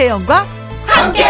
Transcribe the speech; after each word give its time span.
김혜영과 0.00 0.46
함께. 0.86 1.24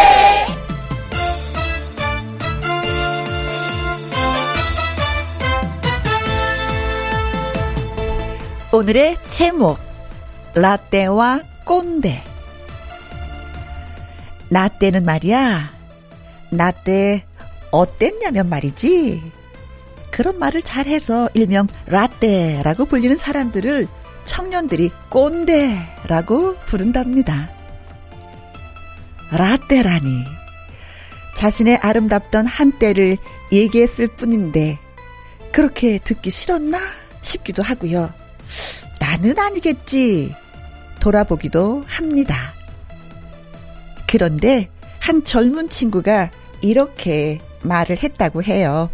오늘의 8.72 9.16
제목 9.26 9.76
라떼와 10.54 11.40
꼰대 11.64 12.22
나 14.50 14.68
때는 14.68 15.04
말이야 15.04 15.72
나때 16.50 17.24
어땠냐면 17.72 18.48
말이지 18.48 19.20
그런 20.12 20.38
말을 20.38 20.62
잘해서 20.62 21.28
일명 21.34 21.66
라떼라고 21.86 22.84
불리는 22.84 23.16
사람들을 23.16 23.88
청년들이 24.26 24.92
꼰대라고 25.08 26.54
부른답니다. 26.66 27.59
라떼라니. 29.32 30.24
자신의 31.34 31.76
아름답던 31.76 32.46
한때를 32.46 33.16
얘기했을 33.52 34.08
뿐인데, 34.08 34.78
그렇게 35.52 35.98
듣기 35.98 36.30
싫었나 36.30 36.78
싶기도 37.22 37.62
하고요. 37.62 38.12
나는 39.00 39.38
아니겠지. 39.38 40.34
돌아보기도 41.00 41.84
합니다. 41.86 42.52
그런데 44.06 44.68
한 44.98 45.24
젊은 45.24 45.68
친구가 45.68 46.30
이렇게 46.60 47.38
말을 47.62 48.02
했다고 48.02 48.42
해요. 48.42 48.90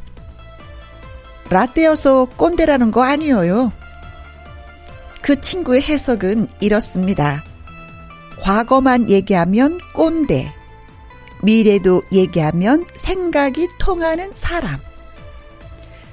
라떼여서 1.51 2.27
꼰대라는 2.37 2.91
거 2.91 3.03
아니에요. 3.03 3.73
그 5.23 5.41
친구의 5.41 5.83
해석은 5.83 6.49
이렇습니다. 6.61 7.45
과거만 8.41 9.11
얘기하면 9.11 9.81
꼰대. 9.95 10.53
미래도 11.43 12.03
얘기하면 12.13 12.85
생각이 12.95 13.69
통하는 13.79 14.31
사람. 14.35 14.81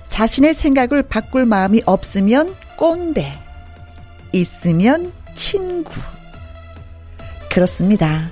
자신의 0.08 0.54
생각을 0.54 1.04
바꿀 1.04 1.46
마음이 1.46 1.82
없으면 1.86 2.56
꼰대. 2.78 3.40
있으면 4.32 5.12
친구. 5.34 5.92
그렇습니다. 7.50 8.32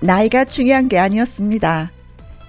나이가 0.00 0.44
중요한 0.44 0.88
게 0.88 0.98
아니었습니다. 0.98 1.90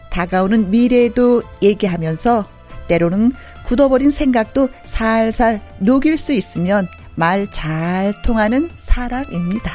다가오는 0.09 0.71
미래도 0.71 1.43
얘기하면서 1.61 2.47
때로는 2.87 3.33
굳어버린 3.65 4.11
생각도 4.11 4.69
살살 4.83 5.61
녹일 5.79 6.17
수 6.17 6.33
있으면 6.33 6.87
말 7.15 7.49
잘 7.51 8.13
통하는 8.23 8.69
사람입니다. 8.75 9.71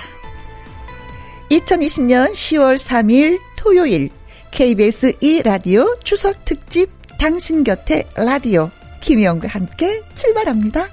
2020년 1.50 2.30
10월 2.30 2.76
3일 2.76 3.40
토요일 3.58 4.10
KBS 4.52 5.12
2라디오 5.14 5.98
추석 6.04 6.44
특집 6.44 6.90
당신 7.18 7.64
곁에 7.64 8.04
라디오 8.14 8.70
김희영과 9.00 9.48
함께 9.48 10.02
출발합니다. 10.14 10.88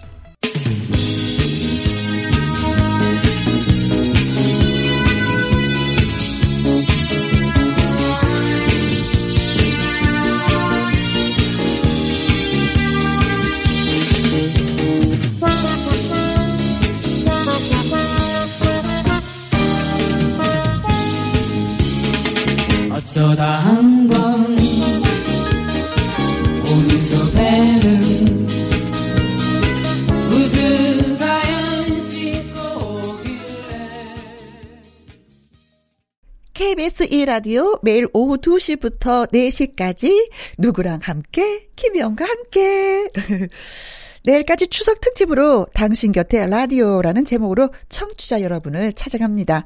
KBS 37.08 37.10
2라디오 37.10 37.80
매일 37.82 38.08
오후 38.14 38.38
2시부터 38.38 39.32
4시까지 39.32 40.30
누구랑 40.58 41.00
함께 41.02 41.68
김희영과 41.76 42.26
함께 42.26 43.10
내일까지 44.23 44.68
추석 44.68 45.02
특집으로 45.02 45.67
당신 45.73 46.12
곁에 46.12 46.46
라디오라는 46.46 47.26
제목으로 47.26 47.70
청취자 47.90 48.42
여러분을 48.42 48.94
찾아갑니다. 48.94 49.64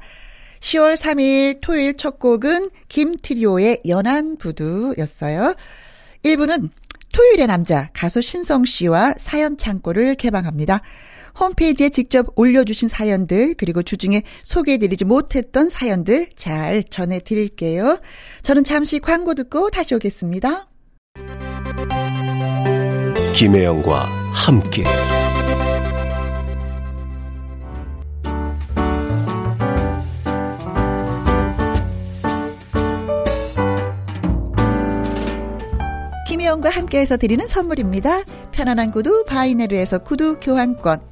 10월 0.60 0.94
3일 0.94 1.58
토요일 1.60 1.96
첫 1.96 2.18
곡은 2.18 2.70
김트리오의 2.88 3.82
연안 3.88 4.36
부두였어요. 4.36 5.54
1부는 6.22 6.70
토요일의 7.12 7.48
남자 7.48 7.90
가수 7.92 8.22
신성 8.22 8.64
씨와 8.64 9.14
사연 9.18 9.56
창고를 9.58 10.14
개방합니다. 10.14 10.80
홈페이지에 11.38 11.88
직접 11.88 12.26
올려주신 12.36 12.88
사연들 12.88 13.54
그리고 13.54 13.82
주중에 13.82 14.22
소개해드리지 14.42 15.04
못했던 15.04 15.68
사연들 15.68 16.30
잘 16.34 16.84
전해드릴게요. 16.84 18.00
저는 18.42 18.64
잠시 18.64 18.98
광고 18.98 19.34
듣고 19.34 19.70
다시 19.70 19.94
오겠습니다. 19.94 20.68
김혜영과 23.34 24.04
함께 24.32 24.84
김혜영과 36.28 36.70
함께해서 36.70 37.16
드리는 37.16 37.46
선물입니다. 37.46 38.24
편안한 38.52 38.90
구두 38.90 39.24
바이네르에서 39.24 40.00
구두 40.00 40.38
교환권 40.40 41.11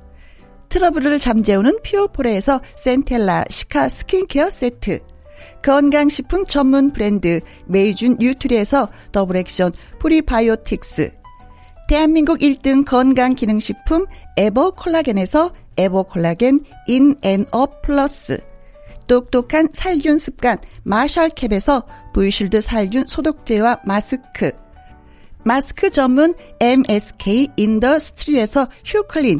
트러블을 0.71 1.19
잠재우는 1.19 1.81
피오포레에서 1.83 2.61
센텔라 2.77 3.43
시카 3.49 3.89
스킨케어 3.89 4.49
세트. 4.49 5.01
건강식품 5.61 6.45
전문 6.45 6.93
브랜드 6.93 7.41
메이준 7.65 8.15
뉴트리에서 8.17 8.89
더블 9.11 9.35
액션 9.35 9.73
프리바이오틱스. 9.99 11.11
대한민국 11.89 12.39
1등 12.39 12.85
건강기능식품 12.85 14.05
에버 14.37 14.71
콜라겐에서 14.71 15.51
에버 15.75 16.03
콜라겐 16.03 16.61
인앤업 16.87 17.81
플러스. 17.81 18.39
똑똑한 19.07 19.67
살균 19.73 20.17
습관 20.17 20.57
마샬캡에서 20.83 21.85
브이실드 22.13 22.61
살균 22.61 23.05
소독제와 23.07 23.81
마스크. 23.83 24.53
마스크 25.43 25.89
전문 25.89 26.33
MSK 26.61 27.49
인더스트리에서 27.57 28.69
휴클린 28.85 29.39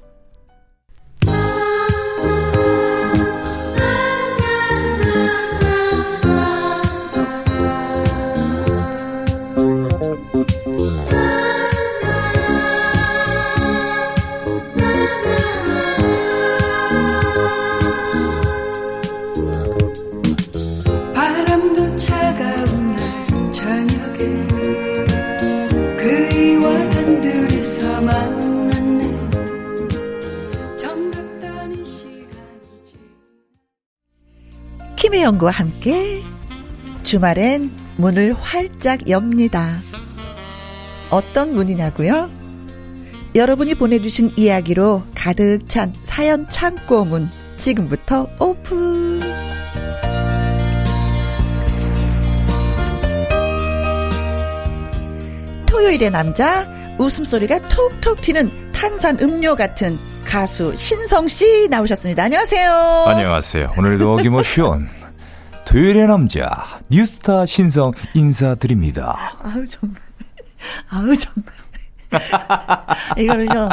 김혜영과 35.21 35.51
함께 35.51 36.23
주말엔 37.03 37.71
문을 37.97 38.33
활짝 38.33 39.07
엽니다. 39.07 39.81
어떤 41.11 41.53
문이냐고요? 41.53 42.29
여러분이 43.35 43.75
보내주신 43.75 44.31
이야기로 44.35 45.03
가득 45.13 45.67
찬 45.67 45.93
사연 46.03 46.49
창고 46.49 47.05
문 47.05 47.29
지금부터 47.57 48.27
오픈. 48.39 49.19
토요일의 55.67 56.09
남자 56.09 56.67
웃음소리가 56.97 57.59
톡톡 57.69 58.21
튀는 58.21 58.71
탄산 58.71 59.19
음료 59.21 59.55
같은 59.55 59.99
가수 60.25 60.75
신성 60.75 61.27
씨 61.27 61.67
나오셨습니다. 61.69 62.23
안녕하세요. 62.23 62.71
안녕하세요. 63.07 63.73
오늘도 63.77 64.13
어김없이온 64.13 65.00
토요일의 65.65 66.07
남자 66.07 66.49
뉴스타 66.89 67.45
신성 67.45 67.91
인사드립니다. 68.13 69.15
아우 69.43 69.65
정말. 69.67 70.01
아우 70.89 71.15
정말. 71.15 71.53
이거는요, 73.17 73.69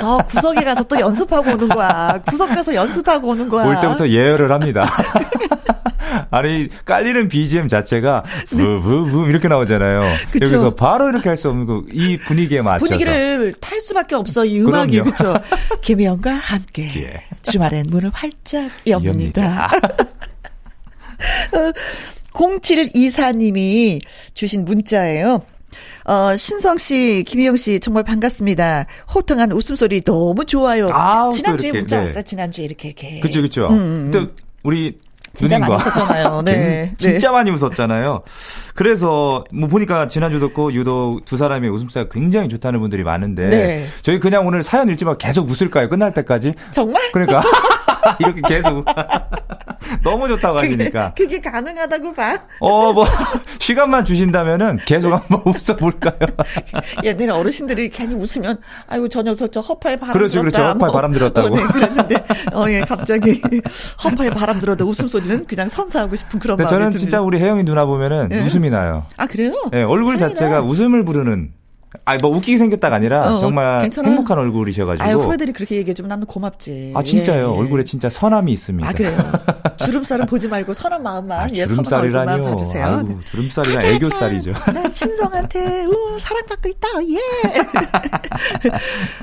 저 0.00 0.16
구석에 0.28 0.64
가서 0.64 0.82
또 0.84 0.98
연습하고 0.98 1.50
오는 1.52 1.68
거야. 1.68 2.18
구석 2.26 2.48
가서 2.48 2.74
연습하고 2.74 3.28
오는 3.28 3.48
거야. 3.50 3.66
올 3.66 3.80
때부터 3.80 4.08
예열을 4.08 4.50
합니다. 4.50 4.86
아니 6.30 6.68
깔리는 6.86 7.28
BGM 7.28 7.68
자체가 7.68 8.22
부부부 8.48 9.28
이렇게 9.28 9.48
나오잖아요. 9.48 10.00
네. 10.00 10.16
그쵸. 10.30 10.46
여기서 10.46 10.74
바로 10.74 11.10
이렇게 11.10 11.28
할 11.28 11.36
수 11.36 11.50
없는 11.50 11.66
거 11.66 11.82
이 11.92 12.16
분위기에 12.16 12.62
맞춰서 12.62 12.86
분위기를 12.86 13.52
탈 13.60 13.78
수밖에 13.80 14.14
없어, 14.14 14.44
이 14.46 14.60
음악이. 14.62 15.00
그쵸? 15.02 15.38
김혜영과 15.82 16.32
함께. 16.32 16.90
예. 17.04 17.22
주말엔 17.42 17.86
문을 17.90 18.10
활짝 18.14 18.70
엽니다. 18.86 19.10
엽니다. 19.10 19.68
0724님이 22.32 24.00
주신 24.34 24.64
문자예요. 24.64 25.42
어, 26.04 26.36
신성 26.36 26.76
씨, 26.76 27.24
김희영 27.26 27.56
씨, 27.56 27.80
정말 27.80 28.02
반갑습니다. 28.02 28.86
호통한 29.14 29.52
웃음소리 29.52 30.02
너무 30.02 30.44
좋아요. 30.44 30.90
아우, 30.92 31.30
또 31.30 31.36
지난주에 31.36 31.72
문자 31.72 31.98
네. 31.98 32.06
왔어요. 32.06 32.22
지난주에 32.22 32.64
이렇게, 32.64 32.88
이렇게. 32.88 33.20
그쵸 33.20 33.40
그쵸. 33.42 33.68
음, 33.68 34.10
근데 34.12 34.32
우리 34.62 34.98
진짜 35.34 35.58
많이 35.58 35.74
웃었잖아요. 35.74 36.42
네. 36.44 36.94
진짜 36.98 37.32
많이 37.32 37.50
웃었잖아요. 37.50 38.22
그래서 38.74 39.44
뭐 39.52 39.68
보니까 39.68 40.08
지난주도 40.08 40.52
고 40.52 40.72
유독 40.72 41.24
두 41.24 41.36
사람의 41.36 41.70
웃음소리가 41.70 42.10
굉장히 42.12 42.48
좋다는 42.48 42.80
분들이 42.80 43.02
많은데 43.02 43.48
네. 43.48 43.86
저희 44.02 44.18
그냥 44.18 44.46
오늘 44.46 44.62
사연 44.62 44.88
읽지 44.88 45.04
만 45.04 45.16
계속 45.16 45.48
웃을까요? 45.48 45.88
끝날 45.88 46.12
때까지? 46.12 46.52
정말? 46.70 47.00
그러니까 47.12 47.42
이렇게 48.20 48.40
계속 48.46 48.84
너무 50.02 50.26
좋다고 50.28 50.56
그게, 50.60 50.68
하시니까 50.74 51.12
그게 51.16 51.40
가능하다고 51.40 52.14
봐. 52.14 52.38
어 52.60 52.92
뭐 52.92 53.06
시간만 53.58 54.04
주신다면은 54.04 54.78
계속 54.84 55.12
한번 55.12 55.40
웃어 55.46 55.76
볼까요? 55.76 56.14
옛날에 57.04 57.30
어르신들이 57.30 57.88
괜히 57.90 58.14
웃으면 58.14 58.58
아이고 58.88 59.08
저 59.08 59.22
녀석 59.22 59.50
저 59.52 59.60
허파에 59.60 59.96
바람 59.96 60.12
그렇죠, 60.14 60.40
들었다. 60.40 60.58
그렇죠. 60.58 60.74
허파에 60.74 60.92
바람 60.92 61.12
들었다고. 61.12 61.46
어, 61.46 61.50
네, 61.50 61.62
그랬는데 61.62 62.24
어 62.54 62.68
예 62.70 62.80
갑자기 62.80 63.40
허파에 64.04 64.30
바람 64.30 64.60
들어도 64.60 64.86
웃음소리는 64.86 65.46
그냥 65.46 65.68
선사하고 65.68 66.16
싶은 66.16 66.38
그런 66.40 66.56
마음이 66.56 66.68
저는 66.68 66.86
듭니다. 66.86 66.98
진짜 67.00 67.20
우리 67.20 67.38
혜영이 67.38 67.62
누나 67.64 67.84
보면은 67.86 68.28
네. 68.30 68.42
웃음이 68.44 68.70
나요. 68.70 69.06
아 69.16 69.26
그래요? 69.26 69.52
예, 69.74 69.82
얼굴 69.82 70.16
다행이다. 70.16 70.28
자체가 70.40 70.60
웃음을 70.62 71.04
부르는 71.04 71.52
아니 72.04 72.18
뭐 72.20 72.30
웃기게 72.36 72.58
생겼다가 72.58 72.96
아니라 72.96 73.34
어, 73.34 73.40
정말 73.40 73.82
괜찮아요. 73.82 74.10
행복한 74.12 74.38
얼굴이셔가지고 74.38 75.04
아유 75.08 75.16
후배들이 75.18 75.52
그렇게 75.52 75.76
얘기해주면 75.76 76.08
나는 76.08 76.26
고맙지. 76.26 76.92
아 76.94 77.02
진짜요 77.02 77.50
예, 77.50 77.54
예. 77.54 77.58
얼굴에 77.58 77.84
진짜 77.84 78.08
선함이 78.10 78.52
있습니다. 78.52 78.88
아 78.88 78.92
그래요. 78.92 79.16
주름살은 79.78 80.26
보지 80.26 80.48
말고 80.48 80.72
선한 80.72 81.02
마음만 81.02 81.40
아, 81.40 81.48
예, 81.54 81.66
주름살이라뇨. 81.66 82.44
봐주세요. 82.44 82.86
아이고, 82.86 83.20
주름살이랑 83.24 83.76
아자, 83.76 83.86
아자. 83.86 83.94
애교살이죠. 83.96 84.52
나 84.72 84.88
신성한테 84.90 85.84
우, 85.86 86.18
사랑받고 86.20 86.68
있다. 86.68 86.88
예. 87.10 87.18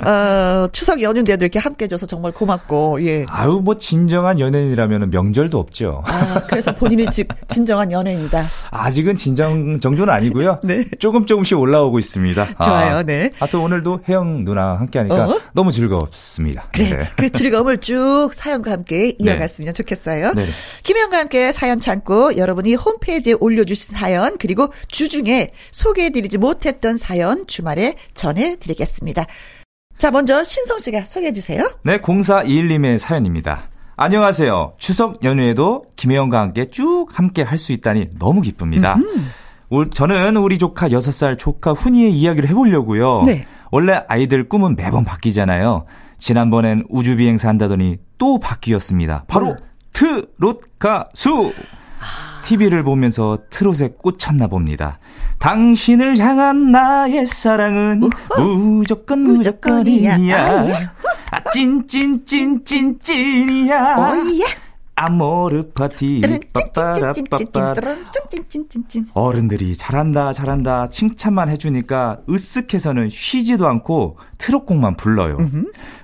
어, 0.09 0.67
추석 0.71 1.01
연휴인데도 1.01 1.45
이렇게 1.45 1.59
함께해줘서 1.59 2.05
정말 2.05 2.31
고맙고 2.31 3.03
예. 3.05 3.25
아유 3.29 3.61
뭐 3.63 3.77
진정한 3.77 4.39
연예인이라면 4.39 5.09
명절도 5.09 5.57
없죠. 5.59 6.03
아, 6.05 6.41
그래서 6.47 6.73
본인이 6.73 7.05
즉 7.11 7.27
진정한 7.47 7.91
연예인이다. 7.91 8.43
아직은 8.71 9.15
진정 9.15 9.79
정도는 9.79 10.13
아니고요. 10.13 10.59
네. 10.63 10.85
조금 10.99 11.25
조금씩 11.25 11.57
올라오고 11.57 11.99
있습니다. 11.99 12.47
좋아요, 12.63 12.97
아, 12.97 13.03
네. 13.03 13.31
아, 13.39 13.47
또 13.47 13.63
오늘도 13.63 14.01
혜영 14.07 14.43
누나 14.45 14.77
함께하니까 14.79 15.27
어? 15.29 15.39
너무 15.53 15.71
즐겁습니다. 15.71 16.67
그래, 16.73 16.89
네. 16.89 17.09
그 17.15 17.31
즐거움을 17.31 17.77
쭉 17.79 18.29
사연과 18.33 18.71
함께 18.71 19.15
이어갔으면 19.19 19.73
좋겠어요. 19.73 20.33
네. 20.33 20.45
김혜영과 20.83 21.17
함께 21.19 21.51
사연 21.51 21.79
창고 21.79 22.35
여러분이 22.37 22.75
홈페이지에 22.75 23.33
올려주신 23.39 23.95
사연 23.97 24.37
그리고 24.37 24.71
주중에 24.89 25.51
소개해드리지 25.71 26.37
못했던 26.37 26.97
사연 26.97 27.47
주말에 27.47 27.95
전해드리겠습니다. 28.13 29.25
자, 29.97 30.11
먼저 30.11 30.43
신성 30.43 30.79
씨가 30.79 31.05
소개해 31.05 31.33
주세요. 31.33 31.69
네, 31.83 31.99
0421님의 31.99 32.97
사연입니다. 32.99 33.69
안녕하세요. 33.97 34.75
추석 34.79 35.23
연휴에도 35.25 35.83
김혜영과 35.97 36.39
함께 36.39 36.69
쭉 36.69 37.07
함께 37.11 37.41
할 37.41 37.57
수 37.57 37.73
있다니 37.73 38.07
너무 38.17 38.39
기쁩니다. 38.41 38.95
올- 38.97 39.03
저는 39.93 40.37
우리 40.37 40.57
조카 40.57 40.87
6살 40.89 41.37
조카 41.37 41.71
훈이의 41.73 42.11
이야기를 42.13 42.49
해보려고요. 42.49 43.23
네. 43.25 43.45
원래 43.71 44.01
아이들 44.07 44.49
꿈은 44.49 44.75
매번 44.75 45.03
바뀌잖아요. 45.05 45.85
지난번엔 46.17 46.85
우주비행사 46.89 47.47
한다더니 47.49 47.97
또 48.17 48.39
바뀌었습니다. 48.39 49.25
바로 49.27 49.55
트롯 49.93 50.79
가수! 50.79 51.53
TV를 52.43 52.83
보면서 52.83 53.37
트롯에 53.51 53.89
꽂혔나 53.99 54.47
봅니다. 54.47 54.97
당신을 55.37 56.17
향한 56.17 56.71
나의 56.71 57.25
사랑은 57.27 58.09
무조건 58.37 59.19
무조건이야. 59.19 60.17
무조건이야. 60.17 60.93
아, 61.31 61.39
찐찐찐찐찐이야. 62.73 63.95
오예. 63.97 64.45
아모르 64.99 65.71
파티 65.71 66.21
어른들이 69.13 69.75
잘한다 69.77 70.33
잘한다 70.33 70.89
칭찬만 70.89 71.49
해주니까 71.49 72.17
으쓱해서는 72.27 73.09
쉬지도 73.09 73.67
않고 73.67 74.17
트롯곡만 74.37 74.97
불러요. 74.97 75.37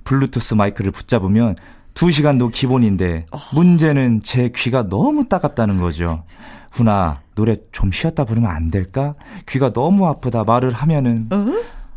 블루투스 0.06 0.54
마이크를 0.54 0.92
붙잡으면 0.92 1.56
2시간도 1.94 2.52
기본인데 2.54 3.26
문제는 3.54 4.22
제 4.24 4.50
귀가 4.56 4.88
너무 4.88 5.28
따갑다는 5.28 5.82
거죠. 5.82 6.24
훈아 6.72 7.20
노래 7.36 7.58
좀 7.74 7.92
쉬었다 7.92 8.24
부르면 8.24 8.50
안 8.50 8.72
될까? 8.72 9.16
귀가 9.46 9.74
너무 9.74 10.08
아프다 10.08 10.46
말을 10.46 10.72
하면은 10.72 11.30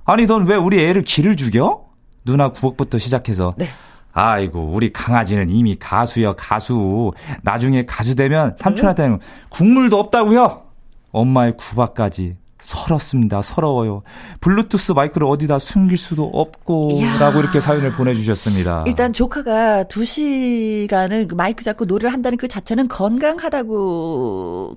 아니 0.04 0.26
넌 0.26 0.46
왜 0.46 0.56
우리 0.56 0.84
애를 0.84 1.02
기를 1.02 1.36
죽여? 1.36 1.84
누나 2.24 2.48
구억부터 2.48 2.98
시작해서 2.98 3.54
네. 3.56 3.68
아이고 4.18 4.70
우리 4.72 4.92
강아지는 4.92 5.48
이미 5.48 5.76
가수여 5.78 6.34
가수. 6.34 7.12
나중에 7.42 7.86
가수 7.86 8.16
되면 8.16 8.56
삼촌한테는 8.58 9.20
국물도 9.48 9.98
없다고요? 9.98 10.62
엄마의 11.12 11.56
구박까지 11.56 12.36
서럽습니다. 12.60 13.40
서러워요. 13.42 14.02
블루투스 14.40 14.90
마이크를 14.92 15.28
어디다 15.28 15.60
숨길 15.60 15.96
수도 15.96 16.24
없고 16.24 16.90
이야. 16.94 17.18
라고 17.18 17.38
이렇게 17.38 17.60
사연을 17.60 17.92
보내주셨습니다. 17.92 18.84
일단 18.88 19.12
조카가 19.12 19.84
두 19.84 20.04
시간을 20.04 21.28
마이크 21.34 21.62
잡고 21.62 21.84
노래를 21.84 22.12
한다는 22.12 22.36
그 22.36 22.48
자체는 22.48 22.88
건강하다고 22.88 24.76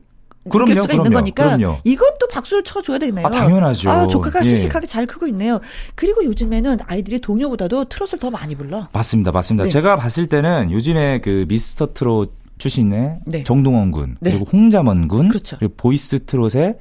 그럼요, 0.49 0.73
수가 0.73 0.93
있는 0.93 1.03
그럼요, 1.03 1.15
거니까 1.19 1.55
그럼요. 1.57 1.77
이것도 1.83 2.27
박수를 2.31 2.63
쳐줘야 2.63 2.97
되네요. 2.97 3.27
아, 3.27 3.29
당연하죠. 3.29 3.89
아, 3.91 4.07
조카가 4.07 4.39
예. 4.43 4.49
씩씩하게 4.49 4.87
잘 4.87 5.05
크고 5.05 5.27
있네요. 5.27 5.59
그리고 5.95 6.23
요즘에는 6.25 6.79
아이들이 6.87 7.19
동요보다도 7.21 7.85
트롯을 7.85 8.19
더 8.19 8.31
많이 8.31 8.55
불러. 8.55 8.87
맞습니다 8.91 9.31
맞습니다 9.31 9.65
네. 9.65 9.69
제가 9.69 9.95
봤을 9.97 10.25
때는 10.27 10.71
요즘에 10.71 11.19
그 11.21 11.45
미스터 11.47 11.93
트롯 11.93 12.33
출신의 12.57 13.19
네. 13.25 13.43
정동원 13.43 13.91
군 13.91 14.17
네. 14.19 14.31
그리고 14.31 14.45
홍잠언 14.51 15.07
군 15.07 15.29
그렇죠. 15.29 15.57
그리고 15.57 15.73
보이스 15.77 16.25
트롯의 16.25 16.77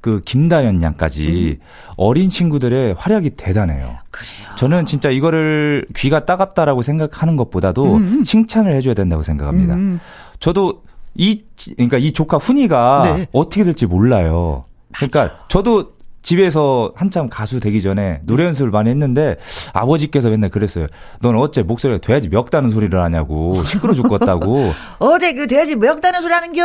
그 0.00 0.20
김다현 0.24 0.82
양까지 0.82 1.58
어린 1.96 2.28
친구들의 2.28 2.94
활약이 2.98 3.30
대단해요. 3.30 3.86
음. 3.86 3.96
그래요. 4.10 4.56
저는 4.58 4.86
진짜 4.86 5.10
이거를 5.10 5.86
귀가 5.96 6.24
따갑다라고 6.24 6.82
생각하는 6.82 7.36
것보다도 7.36 8.00
칭찬을 8.24 8.74
해줘야 8.74 8.94
된다고 8.94 9.22
생각합니다. 9.22 9.74
음. 9.74 10.00
저도 10.40 10.82
이 11.14 11.42
그러니까 11.76 11.98
이 11.98 12.12
조카 12.12 12.38
훈이가 12.38 13.02
네. 13.04 13.26
어떻게 13.32 13.64
될지 13.64 13.86
몰라요. 13.86 14.64
그러니까 14.94 15.44
저도 15.48 15.92
집에서 16.22 16.92
한참 16.94 17.28
가수 17.28 17.58
되기 17.58 17.82
전에 17.82 18.20
노래 18.24 18.44
연습을 18.44 18.70
많이 18.70 18.88
했는데 18.90 19.36
아버지께서 19.72 20.30
맨날 20.30 20.50
그랬어요. 20.50 20.86
넌 21.20 21.36
어째 21.36 21.62
목소리가 21.62 22.00
돼야지 22.00 22.28
멱다는 22.28 22.70
소리를 22.70 22.96
하냐고 23.00 23.62
시끄러 23.64 23.92
죽겠다고 23.92 24.72
어제 25.00 25.34
그 25.34 25.46
돼지 25.46 25.74
매역다는 25.74 26.22
소리 26.22 26.32
하는겨. 26.32 26.62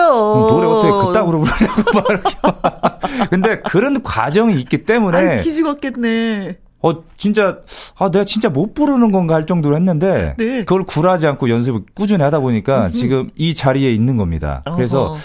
노래 0.49 0.67
어떻게 0.67 1.07
그따구로 1.07 1.41
부르냐고 1.41 1.81
막 1.93 2.09
이렇게. 2.09 3.27
근데 3.29 3.59
그런 3.61 4.03
과정이 4.03 4.53
있기 4.59 4.85
때문에 4.85 5.17
아이, 5.17 5.43
기죽었겠네. 5.43 6.57
어 6.87 7.03
진짜 7.17 7.59
아 7.97 8.09
내가 8.09 8.25
진짜 8.25 8.49
못 8.49 8.73
부르는 8.73 9.11
건가 9.11 9.35
할 9.35 9.45
정도로 9.45 9.75
했는데 9.75 10.35
네. 10.37 10.59
그걸 10.59 10.83
굴하지 10.83 11.27
않고 11.27 11.49
연습을 11.49 11.81
꾸준히 11.93 12.23
하다 12.23 12.39
보니까 12.39 12.89
지금 12.89 13.29
이 13.35 13.53
자리에 13.53 13.91
있는 13.91 14.17
겁니다. 14.17 14.63
그래서 14.75 15.11
어허. 15.11 15.17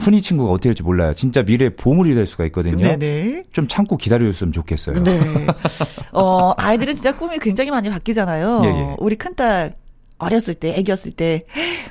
훈이 0.00 0.22
친구가 0.22 0.50
어떻게 0.50 0.70
될지 0.70 0.82
몰라요. 0.82 1.12
진짜 1.14 1.42
미래의 1.42 1.76
보물이 1.76 2.14
될 2.14 2.26
수가 2.26 2.44
있거든요. 2.46 2.96
네네. 2.96 3.44
좀 3.52 3.68
참고 3.68 3.96
기다려줬으면 3.96 4.52
좋겠어요. 4.52 5.02
네. 5.02 5.46
어, 6.12 6.52
아이들은 6.56 6.94
진짜 6.94 7.14
꿈이 7.14 7.38
굉장히 7.38 7.70
많이 7.70 7.90
바뀌잖아요. 7.90 8.62
예, 8.64 8.68
예. 8.68 8.96
우리 8.98 9.16
큰딸 9.16 9.74
어렸을 10.20 10.54
때, 10.54 10.74
애기였을 10.76 11.12
때, 11.12 11.46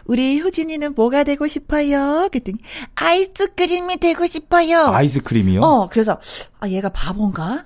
우리 0.05 0.39
효진이는 0.39 0.93
뭐가 0.95 1.23
되고 1.23 1.47
싶어요? 1.47 2.29
그랬더니, 2.31 2.59
아이스크림이 2.95 3.97
되고 3.97 4.25
싶어요. 4.27 4.87
아이스크림이요? 4.87 5.61
어, 5.61 5.89
그래서, 5.89 6.19
아, 6.59 6.69
얘가 6.69 6.89
바본가? 6.89 7.65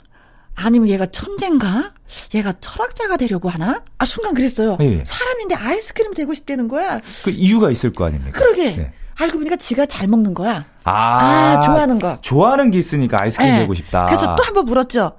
아니면 0.56 0.90
얘가 0.90 1.06
천재인가? 1.08 1.94
얘가 2.36 2.54
철학자가 2.60 3.18
되려고 3.18 3.50
하나? 3.50 3.82
아, 3.98 4.06
순간 4.06 4.34
그랬어요. 4.36 4.78
예. 4.82 5.04
사람인데 5.06 5.56
아이스크림 5.56 6.14
되고 6.14 6.34
싶다는 6.34 6.68
거야. 6.68 7.00
그 7.24 7.32
이유가 7.32 7.72
있을 7.72 7.92
거 7.94 8.06
아닙니까? 8.06 8.38
그러게. 8.40 8.72
네. 8.76 8.94
알고 9.16 9.38
보니까 9.38 9.56
지가 9.56 9.86
잘 9.88 10.08
먹는 10.08 10.34
거야. 10.34 10.66
아, 10.84 10.92
아, 10.92 11.62
좋아하는 11.62 12.00
거. 12.00 12.18
좋아하는 12.22 12.72
게 12.72 12.80
있으니까 12.80 13.18
아이스크림 13.22 13.54
예. 13.54 13.58
되고 13.60 13.74
싶다. 13.74 14.06
그래서 14.06 14.36
또 14.36 14.44
한 14.44 14.54
번 14.54 14.66
물었죠. 14.66 15.18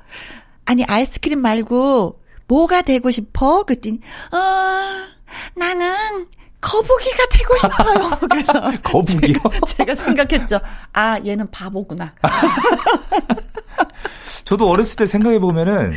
아니, 0.67 0.85
아이스크림 0.85 1.41
말고, 1.41 2.21
뭐가 2.49 2.83
되고 2.83 3.11
싶어? 3.11 3.65
그랬더니, 3.65 4.01
어, 4.33 4.37
나는, 5.57 6.27
거북이가 6.61 7.27
되고 7.31 7.57
싶어요. 7.59 8.19
그래서. 8.31 8.53
거북이요? 8.83 9.39
제가, 9.67 9.67
제가 9.67 9.95
생각했죠. 9.95 10.59
아, 10.93 11.19
얘는 11.25 11.51
바보구나. 11.51 12.15
저도 14.45 14.69
어렸을 14.69 14.97
때 14.97 15.07
생각해 15.07 15.39
보면은 15.39 15.93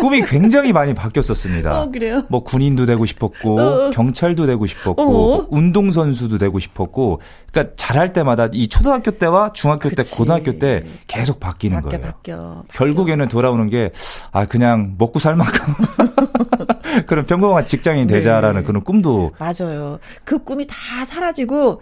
꿈이 0.00 0.22
굉장히 0.22 0.72
많이 0.72 0.94
바뀌었었습니다. 0.94 1.82
어, 1.82 1.90
그래요? 1.90 2.22
뭐 2.28 2.44
군인도 2.44 2.86
되고 2.86 3.04
싶었고 3.04 3.60
어. 3.60 3.90
경찰도 3.90 4.46
되고 4.46 4.66
싶었고 4.66 5.34
어. 5.34 5.46
운동 5.50 5.90
선수도 5.90 6.38
되고 6.38 6.58
싶었고 6.60 7.20
그러니까 7.52 7.74
잘할 7.76 8.12
때마다 8.12 8.46
이 8.52 8.68
초등학교 8.68 9.10
때와 9.10 9.52
중학교 9.52 9.88
때 9.88 9.96
그치. 9.96 10.14
고등학교 10.14 10.58
때 10.58 10.84
계속 11.08 11.40
바뀌는 11.40 11.82
바뀌어, 11.82 11.98
거예요. 11.98 12.12
바뀌어. 12.12 12.36
바뀌어. 12.36 12.64
결국에는 12.74 13.28
돌아오는 13.28 13.68
게 13.68 13.90
아 14.32 14.46
그냥 14.46 14.94
먹고 14.98 15.18
살 15.18 15.34
만큼 15.36 15.74
그런 17.06 17.26
평범한 17.26 17.64
직장인 17.64 18.06
되자라는 18.06 18.60
네. 18.60 18.66
그런 18.66 18.82
꿈도 18.84 19.32
맞아요. 19.38 19.98
그 20.24 20.38
꿈이 20.42 20.66
다 20.66 20.74
사라지고, 21.04 21.80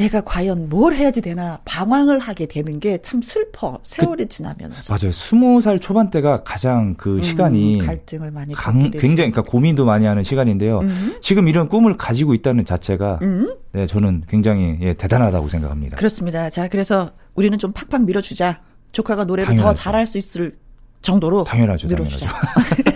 내가 0.00 0.22
과연 0.22 0.70
뭘 0.70 0.94
해야지 0.94 1.20
되나 1.20 1.60
방황을 1.66 2.18
하게 2.20 2.46
되는 2.46 2.78
게 2.80 2.98
참 3.02 3.20
슬퍼. 3.20 3.78
세월이 3.84 4.26
지나면서. 4.28 4.94
맞아요. 4.94 5.12
스무 5.12 5.60
살 5.60 5.78
초반 5.78 6.10
때가 6.10 6.42
가장 6.42 6.94
그 6.94 7.22
시간이 7.22 7.80
음, 7.80 7.86
갈등을 7.86 8.30
많이 8.30 8.54
강. 8.54 8.90
굉장히 8.90 9.30
그러니까 9.30 9.42
고민도 9.42 9.84
많이 9.84 10.06
하는 10.06 10.22
시간인데요. 10.22 10.80
지금 11.20 11.48
이런 11.48 11.68
꿈을 11.68 11.96
가지고 11.96 12.32
있다는 12.34 12.64
자체가 12.64 13.18
음? 13.22 13.54
네, 13.72 13.86
저는 13.86 14.24
굉장히 14.28 14.78
예, 14.80 14.94
대단하다고 14.94 15.48
생각합니다. 15.48 15.96
그렇습니다. 15.96 16.48
자, 16.50 16.68
그래서 16.68 17.10
우리는 17.34 17.58
좀 17.58 17.72
팍팍 17.72 18.04
밀어주자. 18.04 18.60
조카가 18.92 19.24
노래를 19.24 19.46
더 19.46 19.50
당연하죠. 19.52 19.82
잘할 19.82 20.06
수 20.06 20.18
있을 20.18 20.56
정도로 21.02 21.44
당연하죠, 21.44 21.88
밀어주자. 21.88 22.26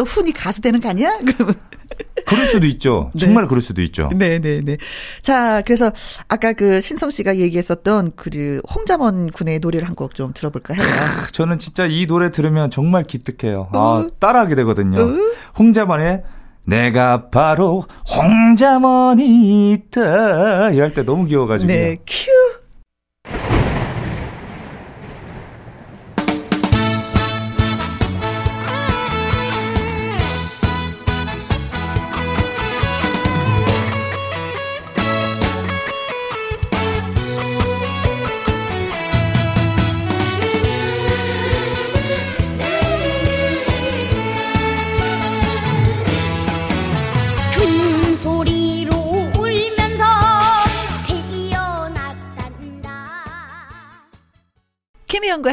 또 0.00 0.04
훈이 0.04 0.32
가수 0.32 0.62
되는 0.62 0.80
거 0.80 0.88
아니야? 0.88 1.18
그러면 1.36 1.54
그럴 2.26 2.46
수도 2.46 2.66
있죠. 2.68 3.10
네. 3.12 3.18
정말 3.26 3.46
그럴 3.46 3.60
수도 3.60 3.82
있죠. 3.82 4.08
네, 4.14 4.38
네, 4.38 4.62
네. 4.64 4.78
자, 5.20 5.60
그래서 5.60 5.92
아까 6.26 6.54
그 6.54 6.80
신성 6.80 7.10
씨가 7.10 7.36
얘기했었던 7.36 8.12
그 8.16 8.62
홍자먼 8.74 9.28
군의 9.30 9.58
노래를 9.58 9.86
한 9.86 9.94
곡 9.94 10.14
좀 10.14 10.32
들어볼까 10.32 10.72
해요. 10.72 10.82
저는 11.32 11.58
진짜 11.58 11.84
이 11.84 12.06
노래 12.06 12.30
들으면 12.30 12.70
정말 12.70 13.04
기특해요. 13.04 13.68
아, 13.74 13.76
어. 13.78 14.06
따라하게 14.18 14.54
되거든요. 14.54 15.18
홍자만의 15.58 16.22
내가 16.66 17.28
바로 17.28 17.84
홍자먼이 18.16 19.72
있다. 19.72 20.70
이럴 20.70 20.94
때 20.94 21.02
너무 21.04 21.26
귀여워가지고. 21.26 21.70
네, 21.70 21.96
큐. 22.06 22.30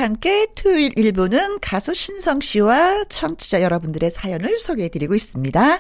함께 0.07 0.47
토요일 0.55 0.93
1부는 0.93 1.57
가수 1.61 1.93
신성 1.93 2.39
씨와 2.39 3.03
청취자 3.09 3.61
여러분들의 3.61 4.09
사연을 4.09 4.57
소개해 4.57 4.87
드리고 4.87 5.15
있습니다. 5.15 5.79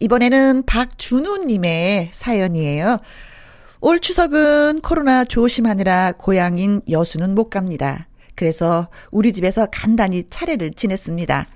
이번에는 0.00 0.62
박준우 0.64 1.44
님의 1.44 2.08
사연이에요. 2.14 2.96
올 3.82 4.00
추석은 4.00 4.80
코로나 4.80 5.26
조심하느라 5.26 6.12
고향인 6.12 6.80
여수는 6.88 7.34
못 7.34 7.50
갑니다. 7.50 8.08
그래서 8.36 8.88
우리 9.10 9.34
집에서 9.34 9.66
간단히 9.70 10.24
차례를 10.30 10.72
지냈습니다. 10.72 11.46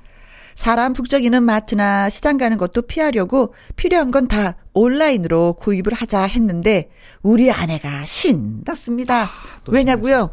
사람 0.54 0.92
북적이는 0.92 1.42
마트나 1.42 2.10
시장 2.10 2.36
가는 2.36 2.58
것도 2.58 2.82
피하려고 2.82 3.54
필요한 3.74 4.10
건 4.10 4.28
다 4.28 4.56
온라인으로 4.74 5.54
구입을 5.54 5.94
하자 5.94 6.24
했는데 6.24 6.90
우리 7.22 7.50
아내가 7.50 8.04
신났습니다. 8.04 9.30
왜냐고요? 9.68 10.28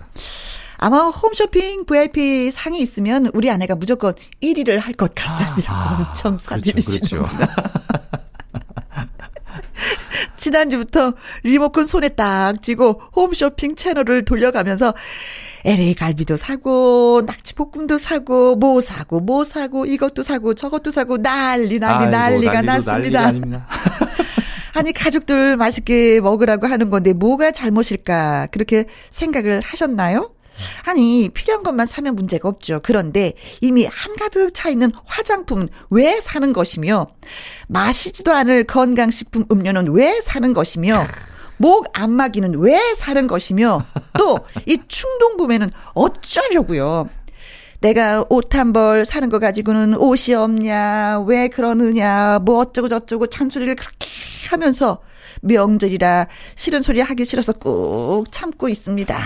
아마 0.82 1.10
홈쇼핑 1.10 1.86
VIP 1.86 2.52
상이 2.52 2.80
있으면 2.80 3.30
우리 3.34 3.52
아내가 3.52 3.76
무조건 3.76 4.14
1위를 4.42 4.80
할 4.80 4.94
것 4.94 5.14
같습니다. 5.16 5.98
엄청 6.10 6.36
사들이시는 6.38 7.00
그렇죠. 7.00 7.26
지난주부터 10.38 11.14
리모컨 11.44 11.86
손에 11.86 12.10
딱 12.10 12.62
쥐고 12.62 13.02
홈쇼핑 13.16 13.76
채널을 13.76 14.24
돌려가면서 14.26 14.94
LA 15.66 15.96
갈비도 15.96 16.38
사고 16.38 17.22
낙지 17.26 17.54
볶음도 17.56 17.98
사고 17.98 18.56
뭐 18.56 18.80
사고 18.82 19.20
뭐 19.20 19.44
사고 19.44 19.86
이것도 19.86 20.24
사고 20.24 20.54
저것도 20.54 20.92
사고 20.92 21.18
난리 21.22 21.80
난리 21.80 22.06
아이고, 22.06 22.12
난리가 22.12 22.62
났습니다. 22.62 23.32
아니 24.76 24.94
가족들 24.94 25.58
맛있게 25.58 26.22
먹으라고 26.22 26.68
하는 26.68 26.90
건데 26.90 27.12
뭐가 27.12 27.52
잘못일까 27.52 28.48
그렇게 28.52 28.86
생각을 29.10 29.60
하셨나요? 29.62 30.32
아니 30.86 31.30
필요한 31.30 31.64
것만 31.64 31.86
사면 31.86 32.16
문제가 32.16 32.50
없죠. 32.50 32.80
그런데 32.84 33.34
이미 33.62 33.86
한가득 33.86 34.54
차 34.54 34.70
있는 34.70 34.92
화장품은 35.06 35.70
왜 35.90 36.20
사는 36.20 36.52
것이며 36.54 37.08
마시지도 37.68 38.32
않을 38.34 38.64
건강식품 38.66 39.46
음료는 39.52 39.92
왜 39.94 40.20
사는 40.22 40.54
것이며 40.54 41.06
목 41.58 41.88
안마기는 41.94 42.56
왜 42.60 42.94
사는 42.96 43.28
것이며 43.28 43.86
또 44.18 44.40
이 44.66 44.78
충동 44.88 45.38
구매는 45.38 45.72
어쩌려고요. 45.94 47.10
내가 47.82 48.26
옷 48.30 48.56
한 48.56 48.74
벌 48.74 49.06
사는 49.06 49.30
거 49.30 49.40
가지고는 49.40 49.96
옷이 49.96 50.36
없냐, 50.36 51.24
왜 51.28 51.48
그러느냐, 51.48 52.40
뭐 52.44 52.60
어쩌고 52.60 52.90
저쩌고 52.90 53.28
잔소리를 53.28 53.74
그렇게 53.76 54.10
하면서 54.50 55.00
명절이라 55.42 56.28
싫은 56.56 56.82
소리 56.82 57.00
하기 57.02 57.24
싫어서 57.26 57.54
꾹 57.54 58.26
참고 58.32 58.68
있습니다. 58.68 59.18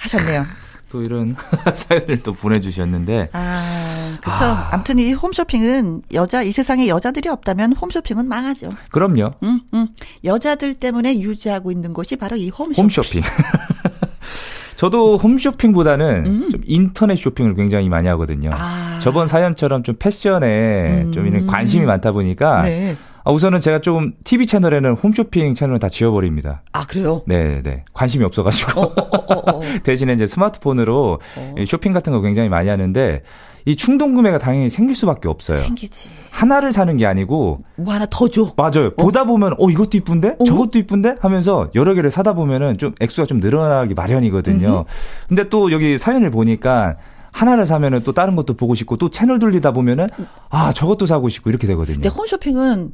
하셨네요. 0.00 0.46
또 0.90 1.02
이런 1.02 1.36
사연을 1.74 2.22
또 2.22 2.32
보내주셨는데 2.32 3.30
아, 3.32 4.16
그렇죠. 4.22 4.44
아무튼 4.72 4.98
이 4.98 5.12
홈쇼핑은 5.12 6.02
여자 6.14 6.42
이 6.42 6.52
세상에 6.52 6.88
여자들이 6.88 7.28
없다면 7.28 7.74
홈쇼핑은 7.74 8.26
망하죠. 8.26 8.70
그럼요. 8.90 9.34
음, 9.42 9.60
음. 9.74 9.88
여자들 10.24 10.74
때문에 10.74 11.20
유지하고 11.20 11.70
있는 11.70 11.92
곳이 11.92 12.16
바로 12.16 12.36
이 12.36 12.48
홈쇼핑. 12.50 12.82
홈쇼핑. 12.84 13.22
저도 14.76 15.16
홈쇼핑보다는 15.16 16.50
좀 16.50 16.60
인터넷 16.64 17.16
쇼핑을 17.16 17.54
굉장히 17.54 17.88
많이 17.88 18.06
하거든요. 18.08 18.50
음. 18.50 18.54
아. 18.56 18.98
저번 19.00 19.26
사연처럼 19.26 19.82
좀 19.82 19.96
패션에 19.98 21.08
좀 21.12 21.26
이런 21.26 21.46
관심이 21.46 21.84
많다 21.84 22.12
보니까 22.12 22.62
네. 22.62 22.96
아, 23.28 23.30
우선은 23.30 23.60
제가 23.60 23.80
좀 23.80 24.14
TV 24.24 24.46
채널에는 24.46 24.94
홈쇼핑 24.94 25.54
채널을 25.54 25.78
다 25.78 25.90
지워버립니다. 25.90 26.62
아, 26.72 26.86
그래요? 26.86 27.20
네, 27.26 27.60
네. 27.62 27.84
관심이 27.92 28.24
없어가지고. 28.24 28.80
어, 28.80 28.84
어, 28.84 29.34
어, 29.34 29.56
어. 29.58 29.60
대신에 29.84 30.14
이제 30.14 30.26
스마트폰으로 30.26 31.20
어. 31.36 31.54
이 31.58 31.66
쇼핑 31.66 31.92
같은 31.92 32.14
거 32.14 32.22
굉장히 32.22 32.48
많이 32.48 32.70
하는데 32.70 33.22
이 33.66 33.76
충동 33.76 34.14
구매가 34.14 34.38
당연히 34.38 34.70
생길 34.70 34.96
수밖에 34.96 35.28
없어요. 35.28 35.58
생기지. 35.58 36.08
하나를 36.30 36.72
사는 36.72 36.96
게 36.96 37.04
아니고 37.04 37.58
뭐 37.76 37.92
하나 37.92 38.06
더 38.10 38.28
줘. 38.28 38.54
맞아요. 38.56 38.94
보다 38.94 39.24
보면 39.24 39.56
어 39.58 39.68
이것도 39.68 39.98
이쁜데 39.98 40.36
어? 40.38 40.44
저것도 40.44 40.78
이쁜데 40.78 41.16
하면서 41.20 41.68
여러 41.74 41.92
개를 41.92 42.10
사다 42.10 42.32
보면은 42.32 42.78
좀 42.78 42.94
액수가 42.98 43.26
좀 43.26 43.40
늘어나기 43.40 43.92
마련이거든요. 43.92 44.86
근데 45.28 45.50
또 45.50 45.70
여기 45.70 45.98
사연을 45.98 46.30
보니까 46.30 46.96
하나를 47.32 47.66
사면은 47.66 48.02
또 48.04 48.12
다른 48.12 48.36
것도 48.36 48.54
보고 48.54 48.74
싶고 48.74 48.96
또 48.96 49.10
채널 49.10 49.38
돌리다 49.38 49.72
보면은 49.72 50.06
아 50.48 50.72
저것도 50.72 51.04
사고 51.04 51.28
싶고 51.28 51.50
이렇게 51.50 51.66
되거든요. 51.66 51.96
근데 51.96 52.08
홈쇼핑은 52.08 52.92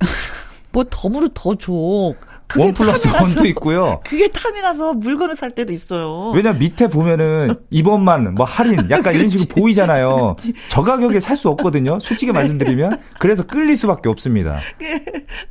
뭐 0.72 0.84
덤으로 0.90 1.28
더 1.28 1.54
줘. 1.54 2.14
원 2.58 2.72
플러스 2.74 3.08
원도 3.08 3.44
있고요. 3.46 4.00
그게 4.04 4.28
탐이 4.28 4.60
나서 4.60 4.94
물건을 4.94 5.34
살 5.34 5.50
때도 5.50 5.72
있어요. 5.72 6.30
왜냐면 6.30 6.60
밑에 6.60 6.86
보면은 6.88 7.54
이번만 7.70 8.34
뭐 8.36 8.46
할인 8.46 8.78
약간 8.88 9.14
이런 9.14 9.28
식으로 9.28 9.48
보이잖아요. 9.60 10.36
저 10.70 10.82
가격에 10.82 11.18
살 11.18 11.36
수 11.36 11.48
없거든요. 11.48 11.98
솔직히 12.00 12.30
말씀드리면 12.32 12.98
그래서 13.18 13.44
끌릴 13.44 13.76
수밖에 13.76 14.08
없습니다. 14.08 14.58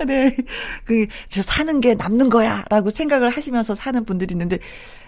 네. 0.08 0.36
그, 0.86 1.06
저 1.28 1.42
사는 1.42 1.80
게 1.82 1.96
남는 1.96 2.30
거야. 2.30 2.64
라고 2.70 2.90
생각을 2.90 3.30
하시면서 3.30 3.76
사는 3.76 4.04
분들이 4.06 4.32
있는데, 4.34 4.60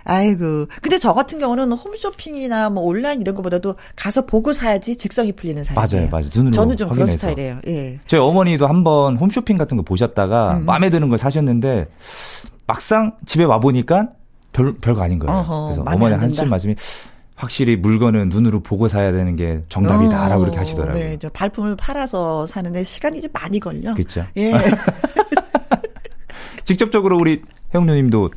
아이고. 0.07 0.67
근데 0.81 0.97
저 0.99 1.13
같은 1.13 1.37
경우는 1.37 1.73
홈쇼핑이나 1.73 2.69
뭐 2.69 2.83
온라인 2.83 3.21
이런 3.21 3.35
거보다도 3.35 3.75
가서 3.95 4.25
보고 4.25 4.53
사야지 4.53 4.95
직성이 4.97 5.31
풀리는 5.33 5.63
사람이에요. 5.63 6.01
맞아요, 6.01 6.09
맞아요. 6.09 6.25
눈으로 6.33 6.53
저는 6.53 6.77
좀 6.77 6.89
그런 6.89 7.01
확인해서. 7.09 7.19
스타일이에요. 7.27 7.59
예. 7.67 7.99
저희 8.07 8.19
어머니도 8.21 8.67
한번 8.67 9.17
홈쇼핑 9.17 9.57
같은 9.57 9.77
거 9.77 9.83
보셨다가 9.83 10.57
음. 10.57 10.65
마음에 10.65 10.89
드는 10.89 11.09
걸 11.09 11.17
사셨는데 11.17 11.87
막상 12.65 13.15
집에 13.25 13.43
와 13.43 13.59
보니까 13.59 14.09
별 14.53 14.75
별거 14.77 15.01
아닌 15.03 15.19
거예요. 15.19 15.39
어허, 15.39 15.63
그래서 15.65 15.83
어머니. 15.85 16.15
하신 16.15 16.49
말씀이 16.49 16.75
확실히 17.35 17.75
물건은 17.75 18.29
눈으로 18.29 18.61
보고 18.61 18.87
사야 18.87 19.11
되는 19.11 19.35
게 19.35 19.61
정답이다라고 19.69 20.41
어, 20.41 20.45
이렇게 20.45 20.57
하시더라고요. 20.57 21.03
네, 21.03 21.17
저 21.19 21.29
발품을 21.29 21.75
팔아서 21.75 22.45
사는데 22.47 22.83
시간이 22.83 23.21
좀 23.21 23.29
많이 23.33 23.59
걸려. 23.59 23.93
그렇죠. 23.93 24.25
예. 24.37 24.53
직접적으로 26.63 27.17
우리 27.17 27.41
혜영누님도 27.73 28.31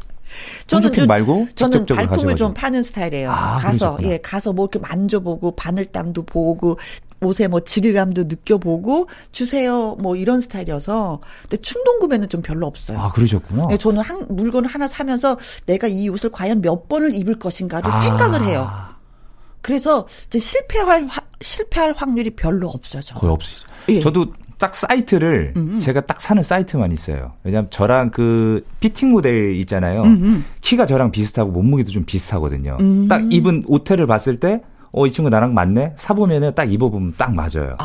저는 0.66 0.92
좀- 0.92 1.06
말고 1.06 1.48
저는 1.54 1.86
발품을. 1.86 2.36
좀 2.36 2.54
파는 2.54 2.82
스타일이에요. 2.82 3.30
아, 3.30 3.56
가서 3.56 3.96
그러셨구나. 3.96 4.08
예 4.10 4.18
가서 4.18 4.52
뭐 4.52 4.66
이렇게 4.70 4.78
만져보고 4.78 5.56
바늘땀도 5.56 6.24
보고 6.24 6.78
옷에 7.22 7.48
뭐 7.48 7.60
질감도 7.60 8.24
느껴보고 8.24 9.08
주세요 9.30 9.94
뭐 10.00 10.16
이런 10.16 10.40
스타일이어서 10.40 11.20
근데 11.42 11.58
충동 11.58 11.98
구매는 11.98 12.28
좀 12.28 12.40
별로 12.42 12.66
없어요. 12.66 12.98
아 12.98 13.12
그러셨구나. 13.12 13.66
네, 13.68 13.76
저는 13.76 14.00
한 14.00 14.24
물건을 14.28 14.68
하나 14.70 14.88
사면서 14.88 15.36
내가 15.66 15.86
이 15.86 16.08
옷을 16.08 16.30
과연 16.30 16.62
몇 16.62 16.88
번을 16.88 17.14
입을 17.14 17.38
것인가를 17.38 17.90
아. 17.90 18.00
생각을 18.00 18.44
해요. 18.44 18.70
그래서 19.62 20.06
이제 20.28 20.38
실패할 20.38 21.04
화- 21.06 21.20
실패할 21.42 21.92
확률이 21.96 22.30
별로 22.30 22.68
없어요. 22.68 23.02
저. 23.02 23.14
거의 23.16 23.32
없으시죠. 23.32 23.66
예. 23.90 23.96
음, 23.98 24.02
저도 24.02 24.26
딱 24.60 24.74
사이트를 24.74 25.54
제가 25.80 26.02
딱 26.02 26.20
사는 26.20 26.40
사이트만 26.42 26.92
있어요. 26.92 27.32
왜냐면 27.42 27.68
저랑 27.70 28.10
그 28.10 28.64
피팅 28.78 29.08
모델 29.10 29.54
있잖아요. 29.56 30.02
음, 30.02 30.44
키가 30.60 30.86
저랑 30.86 31.10
비슷하고 31.10 31.50
몸무게도 31.50 31.90
좀 31.90 32.04
비슷하거든요. 32.04 32.76
음. 32.78 33.08
딱 33.08 33.22
입은 33.32 33.64
옷태를 33.66 34.06
봤을 34.06 34.36
때, 34.38 34.60
어, 34.92 35.06
이 35.06 35.10
친구 35.12 35.30
나랑 35.30 35.54
맞네? 35.54 35.94
사보면은 35.96 36.54
딱 36.54 36.70
입어보면 36.72 37.14
딱 37.16 37.34
맞아요. 37.34 37.76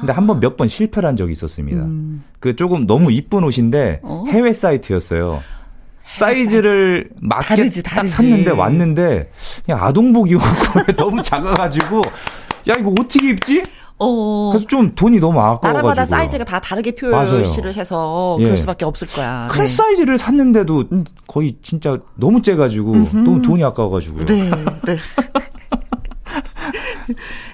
근데 0.00 0.12
한 0.12 0.26
번 0.28 0.38
몇 0.40 0.56
번 0.56 0.68
실패를 0.68 1.08
한 1.08 1.16
적이 1.16 1.32
있었습니다. 1.32 1.84
그 2.40 2.54
조금 2.54 2.86
너무 2.86 3.10
이쁜 3.10 3.42
옷인데 3.42 4.00
음. 4.04 4.08
어? 4.08 4.24
해외 4.28 4.52
사이트였어요. 4.52 5.40
사이즈를 6.14 7.08
맞게 7.20 7.46
다르지, 7.46 7.82
딱 7.82 7.96
다르지. 7.96 8.12
샀는데 8.14 8.50
왔는데 8.50 9.30
그냥 9.64 9.84
아동복이 9.84 10.34
오고 10.36 10.44
너무 10.96 11.22
작아가지고 11.22 12.00
야 12.68 12.74
이거 12.78 12.90
어떻게 12.98 13.30
입지? 13.30 13.62
어. 13.98 14.50
그래서 14.52 14.66
좀 14.68 14.94
돈이 14.94 15.18
너무 15.18 15.38
아까워가지고 15.40 15.72
나라마다 15.72 16.04
사이즈가 16.04 16.44
다 16.44 16.60
다르게. 16.60 16.94
표시를 16.94 17.74
해서 17.74 18.36
예. 18.40 18.44
그럴 18.44 18.56
수밖에 18.56 18.84
없을 18.84 19.08
거야. 19.08 19.48
큰 19.50 19.62
네. 19.62 19.68
사이즈를 19.68 20.18
샀는데도 20.18 20.84
거의 21.26 21.56
진짜 21.62 21.98
너무 22.14 22.40
째가지고 22.42 22.92
너무 23.12 23.42
돈이 23.42 23.62
아까워가지고요. 23.64 24.26
네, 24.26 24.50
네. 24.86 24.96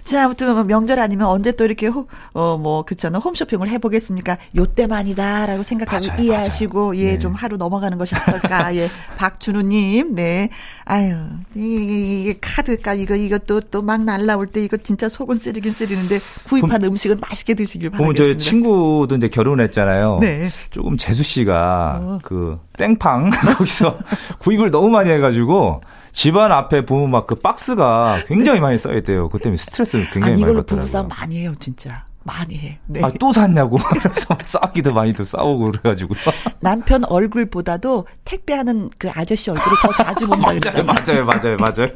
자, 0.05 0.25
아무튼 0.25 0.53
뭐 0.55 0.65
명절 0.65 0.99
아니면 0.99 1.29
언제 1.29 1.53
또 1.53 1.65
이렇게 1.65 1.87
호, 1.87 2.07
어, 2.35 2.59
뭐, 2.59 2.83
그렇잖아. 2.85 3.19
홈쇼핑을 3.19 3.71
해보겠습니까? 3.71 4.37
요때만이다라고 4.55 5.63
생각하고 5.63 6.07
맞아요, 6.09 6.21
이해하시고, 6.23 6.79
맞아요. 6.79 6.97
예, 6.97 7.13
네. 7.13 7.19
좀 7.19 7.33
하루 7.33 7.57
넘어가는 7.57 7.97
것이 7.97 8.15
어떨까. 8.15 8.75
예, 8.77 8.87
박준우님, 9.17 10.15
네. 10.15 10.51
아유, 10.85 11.17
이, 11.55 11.61
이, 11.61 12.31
이 12.31 12.35
카드값, 12.41 12.99
이거, 12.99 13.15
이것도 13.15 13.61
또 13.71 13.85
막 13.85 14.03
날라올 14.03 14.47
때 14.47 14.65
이거 14.65 14.77
진짜 14.79 15.09
속은 15.11 15.37
쓰리긴 15.39 15.73
쓰리는데 15.73 16.19
구입한 16.49 16.83
음식은 16.83 17.19
맛있게 17.21 17.55
드시길 17.55 17.91
바라겠습니다. 17.91 18.23
저희 18.23 18.39
친구도 18.39 19.15
이제 19.17 19.29
결혼했잖아요. 19.29 20.19
네. 20.21 20.49
조금 20.71 20.97
재수 20.97 21.23
씨가 21.23 21.99
어. 22.01 22.19
그 22.23 22.59
땡팡 22.79 23.31
거기서 23.59 23.99
구입을 24.39 24.71
너무 24.71 24.89
많이 24.89 25.11
해가지고 25.11 25.83
집안 26.15 26.53
앞에 26.53 26.87
보면 26.87 27.11
막 27.11 27.27
그 27.27 27.35
박스가 27.35 28.25
굉장히 28.29 28.61
많이 28.61 28.79
쌓여 28.79 28.97
있대요. 28.99 29.29
그 29.29 29.39
때문에 29.39 29.57
스트레스를 29.59 30.05
굉장히 30.13 30.35
아니, 30.35 30.43
많이 30.43 30.55
받더라고요. 30.55 30.81
부부싸움 30.83 31.09
많이 31.09 31.41
해요, 31.41 31.55
진짜. 31.59 32.05
많이 32.23 32.57
해. 32.57 32.79
네. 32.87 33.03
아, 33.03 33.11
또 33.19 33.33
샀냐고. 33.33 33.79
그래서 34.01 34.37
싸우기도 34.41 34.95
많이 34.95 35.13
또 35.13 35.25
싸우고 35.25 35.73
그래가지고. 35.73 36.15
남편 36.61 37.05
얼굴보다도 37.05 38.07
택배하는 38.25 38.89
그 38.99 39.11
아저씨 39.15 39.51
얼굴을 39.51 39.77
더 39.83 39.93
자주 40.05 40.27
본다 40.27 40.49
그랬잖아요. 40.49 40.85
맞아요, 40.85 41.27
맞아요, 41.27 41.57
맞아요. 41.59 41.89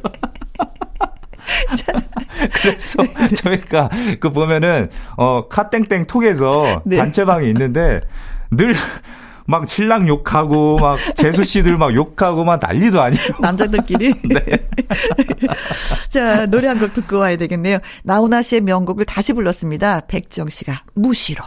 그래서 2.61 3.03
저희가 3.35 3.89
그 4.19 4.31
보면은 4.31 4.87
어 5.17 5.47
카땡땡 5.47 6.07
톡에서 6.07 6.81
네. 6.85 6.97
단체방이 6.97 7.47
있는데 7.49 8.01
늘 8.51 8.75
막 9.49 9.67
신랑 9.67 10.07
욕하고 10.07 10.77
막 10.77 10.99
재수 11.15 11.43
씨들 11.43 11.75
막 11.77 11.93
욕하고 11.95 12.43
막 12.43 12.59
난리도 12.61 13.01
아니에요. 13.01 13.23
남자들끼리. 13.41 14.13
네. 14.29 14.45
자, 16.09 16.45
노래 16.45 16.67
한 16.67 16.79
곡 16.79 16.93
듣고 16.93 17.17
와야 17.17 17.35
되겠네요. 17.35 17.79
나훈아 18.03 18.41
씨의 18.41 18.61
명곡을 18.61 19.05
다시 19.05 19.33
불렀습니다. 19.33 20.01
백정 20.07 20.47
씨가 20.49 20.83
무시로. 20.93 21.43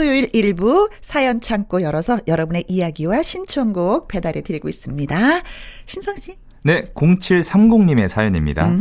토요일 0.00 0.30
일부 0.32 0.88
사연 1.02 1.42
창고 1.42 1.82
열어서 1.82 2.20
여러분의 2.26 2.64
이야기와 2.68 3.22
신청곡 3.22 4.08
배달해 4.08 4.40
드리고 4.40 4.70
있습니다. 4.70 5.14
신성 5.84 6.16
씨. 6.16 6.36
네, 6.64 6.90
0730님의 6.94 8.08
사연입니다. 8.08 8.72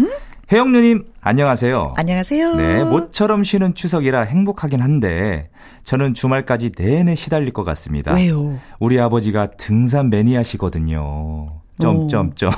혜영 0.49 0.71
누님, 0.71 1.03
안녕하세요. 1.19 1.95
안녕하세요. 1.97 2.55
네, 2.55 2.84
모처럼 2.86 3.43
쉬는 3.43 3.75
추석이라 3.75 4.21
행복하긴 4.21 4.79
한데, 4.79 5.49
저는 5.84 6.13
주말까지 6.13 6.71
내내 6.77 7.15
시달릴 7.15 7.51
것 7.51 7.65
같습니다. 7.65 8.13
왜요? 8.13 8.58
우리 8.79 8.97
아버지가 8.97 9.51
등산 9.58 10.10
매니아시거든요. 10.10 11.60
점점점. 11.82 12.51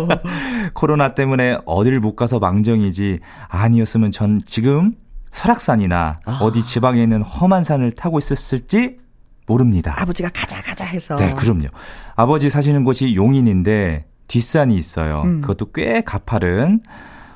코로나 0.74 1.14
때문에 1.14 1.56
어딜 1.64 1.98
못 2.00 2.14
가서 2.14 2.38
망정이지 2.40 3.20
아니었으면 3.48 4.10
전 4.12 4.38
지금 4.44 4.92
설악산이나 5.36 6.20
아. 6.24 6.38
어디 6.40 6.62
지방에 6.62 7.02
있는 7.02 7.22
험한 7.22 7.62
산을 7.62 7.92
타고 7.92 8.18
있었을지 8.18 8.96
모릅니다. 9.46 9.94
아버지가 9.98 10.30
가자 10.30 10.60
가자 10.62 10.84
해서. 10.84 11.16
네, 11.16 11.34
그럼요. 11.34 11.68
아버지 12.16 12.48
사시는 12.48 12.84
곳이 12.84 13.14
용인인데 13.14 14.06
뒷산이 14.28 14.74
있어요. 14.76 15.22
음. 15.24 15.40
그것도 15.42 15.72
꽤 15.72 16.00
가파른 16.00 16.80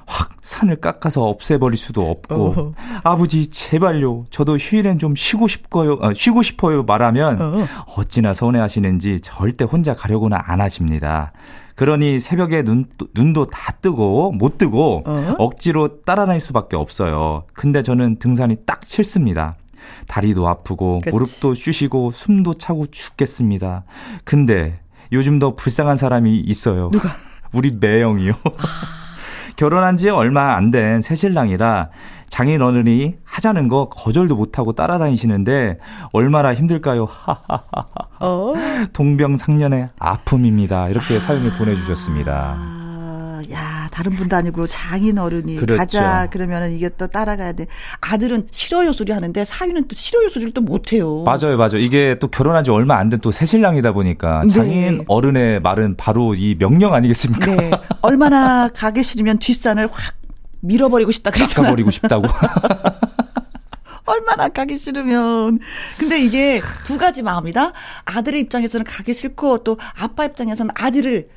확 0.07 0.31
산을 0.43 0.77
깎아서 0.77 1.23
없애버릴 1.23 1.77
수도 1.77 2.11
없고 2.11 2.35
어허. 2.35 2.73
아버지 3.05 3.47
제발요. 3.49 4.25
저도 4.31 4.57
휴일엔 4.57 4.99
좀 4.99 5.15
쉬고 5.15 5.47
싶어요. 5.47 5.99
어, 6.01 6.13
쉬고 6.15 6.43
싶어요 6.43 6.83
말하면 6.83 7.41
어. 7.41 7.67
어찌나 7.97 8.35
서운해하시는지 8.35 9.21
절대 9.21 9.65
혼자 9.65 9.95
가려고는 9.95 10.37
안 10.41 10.61
하십니다. 10.61 11.33
그러니 11.81 12.21
새벽에 12.21 12.63
눈, 12.63 12.85
눈도 13.15 13.47
다 13.47 13.73
뜨고 13.73 14.33
못 14.33 14.59
뜨고 14.59 15.03
어? 15.07 15.35
억지로 15.39 16.03
따라다닐 16.03 16.39
수밖에 16.39 16.77
없어요. 16.77 17.45
근데 17.55 17.83
저는 17.83 18.19
등산이 18.19 18.57
딱 18.67 18.83
싫습니다. 18.87 19.57
다리도 20.07 20.47
아프고 20.47 20.99
그치. 21.03 21.11
무릎도 21.11 21.55
쑤시고 21.55 22.11
숨도 22.11 22.53
차고 22.53 22.89
죽겠습니다. 22.89 23.85
근데 24.25 24.79
요즘 25.11 25.39
더 25.39 25.57
불쌍한 25.57 25.97
사람이 25.97 26.41
있어요. 26.41 26.91
누가? 26.91 27.09
우리 27.51 27.71
매형이요. 27.73 28.35
결혼한 29.57 29.97
지 29.97 30.09
얼마 30.09 30.55
안 30.55 30.71
된 30.71 31.03
새신랑이라 31.03 31.89
장인 32.29 32.63
어른이 32.63 33.17
하자는 33.25 33.67
거 33.69 33.89
거절도 33.89 34.37
못하고 34.37 34.73
따라다니시는데 34.73 35.79
얼마나 36.13 36.55
힘들까요? 36.55 37.07
하하하하. 37.07 37.89
어. 38.21 38.55
동병상련의 38.93 39.89
아픔입니다. 39.99 40.89
이렇게 40.91 41.19
사연을 41.19 41.51
보내주셨습니다. 41.59 42.80
다른 43.91 44.13
분도 44.17 44.37
아니고 44.37 44.67
장인 44.67 45.19
어른이 45.19 45.57
그렇죠. 45.57 45.77
가자 45.79 46.29
그러면은 46.31 46.73
이게 46.73 46.89
또 46.97 47.07
따라가야 47.07 47.53
돼. 47.53 47.67
아들은 48.01 48.49
싫어요 48.51 48.93
소리 48.93 49.13
하는데 49.13 49.45
사위는 49.45 49.89
또 49.89 49.97
싫어요 49.97 50.29
소리를 50.29 50.53
또 50.55 50.61
못해요. 50.61 51.23
맞아요, 51.25 51.57
맞아요. 51.57 51.79
이게 51.79 52.17
또 52.21 52.29
결혼한 52.29 52.65
지 52.65 52.71
얼마 52.71 52.97
안 52.97 53.09
된 53.11 53.21
또 53.21 53.31
새신랑이다 53.33 53.93
보니까 53.93 54.43
네. 54.45 54.49
장인 54.49 55.05
어른의 55.09 55.61
말은 55.61 55.97
바로 55.97 56.35
이 56.35 56.57
명령 56.59 56.95
아니겠습니까? 56.95 57.55
네. 57.55 57.71
얼마나 58.03 58.69
가기 58.69 59.03
싫으면 59.03 59.39
뒷산을 59.39 59.89
확 59.93 60.15
밀어버리고 60.61 61.11
싶다 61.13 61.31
그랬잖아요. 61.31 61.65
깎아버리고 61.65 61.91
싶다고. 61.91 62.27
얼마나 64.07 64.49
가기 64.49 64.77
싫으면. 64.79 65.59
근데 65.99 66.21
이게 66.21 66.61
두 66.85 66.99
가지 66.99 67.23
마음이다. 67.23 67.73
아들의 68.07 68.41
입장에서는 68.41 68.85
가기 68.85 69.15
싫고 69.15 69.63
또 69.65 69.79
아빠 69.97 70.25
입장에서는 70.25 70.71
아들을 70.75 71.29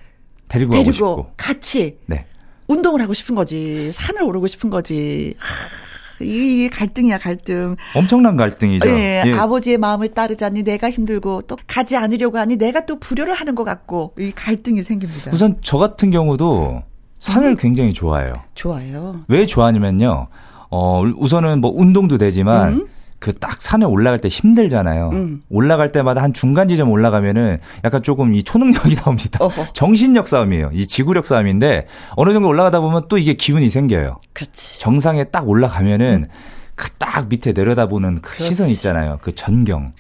데리고 0.48 0.72
데리고 0.74 0.92
싶고. 0.92 1.32
같이 1.38 1.98
네. 2.08 2.26
운동을 2.68 3.02
하고 3.02 3.14
싶은 3.14 3.36
거지. 3.36 3.92
산을 3.92 4.24
오르고 4.24 4.48
싶은 4.48 4.70
거지. 4.70 5.36
하, 5.38 6.24
이 6.24 6.70
갈등이야, 6.72 7.18
갈등. 7.18 7.76
엄청난 7.96 8.38
갈등이죠. 8.38 8.88
예, 8.90 9.24
예. 9.26 9.34
아버지의 9.34 9.78
마음을 9.78 10.10
따르자니 10.10 10.64
내가 10.64 10.90
힘들고 10.90 11.44
또 11.44 11.58
가지 11.68 11.98
않으려고 11.98 12.38
하니 12.38 12.58
내가 12.58 12.86
또 12.86 13.00
불효를 13.00 13.34
하는 13.34 13.56
것 13.56 13.64
같고 13.64 14.14
이 14.20 14.32
갈등이 14.32 14.84
생깁니다. 14.84 15.32
우선 15.34 15.58
저 15.62 15.78
같은 15.78 16.12
경우도 16.12 16.84
산을 17.20 17.56
굉장히 17.56 17.94
좋아해요. 17.94 18.34
좋아요. 18.54 19.22
왜 19.28 19.46
좋아하냐면요. 19.46 20.28
어, 20.70 21.04
우선은 21.18 21.62
뭐 21.62 21.72
운동도 21.74 22.18
되지만 22.18 22.74
음. 22.74 22.88
그 23.24 23.32
딱 23.40 23.62
산에 23.62 23.86
올라갈 23.86 24.20
때 24.20 24.28
힘들잖아요. 24.28 25.10
음. 25.14 25.44
올라갈 25.50 25.94
때마다 25.94 26.22
한 26.22 26.34
중간 26.34 26.68
지점 26.68 26.92
올라가면은 26.92 27.60
약간 27.86 28.04
조금 28.04 28.34
이 28.34 28.44
초능력이 28.44 28.96
나옵니다. 29.00 29.40
어허. 29.42 29.68
정신력 29.72 30.28
싸움이에요. 30.28 30.72
이 30.74 30.86
지구력 30.88 31.26
싸움인데 31.26 31.88
어느 32.18 32.34
정도 32.34 32.50
올라가다 32.50 32.82
보면 32.82 33.04
또 33.08 33.18
이게 33.18 33.34
기운이 33.34 33.70
생겨요. 33.70 34.20
그렇지. 34.34 34.82
정상에 34.82 35.24
딱 35.26 35.48
올라가면은 35.48 36.28
그딱 36.76 37.30
밑에 37.30 37.54
내려다보는 37.54 38.16
그 38.16 38.18
음. 38.18 38.36
그렇지. 38.36 38.44
시선 38.50 38.68
있잖아요. 38.68 39.20
그 39.22 39.34
전경. 39.34 39.94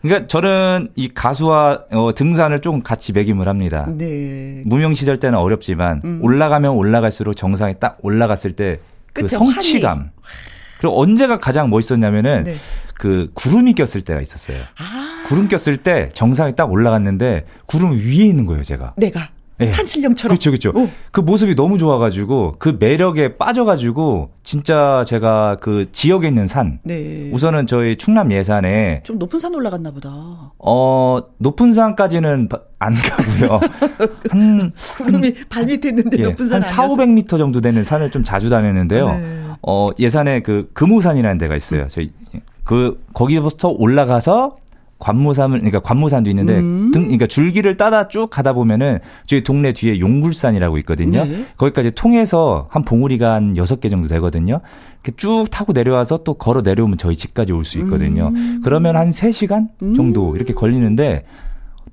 그러니까 0.00 0.26
저는 0.28 0.88
이 0.94 1.08
가수와 1.08 1.80
어, 1.90 2.14
등산을 2.14 2.60
조금 2.60 2.80
같이 2.82 3.12
매김을 3.12 3.46
합니다. 3.46 3.86
네. 3.90 4.62
무명 4.64 4.94
시절 4.94 5.18
때는 5.18 5.38
어렵지만 5.38 6.00
음. 6.04 6.20
올라가면 6.22 6.70
올라갈수록 6.72 7.36
정상에 7.36 7.74
딱 7.74 7.98
올라갔을 8.02 8.52
때 8.52 8.78
그 9.12 9.28
성취감. 9.28 10.10
그리고 10.78 11.00
언제가 11.00 11.38
가장 11.38 11.70
멋있었냐면은 11.70 12.44
네. 12.44 12.56
그 12.94 13.30
구름이 13.34 13.74
꼈을 13.74 14.02
때가 14.02 14.20
있었어요. 14.20 14.58
아, 14.78 15.24
구름 15.26 15.48
꼈을 15.48 15.76
때 15.78 16.08
정상에 16.14 16.52
딱 16.52 16.70
올라갔는데 16.70 17.44
구름 17.66 17.92
위에 17.92 18.24
있는 18.26 18.46
거예요, 18.46 18.62
제가. 18.62 18.94
내가 18.96 19.28
예. 19.60 19.66
산신령처럼. 19.68 20.36
그렇죠, 20.36 20.50
그렇죠. 20.50 20.70
오. 20.78 20.90
그 21.12 21.20
모습이 21.20 21.54
너무 21.54 21.78
좋아가지고 21.78 22.56
그 22.58 22.76
매력에 22.78 23.38
빠져가지고 23.38 24.30
진짜 24.42 25.02
제가 25.06 25.56
그 25.60 25.90
지역에 25.92 26.28
있는 26.28 26.46
산 26.46 26.78
네. 26.84 27.30
우선은 27.32 27.66
저희 27.66 27.96
충남 27.96 28.32
예산에 28.32 29.00
좀 29.04 29.18
높은 29.18 29.38
산 29.38 29.54
올라갔나 29.54 29.92
보다. 29.92 30.10
어 30.58 31.20
높은 31.38 31.72
산까지는 31.72 32.50
바- 32.50 32.60
안 32.78 32.94
가고요. 32.94 33.60
한 34.28 34.72
구름이 34.98 35.34
발 35.48 35.64
밑에 35.64 35.88
있는데 35.88 36.18
예, 36.18 36.22
높은 36.24 36.48
산한 36.50 36.62
4, 36.62 36.88
500m 36.88 37.38
정도 37.38 37.62
되는 37.62 37.82
산을 37.82 38.10
좀 38.10 38.24
자주 38.24 38.50
다녔는데요. 38.50 39.06
네. 39.08 39.45
어, 39.62 39.90
예산에 39.98 40.40
그 40.40 40.70
금우산이라는 40.72 41.38
데가 41.38 41.56
있어요. 41.56 41.86
저희 41.88 42.12
그 42.64 43.02
거기부터 43.14 43.68
올라가서 43.68 44.56
관무산을 44.98 45.58
그러니까 45.58 45.80
관무산도 45.80 46.30
있는데 46.30 46.58
음. 46.58 46.90
등 46.90 47.02
그러니까 47.02 47.26
줄기를 47.26 47.76
따다 47.76 48.08
쭉 48.08 48.30
가다 48.30 48.54
보면은 48.54 48.98
저희 49.26 49.44
동네 49.44 49.72
뒤에 49.72 50.00
용굴산이라고 50.00 50.78
있거든요. 50.78 51.24
네. 51.26 51.44
거기까지 51.58 51.90
통해서 51.90 52.66
한 52.70 52.82
봉우리가 52.84 53.34
한 53.34 53.54
6개 53.54 53.90
정도 53.90 54.08
되거든요. 54.08 54.60
이렇게 55.04 55.12
쭉 55.16 55.44
타고 55.50 55.72
내려와서 55.74 56.24
또 56.24 56.34
걸어 56.34 56.62
내려오면 56.62 56.96
저희 56.96 57.14
집까지 57.14 57.52
올 57.52 57.62
수 57.64 57.78
있거든요. 57.80 58.28
음. 58.34 58.60
그러면 58.64 58.96
한 58.96 59.10
3시간 59.10 59.68
정도 59.94 60.34
이렇게 60.34 60.54
걸리는데 60.54 61.24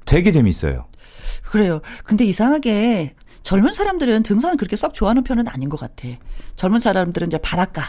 되게 0.06 0.32
재밌어요. 0.32 0.86
그래요. 1.43 1.82
근데 2.06 2.23
이상하게 2.26 3.15
젊은 3.43 3.73
사람들은 3.73 4.23
등산을 4.23 4.58
그렇게 4.58 4.75
썩 4.75 4.93
좋아하는 4.93 5.23
편은 5.23 5.47
아닌 5.49 5.69
것 5.69 5.79
같아. 5.79 6.08
젊은 6.56 6.79
사람들은 6.79 7.27
이제 7.27 7.38
바닷가. 7.38 7.84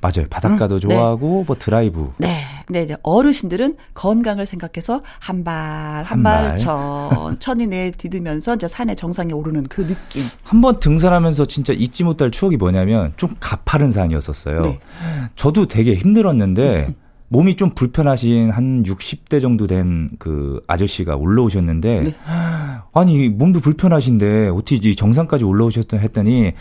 맞아요. 0.00 0.28
바닷가도 0.28 0.74
음, 0.76 0.80
네. 0.80 0.88
좋아하고 0.94 1.44
뭐 1.46 1.56
드라이브 1.58 2.12
네. 2.18 2.44
근데 2.66 2.82
이제 2.82 2.96
어르신들은 3.02 3.76
건강을 3.94 4.44
생각해서 4.44 5.02
한 5.18 5.44
발 5.44 6.04
한발 6.04 6.48
발. 6.48 6.58
천천히 6.58 7.66
내디디면서 7.66 8.56
이제 8.56 8.68
산의 8.68 8.96
정상에 8.96 9.32
오르는 9.32 9.62
그 9.64 9.86
느낌. 9.86 10.22
한번 10.42 10.78
등산하면서 10.78 11.46
진짜 11.46 11.72
잊지 11.72 12.04
못할 12.04 12.30
추억이 12.30 12.56
뭐냐면 12.58 13.12
좀 13.16 13.34
가파른 13.40 13.92
산이었었어요. 13.92 14.60
네. 14.62 14.80
저도 15.36 15.66
되게 15.68 15.94
힘들었는데 15.94 16.94
몸이 17.28 17.56
좀 17.56 17.70
불편하신 17.70 18.50
한 18.50 18.82
60대 18.84 19.40
정도 19.40 19.66
된 19.66 20.10
그 20.18 20.60
아저씨가 20.66 21.16
올라오셨는데 21.16 22.02
네. 22.02 22.14
아니 22.92 23.28
몸도 23.28 23.60
불편하신데 23.60 24.48
어떻게 24.48 24.76
이 24.76 24.94
정상까지 24.96 25.44
올라오셨던 25.44 26.00
했더니 26.00 26.52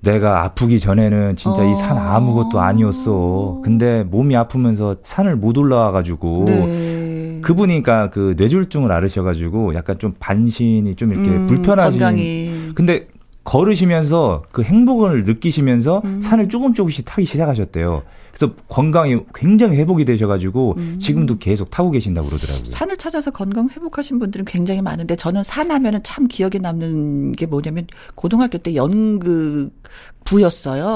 내가 0.00 0.44
아프기 0.44 0.80
전에는 0.80 1.36
진짜 1.36 1.64
이산 1.64 1.96
아무것도 1.96 2.60
아니었어. 2.60 3.60
근데 3.62 4.02
몸이 4.04 4.36
아프면서 4.36 4.96
산을 5.04 5.36
못 5.36 5.56
올라와 5.56 5.92
가지고 5.92 6.44
네. 6.46 7.38
그분이니까 7.42 8.10
그 8.10 8.34
뇌졸중을 8.36 8.90
앓으셔가지고 8.90 9.74
약간 9.74 9.98
좀 9.98 10.14
반신이 10.18 10.94
좀 10.96 11.12
이렇게 11.12 11.30
음, 11.30 11.46
불편하신. 11.46 12.00
건강이. 12.00 12.72
근데 12.74 13.06
걸으시면서 13.44 14.42
그 14.50 14.62
행복을 14.62 15.24
느끼시면서 15.24 16.02
음. 16.04 16.20
산을 16.20 16.48
조금 16.48 16.72
조금씩 16.74 17.04
타기 17.04 17.24
시작하셨대요. 17.24 18.02
그래서 18.32 18.54
건강이 18.68 19.18
굉장히 19.34 19.76
회복이 19.76 20.04
되셔가지고 20.04 20.74
음. 20.78 20.98
지금도 20.98 21.38
계속 21.38 21.70
타고 21.70 21.90
계신다고 21.90 22.28
그러더라고요. 22.28 22.64
산을 22.64 22.96
찾아서 22.96 23.30
건강 23.30 23.68
회복하신 23.68 24.18
분들은 24.18 24.46
굉장히 24.46 24.80
많은데 24.80 25.14
저는 25.16 25.42
산 25.42 25.70
하면은 25.70 26.02
참 26.02 26.26
기억에 26.28 26.58
남는 26.60 27.32
게 27.32 27.46
뭐냐면 27.46 27.86
고등학교 28.14 28.58
때 28.58 28.74
연극부였어요. 28.74 29.76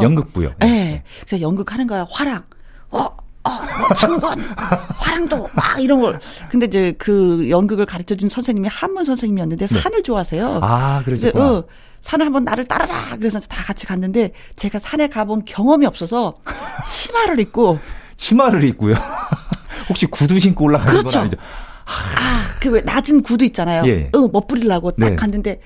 연극부요. 0.03 0.55
네. 0.61 1.03
그래서 1.21 1.43
연극하는 1.43 1.87
거야. 1.87 2.07
화랑. 2.11 2.43
어, 2.91 2.99
어, 3.47 3.51
뭐 3.79 3.89
창건, 3.95 4.41
화랑도, 4.41 5.49
막 5.55 5.81
이런 5.81 6.01
걸. 6.01 6.19
근데 6.51 6.67
이제 6.67 6.95
그 6.99 7.49
연극을 7.49 7.87
가르쳐 7.87 8.17
준 8.17 8.29
선생님이 8.29 8.69
한문 8.69 9.05
선생님이었는데 9.05 9.67
산을 9.69 10.03
좋아하세요. 10.03 10.53
네. 10.55 10.59
아, 10.63 11.03
그래서 11.05 11.31
그러셨구나. 11.31 11.59
어, 11.59 11.65
산을 12.07 12.25
한번 12.25 12.45
나를 12.45 12.67
따라라. 12.67 13.17
그래서 13.17 13.41
다 13.41 13.65
같이 13.65 13.85
갔는데 13.85 14.33
제가 14.55 14.79
산에 14.79 15.09
가본 15.09 15.45
경험이 15.45 15.87
없어서 15.87 16.37
치마를 16.87 17.41
입고 17.41 17.81
치마를 18.17 18.63
입고요. 18.63 18.95
혹시 19.89 20.07
구두 20.07 20.39
신고 20.39 20.67
올라가는 20.67 20.91
그렇죠. 20.93 21.09
건 21.19 21.21
아니죠? 21.23 21.37
아, 21.85 22.59
그 22.61 22.69
왜 22.71 22.81
낮은 22.83 23.23
구두 23.23 23.45
있잖아요. 23.47 23.85
예. 23.87 24.11
어, 24.15 24.29
멋부리려고 24.33 24.93
딱 24.93 25.11
네. 25.11 25.17
갔는데 25.17 25.61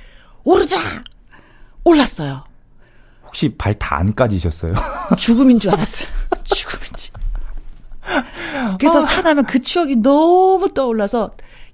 오르자 0.45 0.79
올랐어요. 1.85 2.45
혹시 3.27 3.55
발 3.57 3.75
다 3.79 3.97
안 3.99 4.15
까지셨어요? 4.15 4.73
죽음인 5.19 5.61
줄 5.61 5.73
알았어요. 5.73 6.09
죽음인지. 6.45 7.11
그래서 8.79 8.99
아. 9.03 9.07
산하면 9.07 9.45
그 9.45 9.61
추억이 9.61 9.97
너무 9.97 10.73
떠올라서 10.73 11.31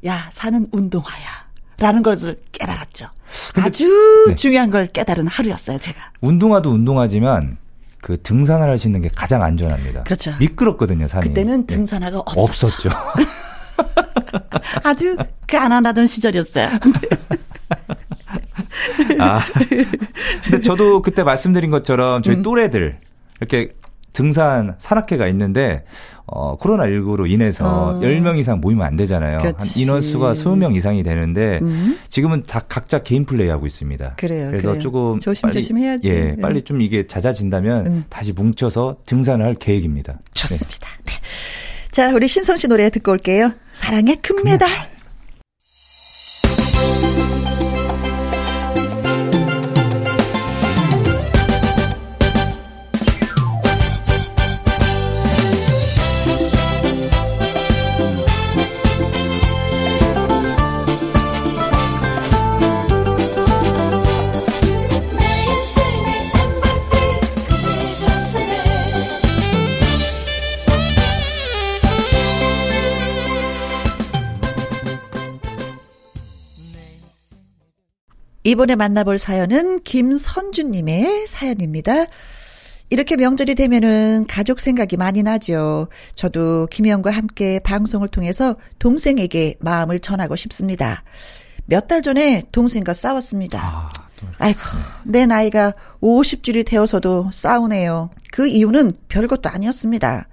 야 0.06 0.28
산은 0.32 0.68
운동화야. 0.72 1.45
라는 1.78 2.02
것을 2.02 2.38
깨달았죠. 2.52 3.08
아주 3.56 4.24
네. 4.28 4.34
중요한 4.34 4.70
걸 4.70 4.86
깨달은 4.86 5.26
하루였어요, 5.26 5.78
제가. 5.78 6.12
운동화도 6.20 6.70
운동하지만 6.70 7.58
그 8.00 8.20
등산을 8.22 8.70
하시는 8.70 9.00
게 9.00 9.08
가장 9.14 9.42
안전합니다. 9.42 10.04
그렇죠. 10.04 10.34
미끄럽거든요, 10.38 11.08
산이. 11.08 11.28
그때는 11.28 11.66
네. 11.66 11.74
등산화가 11.74 12.20
없었어. 12.20 12.68
없었죠. 12.68 12.90
아주 14.84 15.16
가난하던 15.46 16.06
시절이었어요. 16.06 16.68
아. 19.18 19.40
근데 20.44 20.60
저도 20.62 21.02
그때 21.02 21.22
말씀드린 21.22 21.70
것처럼 21.70 22.18
음. 22.18 22.22
저희 22.22 22.42
또래들 22.42 22.98
이렇게 23.40 23.68
등산 24.16 24.74
산악회가 24.78 25.28
있는데 25.28 25.84
어 26.24 26.56
코로나19로 26.56 27.30
인해서 27.30 27.66
어. 27.66 28.00
10명 28.00 28.38
이상 28.38 28.60
모이면 28.62 28.86
안 28.86 28.96
되잖아요. 28.96 29.34
한 29.34 29.40
그렇지. 29.42 29.82
인원수가 29.82 30.32
20명 30.32 30.74
이상이 30.74 31.02
되는데 31.02 31.60
음. 31.60 31.98
지금은 32.08 32.44
다 32.46 32.60
각자 32.66 33.02
개인 33.02 33.26
플레이 33.26 33.50
하고 33.50 33.66
있습니다. 33.66 34.14
그래요, 34.16 34.48
그래서 34.48 34.70
그래요. 34.70 34.82
조금 34.82 35.18
조심조심 35.18 35.76
해야지. 35.76 36.08
예, 36.08 36.30
음. 36.30 36.36
빨리 36.40 36.62
좀 36.62 36.80
이게 36.80 37.06
잦아진다면 37.06 37.86
음. 37.86 38.04
다시 38.08 38.32
뭉쳐서 38.32 38.96
등산을 39.04 39.44
할 39.44 39.54
계획입니다. 39.54 40.18
좋습니다. 40.32 40.88
네. 41.04 41.12
자, 41.90 42.10
우리 42.14 42.26
신성 42.26 42.56
씨 42.56 42.68
노래 42.68 42.88
듣고 42.88 43.12
올게요. 43.12 43.52
사랑의 43.72 44.16
금메달. 44.22 44.95
이번에 78.46 78.76
만나볼 78.76 79.18
사연은 79.18 79.82
김선주님의 79.82 81.26
사연입니다. 81.26 82.04
이렇게 82.90 83.16
명절이 83.16 83.56
되면은 83.56 84.26
가족 84.28 84.60
생각이 84.60 84.96
많이 84.96 85.24
나죠. 85.24 85.88
저도 86.14 86.68
김희영과 86.70 87.10
함께 87.10 87.58
방송을 87.58 88.06
통해서 88.06 88.54
동생에게 88.78 89.56
마음을 89.58 89.98
전하고 89.98 90.36
싶습니다. 90.36 91.02
몇 91.64 91.88
달 91.88 92.02
전에 92.02 92.44
동생과 92.52 92.94
싸웠습니다. 92.94 93.60
아, 93.60 93.90
또 93.92 94.05
아이고, 94.38 94.60
내 95.04 95.26
나이가 95.26 95.72
50줄이 96.02 96.66
되어서도 96.66 97.30
싸우네요. 97.32 98.10
그 98.32 98.46
이유는 98.46 98.92
별것도 99.08 99.48
아니었습니다. 99.48 100.28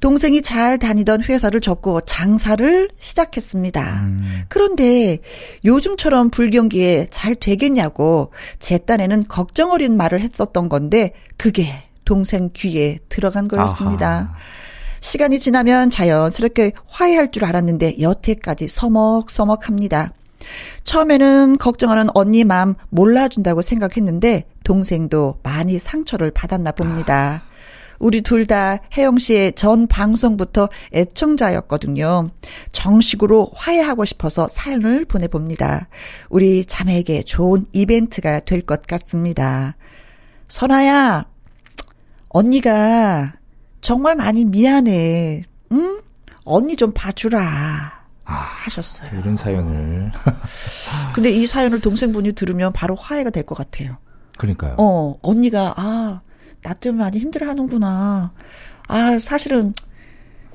동생이 0.00 0.42
잘 0.42 0.78
다니던 0.78 1.24
회사를 1.24 1.60
접고 1.60 2.00
장사를 2.02 2.90
시작했습니다. 2.98 4.08
그런데 4.48 5.18
요즘처럼 5.64 6.30
불경기에 6.30 7.08
잘 7.10 7.34
되겠냐고 7.34 8.32
제 8.58 8.78
딴에는 8.78 9.26
걱정 9.28 9.72
어린 9.72 9.96
말을 9.96 10.20
했었던 10.20 10.68
건데 10.68 11.14
그게 11.36 11.84
동생 12.04 12.50
귀에 12.52 12.98
들어간 13.08 13.48
거였습니다. 13.48 14.08
아하. 14.08 14.34
시간이 15.00 15.38
지나면 15.38 15.90
자연스럽게 15.90 16.72
화해할 16.86 17.30
줄 17.30 17.44
알았는데 17.44 18.00
여태까지 18.00 18.68
서먹서먹합니다. 18.68 20.12
처음에는 20.84 21.58
걱정하는 21.58 22.08
언니 22.14 22.44
마음 22.44 22.74
몰라준다고 22.90 23.62
생각했는데 23.62 24.44
동생도 24.64 25.40
많이 25.42 25.78
상처를 25.78 26.30
받았나 26.30 26.72
봅니다. 26.72 27.42
우리 27.98 28.20
둘 28.22 28.46
다 28.46 28.78
혜영 28.96 29.18
씨의 29.18 29.52
전 29.54 29.86
방송부터 29.88 30.68
애청자였거든요. 30.94 32.30
정식으로 32.70 33.50
화해하고 33.54 34.04
싶어서 34.04 34.46
사연을 34.48 35.04
보내봅니다. 35.04 35.88
우리 36.30 36.64
자매에게 36.64 37.24
좋은 37.24 37.66
이벤트가 37.72 38.38
될 38.40 38.62
것 38.62 38.86
같습니다. 38.86 39.76
선아야, 40.46 41.26
언니가 42.28 43.34
정말 43.80 44.14
많이 44.16 44.44
미안해. 44.44 45.42
응? 45.72 46.00
언니 46.44 46.76
좀 46.76 46.92
봐주라. 46.92 47.97
하셨어요. 48.34 49.10
이런 49.18 49.36
사연을. 49.36 50.12
근데 51.14 51.30
이 51.30 51.46
사연을 51.46 51.80
동생분이 51.80 52.32
들으면 52.32 52.72
바로 52.72 52.94
화해가 52.94 53.30
될 53.30 53.44
것 53.44 53.56
같아요. 53.56 53.96
그러니까요. 54.36 54.74
어, 54.78 55.16
언니가, 55.22 55.74
아, 55.76 56.20
나 56.62 56.74
때문에 56.74 57.04
많이 57.04 57.18
힘들어 57.18 57.48
하는구나. 57.48 58.32
아, 58.86 59.18
사실은, 59.18 59.72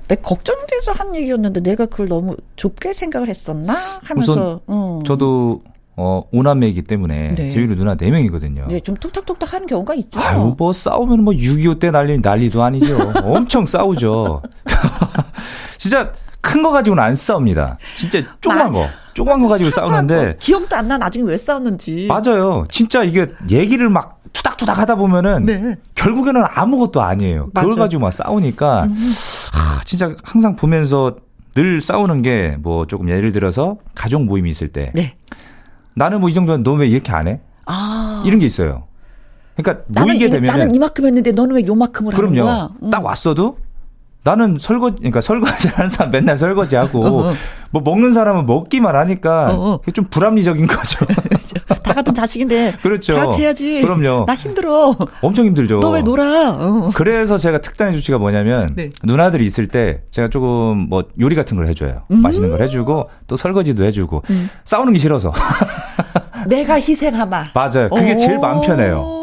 내 0.07 0.15
걱정돼서 0.15 0.91
한 0.91 1.15
얘기였는데 1.15 1.61
내가 1.61 1.85
그걸 1.85 2.07
너무 2.07 2.35
좁게 2.55 2.93
생각을 2.93 3.29
했었나? 3.29 3.73
하면서, 4.03 4.61
어. 4.67 5.01
저도 5.05 5.63
어 5.95 6.23
오남매이기 6.31 6.81
때문에 6.83 7.35
네. 7.35 7.51
저희로 7.51 7.75
누나 7.75 7.93
네 7.95 8.09
명이거든요. 8.09 8.65
네, 8.67 8.79
좀 8.79 8.95
톡톡톡톡 8.95 9.53
하는 9.53 9.67
경우가 9.67 9.93
있죠. 9.93 10.19
아유 10.19 10.55
뭐 10.57 10.73
싸우면 10.73 11.23
뭐 11.23 11.33
6.25 11.35 11.79
때 11.79 11.91
난리 11.91 12.17
난리도 12.19 12.63
아니죠. 12.63 12.97
엄청 13.23 13.67
싸우죠. 13.67 14.41
진짜 15.77 16.11
큰 16.43 16.61
거 16.61 16.71
가지고는 16.71 17.01
안 17.01 17.15
싸웁니다. 17.15 17.77
진짜 17.95 18.21
조그만 18.41 18.67
맞아. 18.67 18.79
거, 18.81 18.87
조그만 19.13 19.39
거 19.41 19.47
가지고 19.47 19.71
싸우는데 19.71 20.25
거. 20.33 20.35
기억도 20.39 20.75
안 20.75 20.87
나, 20.89 20.97
나중에 20.97 21.23
왜 21.27 21.37
싸웠는지. 21.37 22.07
맞아요. 22.07 22.65
진짜 22.69 23.01
이게 23.03 23.27
얘기를 23.49 23.89
막 23.89 24.19
투닥투닥 24.33 24.77
하다 24.77 24.95
보면은 24.95 25.45
네. 25.45 25.75
결국에는 25.95 26.43
아무것도 26.47 27.01
아니에요. 27.01 27.47
그걸 27.47 27.63
맞아. 27.63 27.67
음. 27.75 27.75
가지고 27.77 28.01
막 28.01 28.11
싸우니까 28.13 28.81
하, 28.83 29.83
진짜 29.85 30.13
항상 30.23 30.55
보면서 30.55 31.15
늘 31.55 31.79
싸우는 31.81 32.21
게 32.23 32.57
뭐 32.61 32.87
조금 32.87 33.09
예를 33.09 33.31
들어서 33.31 33.77
가족 33.95 34.23
모임이 34.25 34.49
있을 34.49 34.67
때 34.67 34.91
네. 34.95 35.15
나는 35.95 36.19
뭐 36.19 36.29
이 36.29 36.33
정도는 36.33 36.63
너 36.63 36.73
왜 36.75 36.87
이렇게 36.87 37.11
안 37.13 37.27
해? 37.27 37.39
아. 37.65 38.21
이런 38.25 38.39
게 38.39 38.45
있어요. 38.47 38.87
그러니까 39.55 39.83
모이게 39.87 40.25
이, 40.25 40.29
되면 40.29 40.47
나는 40.51 40.75
이만큼 40.75 41.05
했는데 41.05 41.31
너는 41.31 41.55
왜 41.55 41.61
요만큼을 41.65 42.13
하는 42.13 42.29
그럼요. 42.31 42.43
거야? 42.45 42.69
음. 42.81 42.89
딱 42.89 43.05
왔어도 43.05 43.57
나는 44.23 44.57
설거지, 44.59 44.97
그러니까 44.97 45.19
설거지 45.21 45.67
하는 45.69 45.89
사람 45.89 46.11
맨날 46.11 46.37
설거지하고, 46.37 47.05
어, 47.05 47.29
어. 47.29 47.33
뭐 47.71 47.81
먹는 47.83 48.13
사람은 48.13 48.45
먹기만 48.45 48.95
하니까, 48.95 49.47
어, 49.51 49.71
어. 49.73 49.77
그게 49.79 49.91
좀 49.91 50.05
불합리적인 50.05 50.65
거죠. 50.67 51.05
다 51.83 51.93
같은 51.93 52.13
자식인데. 52.13 52.75
그렇죠. 52.81 53.13
다 53.15 53.25
같이 53.25 53.41
해야지. 53.41 53.81
그럼요. 53.81 54.23
나 54.25 54.35
힘들어. 54.35 54.95
엄청 55.21 55.45
힘들죠. 55.45 55.79
너 55.81 55.89
왜 55.91 56.01
놀아? 56.01 56.51
어. 56.51 56.89
그래서 56.95 57.37
제가 57.37 57.59
특단의 57.59 57.95
조치가 57.95 58.17
뭐냐면, 58.17 58.69
네. 58.75 58.89
누나들이 59.03 59.45
있을 59.45 59.67
때 59.67 60.01
제가 60.11 60.29
조금 60.29 60.87
뭐 60.89 61.03
요리 61.19 61.35
같은 61.35 61.57
걸 61.57 61.67
해줘요. 61.67 62.03
음. 62.11 62.21
맛있는 62.21 62.49
걸 62.49 62.61
해주고, 62.61 63.09
또 63.27 63.35
설거지도 63.35 63.83
해주고, 63.83 64.23
싸우는 64.63 64.93
게 64.93 64.99
싫어서. 64.99 65.31
내가 66.47 66.75
희생하마. 66.75 67.45
맞아요. 67.53 67.89
그게 67.89 68.15
제일 68.15 68.39
마음 68.39 68.61
편해요. 68.61 69.19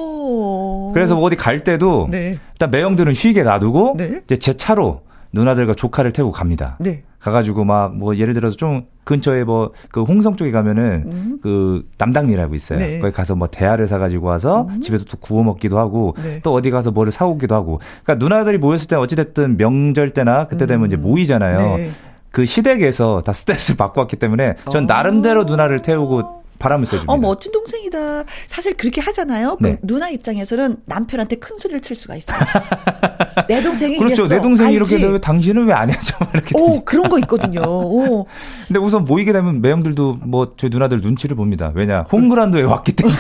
오. 0.91 0.93
그래서 0.93 1.15
뭐 1.15 1.25
어디 1.25 1.37
갈 1.37 1.65
때도, 1.65 2.09
네. 2.11 2.39
일단 2.53 2.71
매형들은 2.71 3.15
쉬게 3.15 3.43
놔두고, 3.43 3.95
네. 3.97 4.21
이제 4.25 4.37
제 4.37 4.53
차로 4.53 5.03
누나들과 5.33 5.75
조카를 5.75 6.13
태우고 6.13 6.33
갑니다. 6.33 6.77
네. 6.81 7.03
가가지고 7.21 7.65
막 7.65 7.93
뭐 7.95 8.17
예를 8.17 8.33
들어서 8.35 8.57
좀 8.57 8.87
근처에 9.05 9.45
뭐 9.45 9.73
그 9.93 10.03
홍성 10.03 10.37
쪽에 10.37 10.51
가면은 10.51 11.39
그 11.43 11.87
남당리라고 11.99 12.55
있어요. 12.55 12.79
음. 12.79 12.81
네. 12.81 12.97
음. 12.97 13.03
거기 13.03 13.13
가서 13.13 13.35
뭐 13.37 13.47
대하를 13.47 13.87
사가지고 13.87 14.27
와서 14.27 14.69
집에서 14.81 15.05
또 15.05 15.19
구워 15.19 15.45
먹기도 15.45 15.79
하고 15.79 16.17
네. 16.23 16.41
또 16.43 16.55
어디 16.55 16.71
가서 16.71 16.91
뭐를 16.91 17.13
사오기도 17.13 17.55
하고. 17.55 17.81
그러니까 18.05 18.25
누나들이 18.25 18.57
모였을 18.59 18.89
때 18.89 18.97
어찌됐든 18.97 19.57
명절 19.59 20.11
때나 20.11 20.47
그때 20.47 20.65
되면 20.67 20.87
이제 20.87 20.97
모이잖아요. 20.97 21.77
네. 21.77 21.91
그 22.33 22.47
시댁에서 22.47 23.23
다 23.25 23.33
스트레스를 23.33 23.77
받고 23.79 24.01
왔기 24.01 24.17
때문에 24.17 24.55
전 24.73 24.87
나름대로 24.87 25.45
누나를 25.45 25.81
태우고 25.81 26.40
바람을 26.61 26.87
쐬줍니다. 26.87 27.13
어, 27.13 27.17
멋진 27.17 27.51
동생이다. 27.51 28.25
사실 28.47 28.77
그렇게 28.77 29.01
하잖아요. 29.01 29.57
그 29.61 29.67
네. 29.67 29.79
누나 29.83 30.09
입장에서는 30.09 30.77
남편한테 30.87 31.37
큰 31.37 31.59
소리를 31.59 31.81
칠 31.81 31.97
수가 31.97 32.15
있어요. 32.15 32.39
내 33.49 33.61
동생이 33.63 33.97
그렇죠. 33.99 34.23
이랬어. 34.27 34.35
내 34.37 34.41
동생이 34.41 34.69
알지? 34.69 34.77
이렇게 34.77 34.99
되면 35.05 35.21
당신은 35.21 35.67
왜 35.67 35.73
안 35.81 35.91
해줘? 35.91 36.15
막 36.21 36.31
이렇게. 36.35 36.57
오, 36.59 36.85
그런 36.85 37.09
거 37.09 37.19
있거든요. 37.21 37.63
오. 37.63 38.27
근데 38.69 38.79
우선 38.79 39.05
모이게 39.05 39.33
되면 39.33 39.61
매형들도 39.63 40.19
뭐 40.23 40.53
저희 40.59 40.69
누나들 40.71 41.01
눈치를 41.01 41.35
봅니다. 41.37 41.73
왜냐 41.75 42.03
홈그라운드에 42.13 42.63
왔기 42.63 42.93
때문에. 42.93 43.17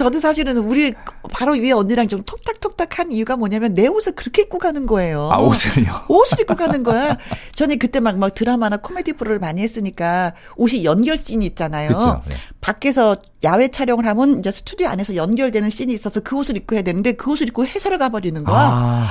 저도 0.00 0.18
사실은 0.18 0.56
우리 0.56 0.94
바로 1.30 1.52
위에 1.52 1.72
언니랑 1.72 2.08
좀 2.08 2.22
톡탁톡탁 2.22 2.98
한 2.98 3.12
이유가 3.12 3.36
뭐냐면 3.36 3.74
내 3.74 3.86
옷을 3.86 4.14
그렇게 4.14 4.40
입고 4.42 4.56
가는 4.56 4.86
거예요. 4.86 5.28
아 5.30 5.36
옷을요. 5.40 6.04
옷을 6.08 6.40
입고 6.40 6.54
가는 6.54 6.82
거야. 6.82 7.18
저는 7.54 7.78
그때 7.78 8.00
막, 8.00 8.16
막 8.16 8.32
드라마나 8.32 8.78
코미디 8.78 9.12
프로를 9.12 9.40
많이 9.40 9.60
했으니까 9.60 10.32
옷이 10.56 10.86
연결 10.86 11.18
씬이 11.18 11.44
있잖아요. 11.44 11.88
그쵸, 11.88 12.22
네. 12.30 12.36
밖에서 12.62 13.16
야외 13.44 13.68
촬영을 13.68 14.06
하면 14.06 14.38
이제 14.38 14.50
스튜디오 14.50 14.88
안에서 14.88 15.16
연결되는 15.16 15.68
씬이 15.68 15.92
있어서 15.92 16.20
그 16.20 16.34
옷을 16.34 16.56
입고 16.56 16.76
해야 16.76 16.82
되는데 16.82 17.12
그 17.12 17.30
옷을 17.32 17.48
입고 17.48 17.66
회사를 17.66 17.98
가버리는 17.98 18.42
거야. 18.42 18.56
아, 18.58 19.06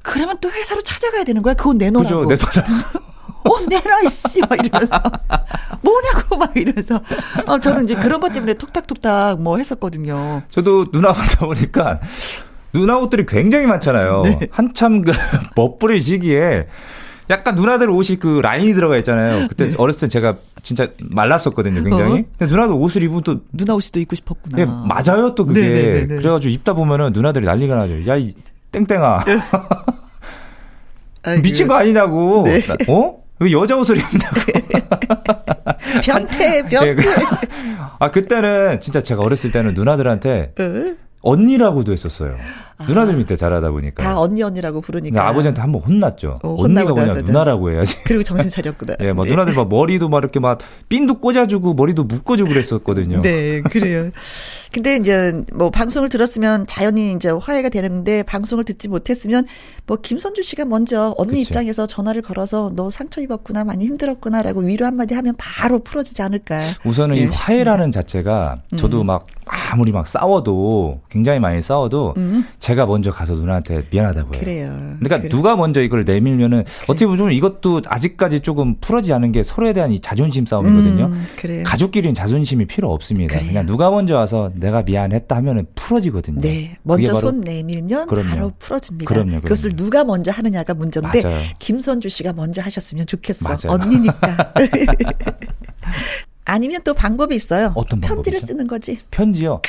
그러면 0.00 0.38
또 0.40 0.50
회사로 0.50 0.80
찾아가야 0.80 1.24
되는 1.24 1.42
거야. 1.42 1.52
그건 1.52 1.76
내놓으라고. 1.76 2.26
그죠. 2.26 2.48
내 2.48 2.62
돈. 2.62 3.02
옷 3.44 3.68
내놔, 3.68 4.00
이씨. 4.06 4.40
막 4.40 4.52
이러면서. 4.64 5.00
뭐냐고, 5.82 6.36
막 6.38 6.56
이러면서. 6.56 7.00
어, 7.46 7.58
저는 7.58 7.84
이제 7.84 7.94
그런 7.96 8.20
것 8.20 8.32
때문에 8.32 8.54
톡탁톡탁 8.54 9.40
뭐 9.40 9.58
했었거든요. 9.58 10.42
저도 10.50 10.90
누나 10.90 11.12
만나 11.12 11.32
보니까 11.40 12.00
누나 12.72 12.98
옷들이 12.98 13.26
굉장히 13.26 13.66
많잖아요. 13.66 14.22
네. 14.22 14.40
한참 14.50 15.02
그 15.02 15.12
멋부릴 15.56 16.00
시기에 16.00 16.66
약간 17.30 17.54
누나들 17.54 17.88
옷이 17.90 18.18
그 18.18 18.40
라인이 18.40 18.74
들어가 18.74 18.96
있잖아요. 18.98 19.48
그때 19.48 19.74
어렸을 19.78 20.00
때 20.00 20.08
제가 20.08 20.34
진짜 20.62 20.88
말랐었거든요, 21.00 21.82
굉장히. 21.82 22.14
네. 22.14 22.20
어. 22.20 22.24
근데 22.38 22.54
누나도 22.54 22.78
옷을 22.78 23.02
입으면 23.02 23.22
또 23.22 23.40
누나 23.52 23.74
옷이 23.74 23.90
또 23.92 24.00
입고 24.00 24.16
싶었구나. 24.16 24.56
그게 24.56 24.66
맞아요, 24.66 25.34
또 25.34 25.46
그게. 25.46 25.60
네네네네. 25.62 26.16
그래가지고 26.16 26.52
입다 26.52 26.72
보면은 26.74 27.12
누나들이 27.12 27.44
난리가 27.44 27.74
나죠. 27.76 28.06
야, 28.06 28.16
이 28.16 28.34
땡땡아. 28.72 29.24
미친 31.42 31.68
거 31.68 31.74
아니냐고. 31.76 32.42
네. 32.44 32.60
나- 32.62 32.76
어? 32.88 33.21
왜 33.42 33.52
여자 33.52 33.76
옷을 33.76 33.96
입냐고. 33.98 34.40
변태, 36.04 36.62
변태. 36.62 36.88
예, 36.88 36.94
그- 36.94 37.02
아, 37.98 38.10
그때는 38.10 38.80
진짜 38.80 39.00
제가 39.02 39.22
어렸을 39.22 39.52
때는 39.52 39.74
누나들한테 39.74 40.52
어? 40.58 40.96
언니라고도 41.22 41.92
했었어요. 41.92 42.36
누나들 42.88 43.14
밑에 43.16 43.36
자라다 43.36 43.70
보니까. 43.70 44.02
다 44.02 44.18
언니 44.18 44.42
언니라고 44.42 44.80
부르니까. 44.80 45.28
아버지한테 45.28 45.60
한 45.60 45.72
번 45.72 45.82
혼났죠. 45.82 46.40
어, 46.42 46.56
언니가 46.58 46.90
뭐냐. 46.92 47.14
누나라고 47.22 47.70
해야지. 47.70 47.96
그리고 48.04 48.22
정신 48.22 48.48
차렸구나. 48.50 48.96
예, 49.00 49.12
뭐 49.12 49.24
네. 49.24 49.30
누나들 49.30 49.54
막 49.54 49.68
머리도 49.68 50.08
막 50.08 50.18
이렇게 50.18 50.38
막 50.40 50.58
핀도 50.88 51.18
꽂아주고 51.20 51.74
머리도 51.74 52.04
묶어주고 52.04 52.48
그랬었거든요. 52.50 53.22
네, 53.22 53.60
그래요. 53.62 54.10
근데 54.72 54.96
이제 54.96 55.42
뭐 55.52 55.70
방송을 55.70 56.08
들었으면 56.08 56.66
자연히 56.66 57.12
이제 57.12 57.28
화해가 57.30 57.68
되는데 57.68 58.22
방송을 58.22 58.64
듣지 58.64 58.88
못했으면 58.88 59.44
뭐 59.86 59.98
김선주 60.00 60.42
씨가 60.42 60.64
먼저 60.64 61.14
언니 61.18 61.32
그쵸. 61.32 61.40
입장에서 61.42 61.86
전화를 61.86 62.22
걸어서 62.22 62.70
너 62.74 62.88
상처 62.88 63.20
입었구나 63.20 63.64
많이 63.64 63.84
힘들었구나라고 63.84 64.60
위로 64.62 64.86
한마디 64.86 65.14
하면 65.14 65.34
바로 65.36 65.78
풀어지지 65.80 66.22
않을까. 66.22 66.60
우선은 66.86 67.16
예, 67.18 67.22
이 67.22 67.24
화해라는 67.26 67.92
자체가 67.92 68.62
음. 68.72 68.76
저도 68.78 69.04
막 69.04 69.24
아무리 69.44 69.92
막 69.92 70.06
싸워도 70.06 71.00
굉장히 71.10 71.38
많이 71.38 71.60
싸워도 71.60 72.14
음. 72.16 72.46
제가 72.58 72.71
제가 72.72 72.86
먼저 72.86 73.10
가서 73.10 73.34
누나한테 73.34 73.84
미안하다고 73.90 74.34
해요. 74.34 74.40
그래요. 74.42 74.70
그러니까 75.00 75.18
그래. 75.18 75.28
누가 75.28 75.56
먼저 75.56 75.82
이걸 75.82 76.04
내밀면은 76.04 76.64
어떻게 76.84 77.04
보면 77.04 77.18
좀 77.18 77.32
이것도 77.32 77.82
아직까지 77.86 78.40
조금 78.40 78.76
풀어지지 78.80 79.12
않은 79.12 79.30
게 79.32 79.42
서로에 79.42 79.74
대한 79.74 79.92
이 79.92 80.00
자존심 80.00 80.46
싸움이거든요. 80.46 81.04
음, 81.06 81.26
그래요. 81.36 81.64
가족끼리는 81.66 82.14
자존심이 82.14 82.64
필요 82.64 82.90
없습니다. 82.92 83.34
그래요. 83.34 83.48
그냥 83.48 83.66
누가 83.66 83.90
먼저 83.90 84.16
와서 84.16 84.50
내가 84.54 84.82
미안했다 84.82 85.36
하면은 85.36 85.66
풀어지거든요. 85.74 86.40
네, 86.40 86.78
먼저 86.82 87.14
손 87.14 87.42
내밀면 87.42 88.06
그럼요. 88.06 88.28
바로 88.28 88.52
풀어집니다. 88.58 89.06
그럼요, 89.06 89.26
그럼요. 89.26 89.42
그것을 89.42 89.76
누가 89.76 90.02
먼저 90.04 90.30
하느냐가 90.30 90.72
문제인데 90.72 91.22
맞아요. 91.22 91.42
김선주 91.58 92.08
씨가 92.08 92.32
먼저 92.32 92.62
하셨으면 92.62 93.04
좋겠어. 93.04 93.48
맞아요. 93.48 93.78
언니니까. 93.80 94.54
아니면 96.44 96.80
또 96.84 96.94
방법이 96.94 97.34
있어요. 97.36 97.72
어떤 97.74 98.00
편지를 98.00 98.38
방법이죠? 98.38 98.46
쓰는 98.46 98.66
거지. 98.66 98.98
편지요. 99.10 99.60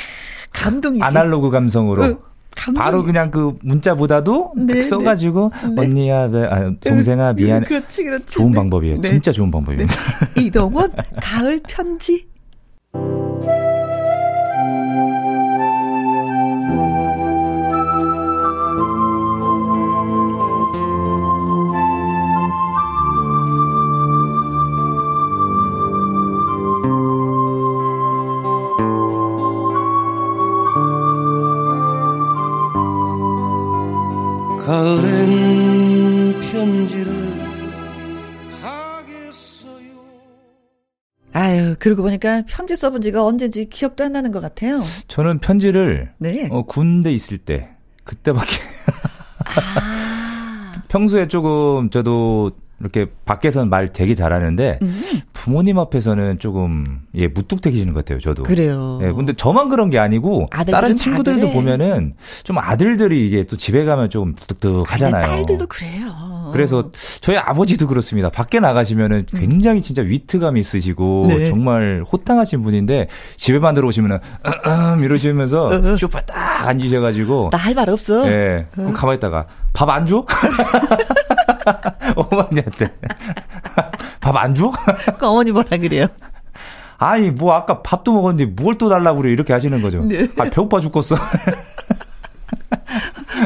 감동이지. 0.52 1.04
아날로그 1.04 1.50
감성으로. 1.50 2.02
응, 2.04 2.18
감동이지. 2.56 2.82
바로 2.82 3.02
그냥 3.02 3.30
그 3.30 3.56
문자보다도 3.62 4.52
네, 4.56 4.74
딱 4.74 4.82
써가지고 4.82 5.50
네. 5.74 5.82
언니야, 5.82 6.22
왜, 6.26 6.44
아, 6.46 6.72
동생아 6.80 7.32
미안. 7.32 7.62
해 7.62 7.66
그렇지, 7.66 8.04
그렇지. 8.04 8.26
좋은 8.26 8.50
네. 8.50 8.56
방법이에요. 8.56 8.96
네. 9.00 9.08
진짜 9.08 9.32
좋은 9.32 9.50
방법입니다. 9.50 9.92
이동원 10.40 10.90
가을 11.20 11.60
편지. 11.68 12.26
그러고 41.84 42.00
보니까 42.00 42.44
편지 42.48 42.74
써본 42.76 43.02
지가 43.02 43.26
언제인지 43.26 43.68
기억도 43.68 44.04
안 44.04 44.12
나는 44.12 44.32
것 44.32 44.40
같아요. 44.40 44.82
저는 45.06 45.38
편지를 45.40 46.14
네. 46.16 46.48
어, 46.50 46.62
군대 46.62 47.12
있을 47.12 47.36
때 47.36 47.68
그때밖에 48.04 48.56
아. 49.44 50.82
평소에 50.88 51.28
조금 51.28 51.90
저도 51.90 52.52
이렇게 52.84 53.10
밖에서는 53.24 53.70
말 53.70 53.88
되게 53.88 54.14
잘하는데 54.14 54.78
음, 54.82 55.00
부모님 55.32 55.78
앞에서는 55.78 56.38
조금 56.38 57.00
예 57.14 57.28
무뚝뚝해지는 57.28 57.94
것 57.94 58.04
같아요. 58.04 58.20
저도. 58.20 58.42
그래요. 58.42 59.00
예, 59.02 59.10
근데 59.12 59.32
저만 59.32 59.70
그런 59.70 59.88
게 59.88 59.98
아니고 59.98 60.46
다른 60.50 60.90
다 60.90 60.94
친구들도. 60.94 61.50
보면은 61.52 62.14
좀 62.44 62.58
아들들이 62.58 63.26
이게 63.26 63.44
또 63.44 63.56
집에 63.56 63.84
가면 63.86 64.10
좀 64.10 64.34
무뚝뚝하잖아요. 64.38 65.22
딸들도 65.22 65.66
그래요. 65.66 66.34
그래서 66.52 66.90
저희 67.20 67.36
아버지도 67.38 67.86
그렇습니다. 67.88 68.28
밖에 68.30 68.60
나가시면은 68.60 69.24
굉장히 69.28 69.80
진짜 69.82 70.02
위트감 70.02 70.56
있으시고 70.58 71.26
네. 71.28 71.46
정말 71.46 72.04
호탕하신 72.10 72.62
분인데 72.62 73.08
집에만 73.36 73.74
들어오시면은 73.74 74.18
음 74.96 75.02
이러시면서 75.02 75.96
소파 75.96 76.20
딱 76.20 76.68
앉으셔가지고 76.68 77.48
나 77.50 77.58
할 77.58 77.74
말 77.74 77.88
없어. 77.90 78.26
예, 78.30 78.66
그럼 78.72 78.92
가만히 78.92 79.16
있다가 79.16 79.46
밥 79.72 79.88
안 79.88 80.04
줘? 80.06 80.24
어머니한테 82.16 82.88
밥 84.20 84.36
안 84.36 84.54
줘? 84.54 84.72
그 85.18 85.26
어머니 85.26 85.52
뭐라 85.52 85.76
그래요? 85.78 86.06
아니 86.98 87.30
뭐 87.30 87.52
아까 87.54 87.82
밥도 87.82 88.12
먹었는데 88.12 88.62
뭘 88.62 88.76
또 88.78 88.88
달라고 88.88 89.20
그래 89.22 89.32
이렇게 89.32 89.52
하시는 89.52 89.80
거죠. 89.82 90.02
네. 90.04 90.26
아 90.38 90.44
배고파 90.44 90.80
죽겠어. 90.80 91.16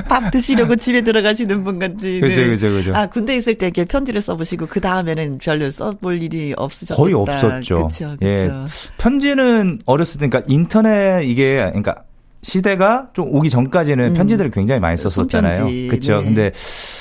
밥 0.09 0.31
드시려고 0.31 0.77
집에 0.77 1.01
들어가시는 1.03 1.65
분 1.65 1.79
같지. 1.79 2.21
그죠, 2.21 2.43
그죠, 2.45 2.71
그죠. 2.71 2.93
아, 2.95 3.07
군대 3.07 3.37
있을 3.37 3.55
때 3.55 3.67
이렇게 3.67 3.85
편지를 3.85 4.21
써보시고, 4.21 4.67
그 4.67 4.81
다음에는 4.81 5.39
별로 5.39 5.71
써볼 5.71 6.23
일이 6.23 6.53
없으셨겠다. 6.57 7.03
거의 7.03 7.15
없었죠. 7.15 7.87
그쵸, 7.89 8.17
그쵸. 8.19 8.27
예. 8.27 8.51
편지는 8.99 9.79
어렸을 9.87 10.21
때, 10.21 10.29
그러니까 10.29 10.51
인터넷 10.53 11.23
이게, 11.25 11.57
그러니까 11.57 12.05
시대가 12.43 13.09
좀 13.15 13.35
오기 13.35 13.51
전까지는 13.51 14.09
음. 14.11 14.15
편지들을 14.15 14.51
굉장히 14.51 14.81
많이 14.81 14.97
썼었잖아요. 14.97 15.53
손편지, 15.55 15.89
그렇죠. 15.89 16.19
네. 16.19 16.25
근데 16.25 16.53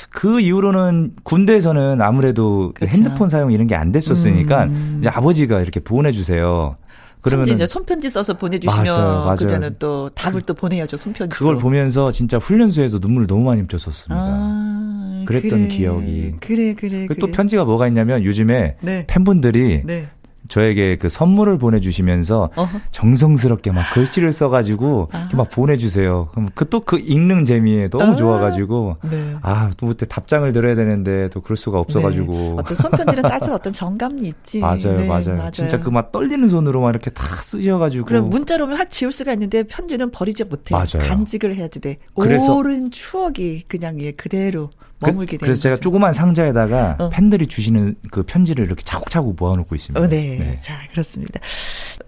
그 0.09 0.39
이후로는 0.39 1.11
군대에서는 1.23 2.01
아무래도 2.01 2.71
그 2.75 2.85
그쵸. 2.85 2.91
핸드폰 2.97 3.29
사용 3.29 3.51
이런 3.51 3.67
게 3.67 3.75
안 3.75 3.91
됐었으니까 3.91 4.63
음. 4.65 4.97
이제 4.99 5.09
아버지가 5.09 5.61
이렇게 5.61 5.79
보내주세요. 5.79 6.77
그러면 7.21 7.47
이제 7.49 7.65
손편지 7.65 8.09
써서 8.09 8.37
보내주시면, 8.37 8.85
맞아요, 8.85 9.19
맞아요. 9.25 9.35
그때는 9.35 9.75
또 9.79 10.09
답을 10.09 10.41
또 10.43 10.53
보내야죠, 10.53 10.95
손편지로. 10.97 11.29
그걸 11.37 11.57
보면서 11.57 12.09
진짜 12.11 12.37
훈련소에서 12.37 12.99
눈물을 13.01 13.27
너무 13.27 13.43
많이 13.43 13.59
훔쳤었습니다. 13.61 14.15
아, 14.17 15.23
그랬던 15.27 15.63
그래. 15.63 15.67
기억이. 15.67 16.33
그래, 16.39 16.73
그래. 16.73 17.05
그리고 17.07 17.15
또 17.15 17.27
그래. 17.27 17.31
편지가 17.35 17.65
뭐가 17.65 17.87
있냐면 17.87 18.23
요즘에 18.23 18.77
네. 18.81 19.03
팬분들이 19.07 19.81
네. 19.85 20.07
저에게 20.47 20.95
그 20.95 21.09
선물을 21.09 21.57
보내주시면서 21.57 22.49
어허. 22.55 22.79
정성스럽게 22.91 23.71
막 23.71 23.83
글씨를 23.93 24.31
써가지고 24.31 25.09
이렇게 25.13 25.35
막 25.37 25.49
보내주세요. 25.49 26.27
그럼 26.31 26.49
그 26.55 26.65
또 26.69 26.79
그 26.81 26.99
읽는 26.99 27.45
재미에 27.45 27.89
너무 27.89 28.13
아. 28.13 28.15
좋아가지고 28.15 28.97
네. 29.09 29.35
아또 29.41 29.87
그때 29.87 30.05
답장을 30.05 30.51
드려야 30.53 30.75
되는데 30.75 31.29
또 31.29 31.41
그럴 31.41 31.57
수가 31.57 31.79
없어가지고 31.79 32.31
네. 32.33 32.53
어떤 32.57 32.75
손편지는 32.77 33.23
따서 33.23 33.53
어떤 33.53 33.73
정감이 33.73 34.21
있지. 34.21 34.59
맞아요, 34.59 34.95
네, 34.97 35.07
맞아요, 35.07 35.49
진짜 35.51 35.79
그 35.79 35.89
막 35.89 36.11
떨리는 36.11 36.47
손으로 36.49 36.81
막 36.81 36.89
이렇게 36.91 37.09
다 37.09 37.23
쓰셔가지고 37.41 38.05
그럼 38.05 38.25
문자로 38.25 38.65
오면 38.65 38.77
확 38.77 38.89
지울 38.89 39.11
수가 39.11 39.33
있는데 39.33 39.63
편지는 39.63 40.11
버리지 40.11 40.43
못해. 40.45 40.75
맞아요. 40.75 40.99
간직을 40.99 41.55
해야지 41.55 41.79
돼. 41.81 41.97
그래서- 42.15 42.53
오랜 42.55 42.91
추억이 42.91 43.63
그냥 43.67 43.99
예 44.01 44.11
그대로 44.11 44.69
그, 44.79 44.86
머물게 44.99 45.37
되는 45.37 45.39
그래서 45.39 45.61
제가 45.61 45.75
거죠. 45.75 45.81
조그만 45.81 46.13
상자에다가 46.13 46.95
어. 46.99 47.09
팬들이 47.09 47.47
주시는 47.47 47.95
그 48.11 48.23
편지를 48.23 48.65
이렇게 48.65 48.83
차곡차곡 48.83 49.35
모아놓고 49.37 49.75
있습니다. 49.75 49.99
어, 49.99 50.07
네. 50.07 50.57
자, 50.61 50.73
그렇습니다. 50.91 51.39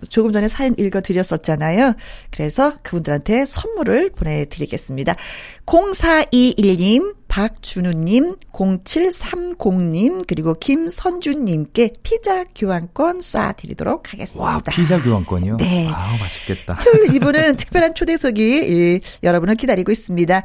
조금 0.09 0.31
전에 0.31 0.47
사연 0.47 0.75
읽어드렸었잖아요. 0.77 1.93
그래서 2.31 2.73
그분들한테 2.83 3.45
선물을 3.45 4.11
보내드리겠습니다. 4.11 5.15
0421님, 5.65 7.15
박준우님, 7.27 8.35
0730님, 8.53 10.25
그리고 10.27 10.55
김선주님께 10.55 11.93
피자 12.03 12.43
교환권 12.55 13.19
쏴드리도록 13.19 14.07
하겠습니다. 14.07 14.43
와 14.43 14.59
피자 14.69 15.01
교환권이요? 15.01 15.57
네. 15.57 15.87
아 15.89 16.17
맛있겠다. 16.19 16.77
토요일 16.83 17.11
2부는 17.19 17.57
특별한 17.57 17.93
초대석이 17.93 18.41
예, 18.41 18.99
여러분을 19.23 19.55
기다리고 19.55 19.91
있습니다. 19.91 20.43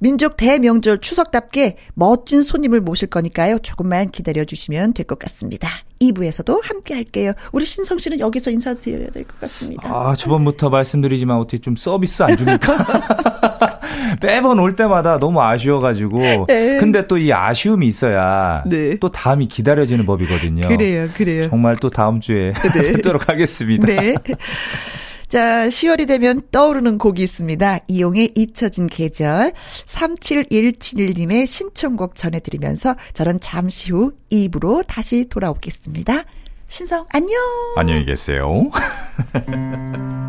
민족 0.00 0.36
대명절 0.36 1.00
추석답게 1.00 1.76
멋진 1.94 2.42
손님을 2.42 2.80
모실 2.82 3.08
거니까요. 3.08 3.58
조금만 3.60 4.10
기다려 4.10 4.44
주시면 4.44 4.92
될 4.92 5.06
것 5.06 5.18
같습니다. 5.20 5.68
2부에서도 6.00 6.60
함께 6.62 6.94
할게요. 6.94 7.32
우리 7.52 7.64
신성 7.64 7.98
씨는 7.98 8.20
여기서 8.20 8.50
인사드려야 8.50 9.10
될 9.10 9.24
것 9.24 9.40
같습니다. 9.40 9.88
아, 9.90 10.14
저번부터 10.14 10.68
말씀드리지만 10.70 11.36
어떻게 11.38 11.58
좀 11.58 11.76
서비스 11.76 12.22
안 12.22 12.36
줍니까? 12.36 12.76
매번 14.22 14.58
올 14.58 14.76
때마다 14.76 15.18
너무 15.18 15.40
아쉬워가지고. 15.42 16.46
네. 16.48 16.78
근데 16.78 17.06
또 17.06 17.16
이 17.16 17.32
아쉬움이 17.32 17.86
있어야 17.86 18.62
네. 18.66 18.98
또 18.98 19.10
다음이 19.10 19.48
기다려지는 19.48 20.04
법이거든요. 20.06 20.68
그래요, 20.68 21.08
그래요. 21.16 21.48
정말 21.48 21.76
또 21.76 21.88
다음 21.90 22.20
주에 22.20 22.52
뵙도록 22.74 23.28
하겠습니다. 23.28 23.86
네. 23.86 24.14
자, 25.28 25.66
10월이 25.66 26.06
되면 26.06 26.40
떠오르는 26.52 26.98
곡이 26.98 27.22
있습니다. 27.22 27.80
이용의 27.88 28.32
잊혀진 28.36 28.86
계절. 28.86 29.52
3717님의 29.84 31.46
신청곡 31.46 32.14
전해드리면서 32.14 32.94
저는 33.12 33.40
잠시 33.40 33.92
후 33.92 34.12
2부로 34.30 34.86
다시 34.86 35.28
돌아오겠습니다. 35.28 36.22
신성, 36.68 37.06
안녕! 37.12 37.38
안녕히 37.76 38.04
계세요. 38.04 38.70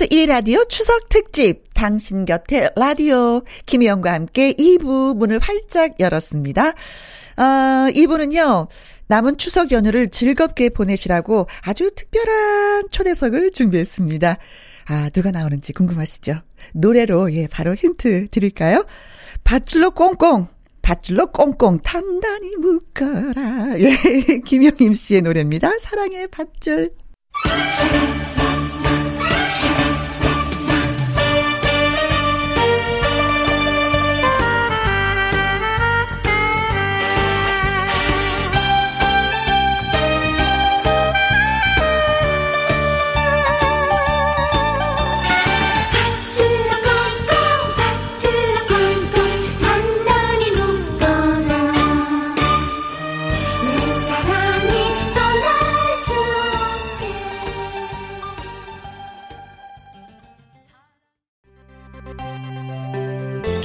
KBS 0.00 0.08
1라디오 0.08 0.68
추석 0.68 1.08
특집 1.10 1.64
당신 1.74 2.24
곁에 2.24 2.70
라디오 2.74 3.42
김희영과 3.66 4.12
함께 4.12 4.52
2부 4.54 5.16
문을 5.16 5.38
활짝 5.40 6.00
열었습니다. 6.00 6.72
아, 7.36 7.88
2부는요. 7.92 8.68
남은 9.08 9.36
추석 9.36 9.72
연휴를 9.72 10.08
즐겁게 10.08 10.70
보내시라고 10.70 11.48
아주 11.62 11.90
특별한 11.94 12.88
초대석을 12.90 13.52
준비했습니다. 13.52 14.38
아, 14.86 15.10
누가 15.10 15.30
나오는지 15.30 15.72
궁금하시죠? 15.74 16.40
노래로 16.72 17.34
예, 17.34 17.46
바로 17.46 17.74
힌트 17.74 18.28
드릴까요? 18.30 18.86
밧줄로 19.44 19.90
꽁꽁 19.90 20.46
밧줄로 20.80 21.30
꽁꽁 21.30 21.78
단단히 21.80 22.56
묶어라. 22.56 23.78
예, 23.78 24.38
김영임 24.46 24.94
씨의 24.94 25.22
노래입니다. 25.22 25.70
사랑의 25.78 26.28
밧줄. 26.28 26.90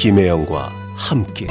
김혜영과 0.06 0.72
함께 0.96 1.48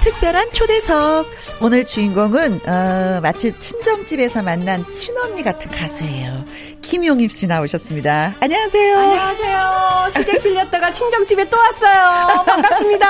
특별한 0.00 0.50
초대석. 0.50 1.28
오늘 1.60 1.84
주인공은 1.84 2.60
어, 2.68 3.20
마치 3.20 3.52
친정집에서 3.58 4.42
만난 4.42 4.84
친언니 4.92 5.42
같은 5.42 5.68
가수예요. 5.72 6.44
김용임 6.82 7.28
씨 7.28 7.48
나오셨습니다. 7.48 8.34
안녕하세요. 8.38 8.98
안녕하세요. 8.98 10.10
시댁 10.14 10.42
들렸다가 10.42 10.92
친정집에 10.92 11.48
또 11.50 11.56
왔어요. 11.56 12.44
반갑습니다. 12.44 13.06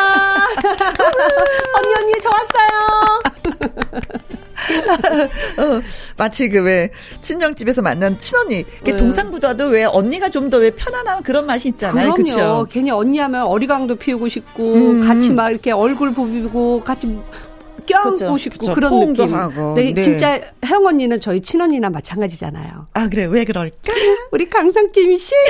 언니, 1.76 1.94
언니, 1.98 2.12
저 2.22 2.30
왔어요. 2.30 3.20
어, 5.58 5.82
마치 6.16 6.48
그 6.48 6.62
왜 6.62 6.90
친정집에서 7.20 7.82
만난 7.82 8.18
친언니. 8.18 8.64
네. 8.82 8.96
동상보다도 8.96 9.66
왜 9.68 9.84
언니가 9.84 10.30
좀 10.30 10.48
더 10.48 10.58
왜 10.58 10.70
편안한 10.70 11.22
그런 11.22 11.44
맛이 11.46 11.68
있잖아요. 11.68 12.14
그럼요. 12.14 12.32
그렇죠? 12.34 12.66
괜히 12.70 12.90
언니 12.90 13.18
하면 13.18 13.42
어리광도 13.42 13.96
피우고 13.96 14.28
싶고, 14.28 14.74
음. 14.74 15.00
같이 15.06 15.32
막 15.32 15.50
이렇게 15.50 15.70
얼굴 15.70 16.12
부비고, 16.14 16.80
같이 16.80 17.06
껴안고 17.88 18.10
그죠, 18.10 18.36
싶고, 18.36 18.58
그죠. 18.58 18.74
그런 18.74 19.12
느낌. 19.12 19.34
하고. 19.34 19.74
네, 19.74 19.92
네. 19.92 20.02
진짜 20.02 20.40
혜영 20.64 20.86
언니는 20.86 21.20
저희 21.20 21.40
친언니나 21.40 21.88
마찬가지잖아요. 21.90 22.86
아 22.92 23.08
그래 23.08 23.24
왜 23.26 23.44
그럴까? 23.44 23.76
우리 24.30 24.48
강상김 24.48 25.16
씨. 25.16 25.34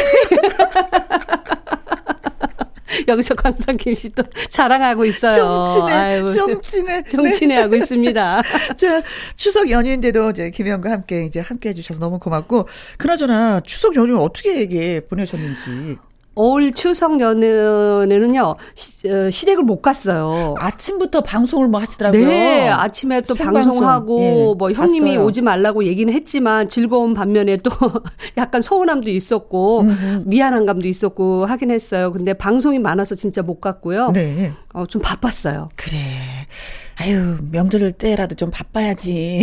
여기서 3.07 3.34
강상김 3.34 3.95
씨또 3.95 4.22
자랑하고 4.49 5.05
있어요. 5.05 5.66
정치네, 5.66 5.93
아유, 5.93 6.32
정치네. 6.32 7.05
정치네 7.11 7.57
하고 7.57 7.76
있습니다. 7.76 8.43
자, 8.76 9.03
추석 9.36 9.70
연휴인데도 9.70 10.30
이제 10.30 10.51
김혜영과 10.51 10.91
함께 10.91 11.24
이제 11.24 11.41
함께 11.41 11.68
해주셔서 11.70 12.01
너무 12.01 12.18
고맙고, 12.18 12.66
그나저나 12.97 13.61
추석 13.61 13.95
연휴 13.97 14.18
어떻게 14.18 14.59
얘기 14.59 15.01
보내셨는지. 15.01 15.99
올 16.41 16.72
추석 16.72 17.20
연휴에는요 17.20 18.55
시, 18.76 19.09
어, 19.11 19.28
시댁을 19.28 19.64
못 19.64 19.82
갔어요. 19.82 20.55
아침부터 20.59 21.20
방송을 21.22 21.66
뭐 21.66 21.80
하시더라고요. 21.80 22.28
네, 22.28 22.68
아침에 22.68 23.22
또 23.22 23.34
생방송. 23.34 23.72
방송하고 23.72 24.20
예, 24.22 24.55
뭐 24.57 24.70
형님이 24.70 25.14
봤어요. 25.16 25.26
오지 25.26 25.43
말라고 25.43 25.84
얘기는 25.84 26.12
했지만 26.14 26.68
즐거운 26.68 27.12
반면에 27.12 27.57
또 27.57 27.70
약간 28.39 28.62
서운함도 28.62 29.11
있었고 29.11 29.84
미안한 30.24 30.64
감도 30.64 30.86
있었고 30.86 31.45
하긴 31.45 31.72
했어요. 31.72 32.12
근데 32.12 32.34
방송이 32.34 32.78
많아서 32.78 33.16
진짜 33.16 33.43
못 33.43 33.61
갔고요. 33.61 34.12
네. 34.12 34.53
어, 34.72 34.86
좀 34.86 35.03
바빴어요. 35.03 35.70
그래. 35.74 35.99
아유, 37.01 37.36
명절 37.53 37.92
때라도 37.92 38.34
좀 38.34 38.51
바빠야지. 38.51 39.40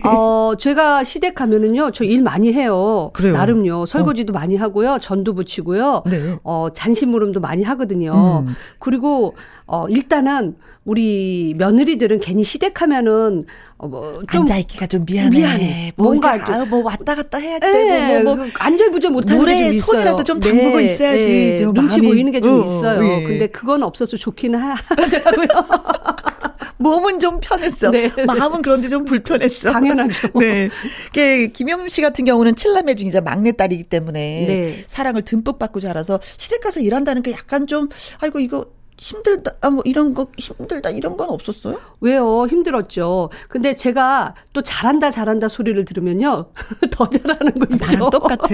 어, 0.06 0.54
제가 0.58 1.04
시댁 1.04 1.34
가면은요, 1.34 1.90
저 1.92 2.02
일 2.04 2.22
많이 2.22 2.50
해요. 2.54 3.10
그래요? 3.12 3.34
나름요. 3.34 3.84
설거지도 3.84 4.32
많이 4.32 4.56
하고요. 4.56 4.98
전도 5.02 5.34
붙이고요. 5.34 6.04
네. 6.06 6.36
어, 6.44 6.68
잔심무름도 6.74 7.40
많이 7.40 7.62
하거든요. 7.62 8.44
음. 8.48 8.54
그리고, 8.78 9.34
어, 9.66 9.86
일단은 9.88 10.56
우리 10.86 11.54
며느리들은 11.58 12.20
괜히 12.20 12.42
시댁 12.42 12.80
하면은, 12.80 13.42
어, 13.76 13.86
뭐, 13.86 14.22
좀. 14.32 14.40
앉아있기가 14.40 14.86
좀 14.86 15.04
미안해. 15.06 15.38
미안해. 15.38 15.92
뭔가, 15.96 16.36
뭔가 16.36 16.46
좀- 16.46 16.54
아유, 16.54 16.66
뭐 16.70 16.82
왔다 16.84 17.14
갔다 17.16 17.36
해야지 17.36 17.66
예, 17.66 17.72
되고, 17.72 18.24
뭐, 18.24 18.36
뭐. 18.36 18.44
그 18.46 18.50
안절부절 18.58 19.10
못하는 19.10 19.40
물에 19.42 19.56
게좀 19.58 19.72
있어요. 19.74 19.84
손이라도 19.92 20.24
좀 20.24 20.40
담그고 20.40 20.80
있어야지 20.80 21.56
좀 21.58 21.74
눈치 21.74 22.00
마음이- 22.00 22.08
보이는 22.08 22.32
게좀 22.32 22.62
어, 22.62 22.64
있어요. 22.64 23.04
예. 23.04 23.22
근데 23.24 23.46
그건 23.48 23.82
없어서 23.82 24.16
좋기는 24.16 24.58
하- 24.58 24.74
하더라고요. 24.88 25.48
몸은 26.78 27.20
좀 27.20 27.40
편했어. 27.40 27.90
네. 27.90 28.10
마음은 28.26 28.62
그런데 28.62 28.88
좀 28.88 29.04
불편했어. 29.04 29.70
당연하죠. 29.70 30.28
네. 30.38 30.70
그 31.12 31.48
김영림 31.48 31.88
씨 31.88 32.02
같은 32.02 32.24
경우는 32.24 32.56
칠남매 32.56 32.94
중이자 32.94 33.20
막내딸이기 33.20 33.84
때문에 33.84 34.44
네. 34.46 34.84
사랑을 34.86 35.22
듬뿍 35.22 35.58
받고 35.58 35.80
자라서 35.80 36.20
시댁 36.36 36.60
가서 36.60 36.80
일한다는 36.80 37.22
게 37.22 37.32
약간 37.32 37.66
좀 37.66 37.88
아이고 38.20 38.40
이거 38.40 38.66
힘들다 38.98 39.54
아, 39.60 39.70
뭐 39.70 39.82
이런 39.84 40.14
거 40.14 40.28
힘들다 40.38 40.90
이런 40.90 41.16
건 41.16 41.30
없었어요? 41.30 41.80
왜요? 42.00 42.46
힘들었죠. 42.46 43.30
근데 43.48 43.74
제가 43.74 44.34
또 44.52 44.62
잘한다 44.62 45.10
잘한다 45.10 45.48
소리를 45.48 45.84
들으면요. 45.84 46.46
더 46.90 47.10
잘하는 47.10 47.52
거 47.54 47.66
있죠. 47.74 48.10
똑같아. 48.10 48.46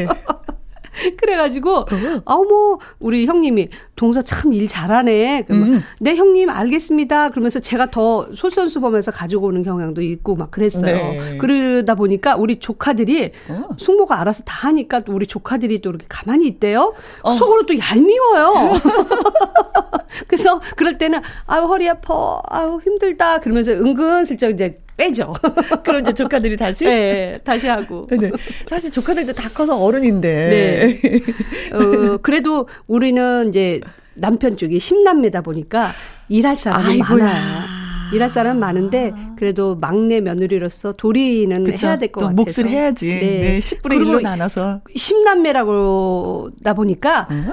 그래가지고 1.16 1.86
어머 2.24 2.78
우리 2.98 3.26
형님이 3.26 3.68
동서 3.96 4.22
참 4.22 4.50
일 4.52 4.66
잘하네. 4.66 5.44
그러면 5.46 5.74
음. 5.74 5.82
네 6.00 6.16
형님 6.16 6.50
알겠습니다. 6.50 7.28
그러면서 7.30 7.60
제가 7.60 7.90
더 7.90 8.26
솔선수범해서 8.34 9.12
가지고 9.12 9.46
오는 9.48 9.62
경향도 9.62 10.02
있고 10.02 10.34
막 10.34 10.50
그랬어요. 10.50 10.96
네. 10.96 11.38
그러다 11.38 11.94
보니까 11.94 12.34
우리 12.36 12.56
조카들이 12.58 13.30
어. 13.48 13.68
숙모가 13.76 14.20
알아서 14.20 14.42
다 14.44 14.68
하니까 14.68 15.00
또 15.00 15.12
우리 15.12 15.26
조카들이 15.26 15.80
또 15.82 15.90
이렇게 15.90 16.06
가만히 16.08 16.46
있대요. 16.48 16.94
어. 17.22 17.32
속으로 17.34 17.66
또 17.66 17.74
얄미워요. 17.78 18.72
그래서 20.26 20.60
그럴 20.76 20.98
때는 20.98 21.20
아유 21.46 21.62
허리 21.64 21.88
아파, 21.88 22.40
아유 22.48 22.80
힘들다 22.82 23.38
그러면서 23.40 23.72
은근슬쩍 23.72 24.50
이제 24.50 24.80
빼죠. 25.00 25.34
그럼 25.82 26.02
이제 26.02 26.12
조카들이 26.12 26.58
다시 26.58 26.84
네, 26.84 27.38
다시 27.42 27.66
하고. 27.66 28.06
네. 28.10 28.30
사실 28.66 28.90
조카들도 28.90 29.32
다 29.32 29.48
커서 29.48 29.82
어른인데. 29.82 30.98
어, 31.72 32.18
그래도 32.18 32.68
우리는 32.86 33.48
이제 33.48 33.80
남편 34.14 34.58
쪽이 34.58 34.76
10남매다 34.76 35.42
보니까 35.42 35.92
일할 36.28 36.54
사람이 36.56 36.84
아이고야. 37.02 37.24
많아요. 37.24 37.80
일할 38.12 38.28
사람 38.28 38.58
많은데 38.58 39.12
그래도 39.38 39.76
막내 39.76 40.20
며느리로서 40.20 40.92
도리는 40.92 41.64
그쵸? 41.64 41.86
해야 41.86 41.96
될것또 41.96 42.34
같아서. 42.34 42.62
몫을 42.62 42.68
해야지. 42.68 43.06
네. 43.06 43.58
10분의 43.60 43.82
그리고 43.82 44.04
1로 44.04 44.20
나눠서. 44.20 44.82
10남매라고다 44.94 46.76
보니까 46.76 47.26
음. 47.30 47.52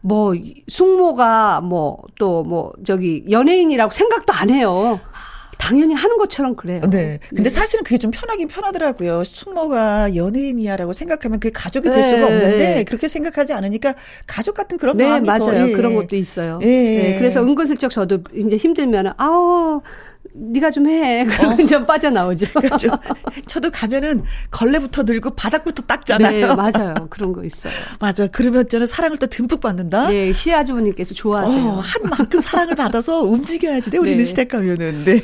뭐 0.00 0.32
숙모가 0.66 1.60
뭐 1.60 1.98
또뭐 2.18 2.72
저기 2.84 3.24
연예인이라고 3.30 3.92
생각도 3.92 4.32
안 4.32 4.50
해요. 4.50 4.98
당연히 5.58 5.92
하는 5.94 6.16
것처럼 6.18 6.54
그래요. 6.54 6.80
네. 6.88 7.18
근데 7.28 7.50
사실은 7.50 7.84
그게 7.84 7.98
좀 7.98 8.10
편하긴 8.10 8.48
편하더라고요. 8.48 9.24
숙모가 9.24 10.14
연예인이야라고 10.14 10.92
생각하면 10.92 11.40
그게 11.40 11.52
가족이 11.52 11.90
될 11.90 12.00
네, 12.00 12.10
수가 12.10 12.26
없는데 12.26 12.56
네. 12.56 12.84
그렇게 12.84 13.08
생각하지 13.08 13.52
않으니까 13.52 13.94
가족 14.26 14.54
같은 14.54 14.78
그런 14.78 14.96
네, 14.96 15.06
마음이 15.06 15.26
더, 15.26 15.38
맞아요. 15.38 15.68
예. 15.68 15.72
그런 15.72 15.94
것도 15.94 16.16
있어요. 16.16 16.58
예. 16.62 16.66
네, 16.66 17.16
그래서 17.18 17.42
은근슬쩍 17.42 17.90
저도 17.90 18.20
이제 18.34 18.56
힘들면 18.56 19.14
아우 19.18 19.82
네가 20.38 20.70
좀 20.70 20.88
해. 20.88 21.24
그러면 21.28 21.66
좀 21.66 21.86
빠져나오죠. 21.86 22.46
그렇죠. 22.52 22.90
저도 23.46 23.70
가면은 23.70 24.22
걸레부터 24.50 25.04
들고 25.04 25.30
바닥부터 25.30 25.82
닦잖아요. 25.82 26.46
네, 26.46 26.54
맞아요. 26.54 26.94
그런 27.10 27.32
거 27.32 27.44
있어요. 27.44 27.72
맞아. 28.00 28.26
그러면 28.28 28.68
저는 28.68 28.86
사랑을 28.86 29.18
또 29.18 29.26
듬뿍 29.26 29.60
받는다. 29.60 30.08
네, 30.08 30.32
시아주부님께서 30.32 31.14
좋아하세요. 31.14 31.64
어, 31.64 31.80
한 31.80 32.10
만큼 32.10 32.40
사랑을 32.40 32.74
받아서 32.74 33.22
움직여야지. 33.22 33.90
돼, 33.90 33.98
우리는 33.98 34.18
네. 34.18 34.24
시댁 34.24 34.48
가면은. 34.48 35.04
네. 35.04 35.20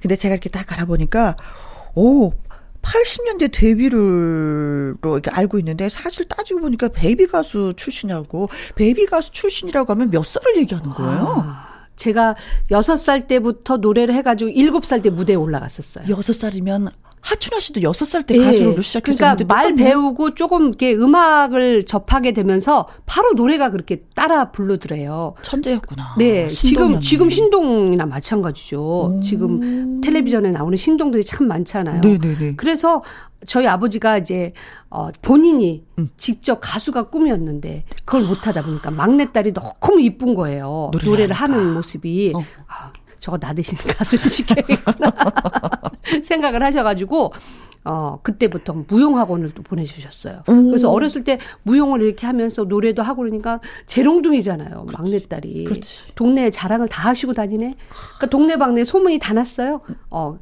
근데 0.00 0.16
제가 0.16 0.34
이렇게 0.34 0.48
딱 0.50 0.70
알아보니까, 0.72 1.36
오, 1.94 2.32
80년대 2.86 3.50
데뷔를로 3.52 4.96
이렇게 5.02 5.30
알고 5.30 5.58
있는데 5.58 5.88
사실 5.88 6.24
따지고 6.26 6.60
보니까 6.60 6.88
베이비 6.88 7.26
가수 7.26 7.74
출신이라고 7.76 8.48
베이비 8.76 9.06
가수 9.06 9.32
출신이라고 9.32 9.92
하면 9.92 10.10
몇 10.10 10.24
살을 10.24 10.56
얘기하는 10.58 10.90
거예요? 10.90 11.44
아, 11.44 11.65
제가 11.96 12.36
여섯 12.70 12.96
살 12.96 13.26
때부터 13.26 13.78
노래를 13.78 14.14
해가지고 14.14 14.50
일곱 14.50 14.84
살 14.84 15.00
때 15.02 15.10
무대에 15.10 15.36
올라갔었어요. 15.36 16.06
여섯 16.08 16.32
살이면 16.34 16.90
하춘화 17.26 17.58
씨도 17.58 17.82
여섯 17.82 18.04
살때 18.04 18.36
예. 18.36 18.44
가수로 18.44 18.80
시작했었는데 18.80 19.44
그러니까 19.44 19.54
말 19.54 19.70
똑같네요. 19.72 19.84
배우고 19.84 20.34
조금 20.36 20.68
이렇게 20.68 20.94
음악을 20.94 21.84
접하게 21.84 22.32
되면서 22.32 22.86
바로 23.04 23.32
노래가 23.32 23.70
그렇게 23.70 24.02
따라 24.14 24.52
부르더래요. 24.52 25.34
천재였구나. 25.42 26.14
네, 26.18 26.46
지금 26.46 26.70
신동이었네. 26.70 27.00
지금 27.00 27.28
신동이나 27.28 28.06
마찬가지죠. 28.06 29.20
지금 29.24 30.00
텔레비전에 30.02 30.52
나오는 30.52 30.76
신동들이 30.76 31.24
참 31.24 31.48
많잖아요. 31.48 32.00
네네네. 32.00 32.54
그래서 32.56 33.02
저희 33.44 33.66
아버지가 33.66 34.18
이제 34.18 34.52
어 34.88 35.08
본인이 35.20 35.84
음. 35.98 36.08
직접 36.16 36.60
가수가 36.62 37.10
꿈이었는데 37.10 37.84
그걸 38.04 38.22
못하다 38.22 38.62
보니까 38.64 38.92
막내 38.92 39.32
딸이 39.32 39.52
너무 39.52 40.00
이쁜 40.00 40.36
거예요. 40.36 40.90
노래를 40.92 41.10
노래를. 41.10 41.34
하는 41.34 41.74
모습이 41.74 42.32
어. 42.36 42.44
아, 43.26 43.36
저거 43.36 43.38
나 43.38 43.52
대신 43.52 43.76
가수를 43.82 44.28
시켜야겠구나 44.28 45.12
생각을 46.22 46.62
하셔가지고 46.62 47.32
어 47.84 48.18
그때부터 48.22 48.84
무용학원을 48.88 49.52
또 49.54 49.62
보내주셨어요. 49.62 50.42
그래서 50.44 50.90
어렸을 50.90 51.22
때 51.22 51.38
무용을 51.62 52.02
이렇게 52.02 52.26
하면서 52.26 52.64
노래도 52.64 53.02
하고 53.02 53.22
그러니까 53.22 53.60
재롱둥이잖아요. 53.86 54.86
막내딸이 54.92 55.64
그렇지. 55.64 56.14
동네에 56.16 56.50
자랑을 56.50 56.88
다 56.88 57.08
하시고 57.08 57.32
다니네. 57.32 57.76
그러니까 57.88 58.26
동네방네 58.26 58.84
소문이 58.84 59.18
다 59.18 59.34
났어요. 59.34 59.82
어. 60.10 60.38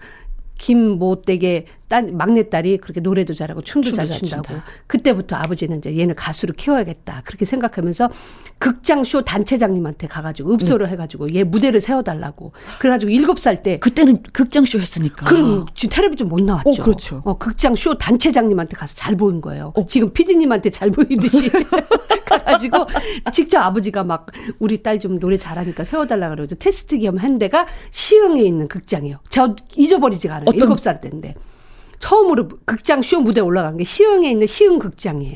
김모댁의 0.56 1.66
딸 1.94 2.08
막내딸이 2.12 2.78
그렇게 2.78 3.00
노래도 3.00 3.34
잘하고 3.34 3.62
춤도, 3.62 3.90
춤도 3.90 3.96
잘잘 3.98 4.18
춘다고. 4.18 4.48
춘다. 4.48 4.64
그때부터 4.88 5.36
아버지는 5.36 5.78
이제 5.78 5.96
얘는 5.96 6.16
가수를 6.16 6.56
키워야겠다. 6.56 7.22
그렇게 7.24 7.44
생각하면서 7.44 8.10
극장쇼 8.58 9.22
단체장님한테 9.22 10.08
가가지고 10.08 10.54
읍소를 10.54 10.88
해가지고 10.88 11.32
얘 11.34 11.44
무대를 11.44 11.78
세워달라고. 11.80 12.52
그래가지고 12.80 13.10
일곱 13.10 13.38
살 13.38 13.62
때. 13.62 13.78
그때는 13.78 14.24
극장쇼 14.32 14.80
했으니까. 14.80 15.26
그럼 15.26 15.66
지금 15.76 15.94
텔레비전 15.94 16.28
못 16.28 16.40
나왔죠. 16.42 16.70
어, 16.70 16.84
그렇죠. 16.84 17.22
어, 17.24 17.38
극장 17.38 17.76
쇼 17.76 17.96
단체장님한테 17.96 18.76
가서 18.76 18.96
잘 18.96 19.14
보인 19.16 19.40
거예요. 19.40 19.72
지금 19.86 20.12
피디님한테 20.12 20.70
잘 20.70 20.90
보이듯이 20.90 21.48
가가지고 22.26 22.86
직접 23.32 23.60
아버지가 23.60 24.02
막 24.02 24.26
우리 24.58 24.82
딸 24.82 24.98
좀 24.98 25.18
노래 25.20 25.36
잘하니까 25.36 25.84
세워달라 25.84 26.30
그러죠. 26.30 26.54
테스트 26.56 26.98
겸 26.98 27.18
한 27.18 27.38
데가 27.38 27.66
시흥에 27.90 28.42
있는 28.42 28.66
극장이에요. 28.66 29.18
저 29.28 29.54
잊어버리지가 29.76 30.36
않아요. 30.36 30.50
일곱 30.54 30.80
살 30.80 31.00
때인데 31.00 31.34
처음으로 32.04 32.48
극장 32.66 33.00
쇼 33.00 33.20
무대 33.20 33.40
에 33.40 33.42
올라간 33.42 33.78
게 33.78 33.84
시흥에 33.84 34.30
있는 34.30 34.46
시흥 34.46 34.78
극장이에요. 34.78 35.34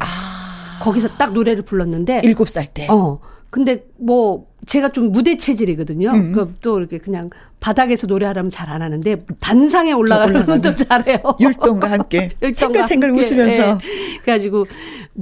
거기서 0.80 1.08
딱 1.16 1.32
노래를 1.32 1.62
불렀는데 1.62 2.20
일곱 2.24 2.50
살 2.50 2.66
때. 2.66 2.86
어. 2.90 3.20
근데 3.48 3.86
뭐 3.96 4.46
제가 4.66 4.92
좀 4.92 5.10
무대 5.10 5.38
체질이거든요. 5.38 6.10
음. 6.10 6.32
그또 6.32 6.78
이렇게 6.78 6.98
그냥 6.98 7.30
바닥에서 7.60 8.06
노래하려면 8.06 8.50
잘 8.50 8.68
안 8.68 8.82
하는데 8.82 9.16
단상에 9.40 9.92
올라가면 9.92 10.60
또 10.60 10.74
잘해요. 10.74 11.18
율동과 11.40 11.90
함께 11.90 12.32
율동과 12.42 12.82
생글생글 12.82 13.08
함께, 13.08 13.20
웃으면서 13.20 13.62
예. 13.82 14.18
그래가지고 14.20 14.66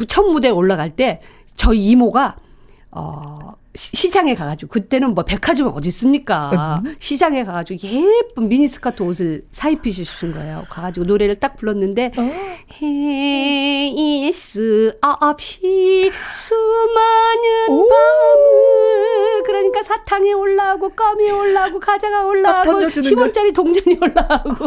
첫 0.08 0.22
무대 0.24 0.48
에 0.48 0.50
올라갈 0.50 0.96
때 0.96 1.20
저희 1.54 1.86
이모가 1.86 2.34
어 2.90 3.52
시- 3.76 3.94
시장에 3.96 4.34
가가지고 4.34 4.70
그때는 4.70 5.14
뭐 5.14 5.24
백화점 5.24 5.68
어디 5.68 5.88
있습니까? 5.88 6.80
음. 6.84 6.96
시장에 6.98 7.44
가가지고 7.44 7.78
예쁜 7.86 8.48
미니스커트 8.48 9.02
옷을 9.02 9.44
사입해 9.52 9.90
주신 9.90 10.32
거예요. 10.32 10.64
가가지고 10.68 11.06
노래를 11.06 11.38
딱 11.38 11.56
불렀는데 11.56 12.12
어. 12.16 12.22
헤이스 13.86 14.98
없이 15.02 16.10
수많은 16.32 17.66
밤을 17.68 19.42
그러니까 19.44 19.82
사탕이 19.82 20.32
올라오고 20.32 20.90
껌이 20.90 21.30
올라오고 21.30 21.80
과자가 21.80 22.24
올라오고 22.24 22.64
던져주는 22.80 23.10
10원짜리 23.30 23.54
동전이 23.54 23.98
올라오고 24.00 24.66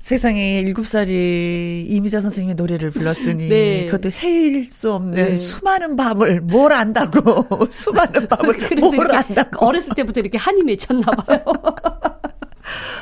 세상에 0.00 0.60
일곱 0.60 0.86
살이 0.86 1.84
이미자 1.86 2.22
선생님의 2.22 2.54
노래를 2.54 2.90
불렀으니 2.90 3.48
네. 3.48 3.84
그것도 3.86 4.10
헤일 4.10 4.72
수 4.72 4.92
없는 4.92 5.14
네. 5.14 5.36
수많은 5.36 5.94
밤을 5.94 6.40
뭘 6.40 6.72
안다고 6.72 7.46
수많은 7.70 8.26
밤을 8.26 8.58
뭘 8.80 9.14
안다고 9.14 9.64
어렸을 9.66 9.94
때부터 9.94 10.20
이렇게 10.20 10.38
한이 10.38 10.62
맺혔나 10.64 11.02
봐요. 11.02 11.44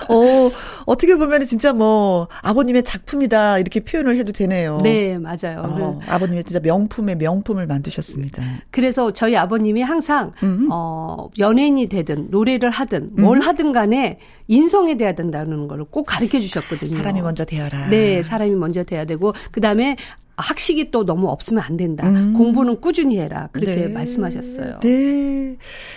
어 0.09 0.51
어떻게 0.89 1.17
보면 1.17 1.43
진짜 1.43 1.75
뭐 1.75 2.29
아버님의 2.43 2.83
작품이다 2.83 3.59
이렇게 3.59 3.81
표현을 3.81 4.17
해도 4.17 4.33
되네요. 4.33 4.79
네, 4.83 5.19
맞아요. 5.19 5.63
어, 5.65 6.01
아버님의 6.09 6.45
진짜 6.45 6.61
명품의 6.61 7.17
명품을 7.17 7.67
만드셨습니다. 7.67 8.43
그래서 8.71 9.13
저희 9.13 9.37
아버님이 9.37 9.83
항상 9.83 10.33
음. 10.43 10.69
어 10.73 11.29
연예인이 11.39 11.89
되든 11.89 12.29
노래를 12.31 12.71
하든 12.71 13.11
뭘 13.19 13.41
하든 13.41 13.73
간에 13.73 14.19
인성에 14.49 14.97
대해야 14.97 15.15
된다는 15.15 15.69
걸 15.69 15.79
꼭 15.91 16.05
가르쳐 16.05 16.41
주셨거든요. 16.41 16.97
사람이 16.97 17.21
먼저 17.23 17.45
되어라. 17.45 17.89
네, 17.89 18.23
사람이 18.23 18.55
먼저 18.57 18.83
돼야 18.83 19.05
되고 19.05 19.33
그다음에 19.53 19.97
학식이 20.39 20.91
또 20.91 21.05
너무 21.05 21.29
없으면 21.29 21.63
안 21.63 21.77
된다. 21.77 22.09
음. 22.09 22.33
공부는 22.35 22.81
꾸준히 22.81 23.19
해라. 23.19 23.49
그렇게 23.53 23.75
네. 23.75 23.89
말씀하셨어요. 23.89 24.81
네. 24.81 25.57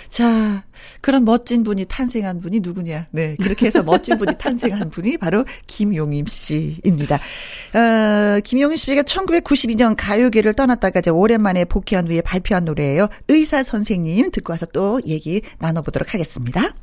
자, 0.10 0.64
그런 1.02 1.24
멋진 1.26 1.64
분이 1.64 1.86
탄생한 1.86 2.40
분이 2.40 2.60
누구냐. 2.62 3.08
네. 3.12 3.36
그렇게 3.42 3.68
해서 3.68 3.84
멋진 3.84 4.18
분이 4.18 4.38
탄생한 4.38 4.90
분이 4.90 5.18
바로 5.18 5.46
김용임 5.68 6.26
씨입니다. 6.26 7.16
어, 7.16 8.40
김용임 8.44 8.78
씨가 8.78 9.04
1992년 9.04 9.96
가요계를 9.98 10.54
떠났다가 10.54 11.00
이제 11.00 11.12
오랜만에 11.12 11.66
복귀한 11.66 12.08
후에 12.08 12.22
발표한 12.22 12.66
노래예요. 12.66 13.08
의사 13.28 13.64
선생님 13.64 14.32
듣고 14.32 14.54
와서 14.54 14.66
또 14.68 15.00
얘기 15.06 15.42
나눠보도록 15.60 16.14
하겠습니다. 16.14 16.74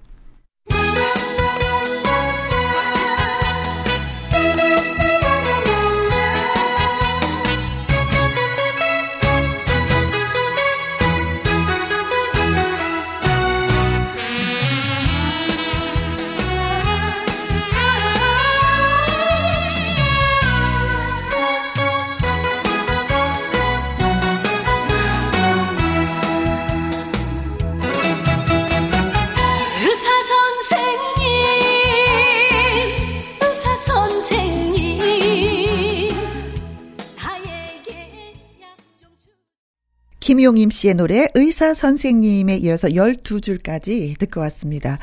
김용임 40.29 40.68
씨의 40.68 40.93
노래 40.93 41.26
의사 41.33 41.72
선생님에 41.72 42.59
이어서 42.59 42.89
12줄까지 42.89 44.18
듣고 44.18 44.41
왔습니다. 44.43 44.99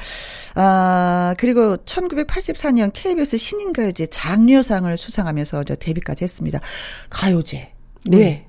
아, 0.53 1.33
그리고 1.39 1.77
1984년 1.77 2.91
KBS 2.93 3.39
신인가요제 3.39 4.05
장려상을 4.11 4.95
수상하면서 4.95 5.63
저 5.63 5.75
데뷔까지 5.77 6.23
했습니다. 6.23 6.59
가요제. 7.09 7.71
네. 8.03 8.45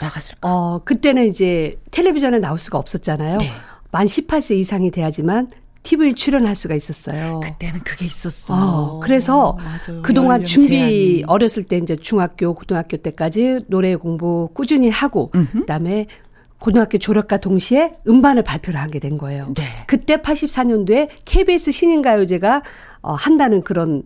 나갔을까? 0.00 0.38
어, 0.42 0.80
그때는 0.84 1.26
이제 1.26 1.78
텔레비전에 1.92 2.40
나올 2.40 2.58
수가 2.58 2.78
없었잖아요. 2.78 3.38
네. 3.38 3.52
만 3.92 4.08
18세 4.08 4.56
이상이 4.56 4.90
돼야지만 4.90 5.48
TV에 5.86 6.14
출연할 6.14 6.56
수가 6.56 6.74
있었어요. 6.74 7.40
그때는 7.44 7.80
그게 7.84 8.06
있었어. 8.06 8.54
어, 8.54 9.00
그래서 9.00 9.52
맞아요. 9.52 10.02
그동안 10.02 10.44
준비 10.44 10.68
제한이. 10.70 11.24
어렸을 11.28 11.62
때 11.62 11.76
이제 11.76 11.94
중학교, 11.94 12.54
고등학교 12.54 12.96
때까지 12.96 13.60
노래 13.68 13.94
공부 13.94 14.48
꾸준히 14.52 14.90
하고 14.90 15.30
그다음에 15.30 16.06
고등학교 16.58 16.98
졸업과 16.98 17.36
동시에 17.36 17.92
음반을 18.08 18.42
발표를 18.42 18.80
하게 18.80 18.98
된 18.98 19.16
거예요. 19.16 19.52
네. 19.54 19.62
그때 19.86 20.16
84년도에 20.16 21.08
KBS 21.24 21.70
신인가요제가 21.70 22.62
어, 23.02 23.12
한다는 23.12 23.62
그런 23.62 24.02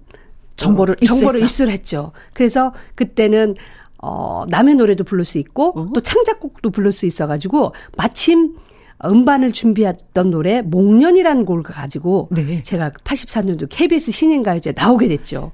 정보를 0.56 0.96
어, 1.02 1.06
정보를. 1.06 1.42
입수를 1.42 1.72
했죠. 1.72 2.12
그래서 2.34 2.74
그때는 2.94 3.54
어, 4.02 4.44
남의 4.48 4.74
노래도 4.74 5.04
부를 5.04 5.24
수 5.24 5.38
있고 5.38 5.78
어? 5.78 5.90
또 5.94 6.00
창작곡도 6.02 6.70
부를 6.70 6.92
수 6.92 7.06
있어가지고 7.06 7.72
마침 7.96 8.56
음반을 9.04 9.52
준비했던 9.52 10.30
노래 10.30 10.62
목련이라는 10.62 11.44
곡을 11.44 11.62
가지고 11.62 12.28
네. 12.32 12.62
제가 12.62 12.90
84년도 12.90 13.68
KBS 13.70 14.12
신인가요제 14.12 14.74
나오게 14.76 15.08
됐죠. 15.08 15.52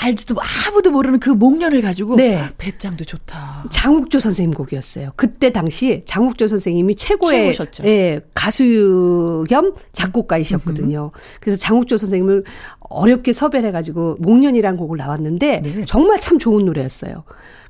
알지도 0.00 0.36
아무도 0.66 0.92
모르는 0.92 1.18
그 1.18 1.30
목련을 1.30 1.80
가지고 1.82 2.16
네. 2.16 2.40
배짱도 2.56 3.04
좋다. 3.04 3.64
장욱조 3.70 4.20
선생님 4.20 4.54
곡이었어요. 4.54 5.10
그때 5.16 5.50
당시 5.50 6.02
장욱조 6.06 6.46
선생님이 6.46 6.94
최고의 6.94 7.52
최고셨죠. 7.52 7.84
예, 7.84 8.20
가수 8.32 9.44
겸 9.48 9.74
작곡가이셨거든요. 9.92 11.10
그래서 11.40 11.58
장욱조 11.58 11.96
선생님을 11.96 12.44
어렵게 12.78 13.32
섭외를 13.32 13.68
해가지고 13.68 14.16
목련이란 14.20 14.76
곡을 14.76 14.98
나왔는데 14.98 15.62
네. 15.62 15.84
정말 15.84 16.20
참 16.20 16.38
좋은 16.38 16.64
노래였어요. 16.64 17.24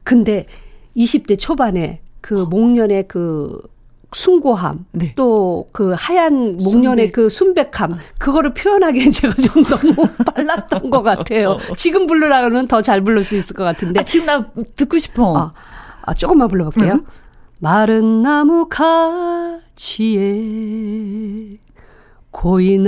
근데 0.05 0.45
20대 0.97 1.39
초반에 1.39 2.03
그 2.21 2.35
목련의 2.35 3.09
그 3.09 3.59
숭고함, 4.13 4.87
네. 4.93 5.15
또그 5.15 5.95
하얀 5.99 6.57
목련의 6.57 7.07
순백. 7.09 7.13
그 7.13 7.29
순백함, 7.29 7.99
그거를 8.19 8.55
표현하기엔 8.55 9.11
제가 9.13 9.35
좀 9.35 9.63
너무 9.65 9.95
빨랐던 10.35 10.89
것 10.91 11.03
같아요. 11.03 11.59
지금 11.77 12.07
부르라면 12.07 12.69
더 12.69 12.81
잘 12.81 13.03
부를 13.03 13.23
수 13.23 13.37
있을 13.37 13.55
것 13.55 13.65
같은데. 13.65 14.01
아, 14.01 14.03
지금 14.05 14.27
나 14.27 14.47
듣고 14.77 14.97
싶어. 14.99 15.37
아, 15.37 15.53
아, 16.03 16.15
조금만 16.15 16.49
불러볼게요. 16.49 17.01
마른 17.59 18.23
나무 18.23 18.67
가지에 18.71 19.59
고인 22.31 22.87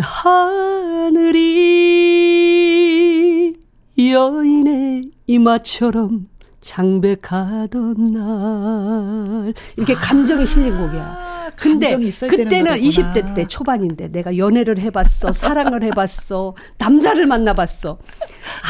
하늘이 2.31 3.57
여인의 3.99 5.03
이마처럼 5.27 6.29
장백하던 6.61 7.95
날 8.13 9.55
이렇게 9.77 9.95
감정이 9.95 10.45
실린 10.47 10.77
곡이야. 10.77 11.30
근데 11.57 11.87
감정이 11.87 12.09
있어야 12.09 12.31
되는 12.31 12.45
그때는 12.45 12.73
노래구나. 12.73 12.89
20대 12.89 13.35
때 13.35 13.47
초반인데 13.47 14.09
내가 14.09 14.37
연애를 14.37 14.79
해봤어, 14.79 15.33
사랑을 15.33 15.83
해봤어, 15.85 16.55
남자를 16.79 17.27
만나봤어. 17.27 17.99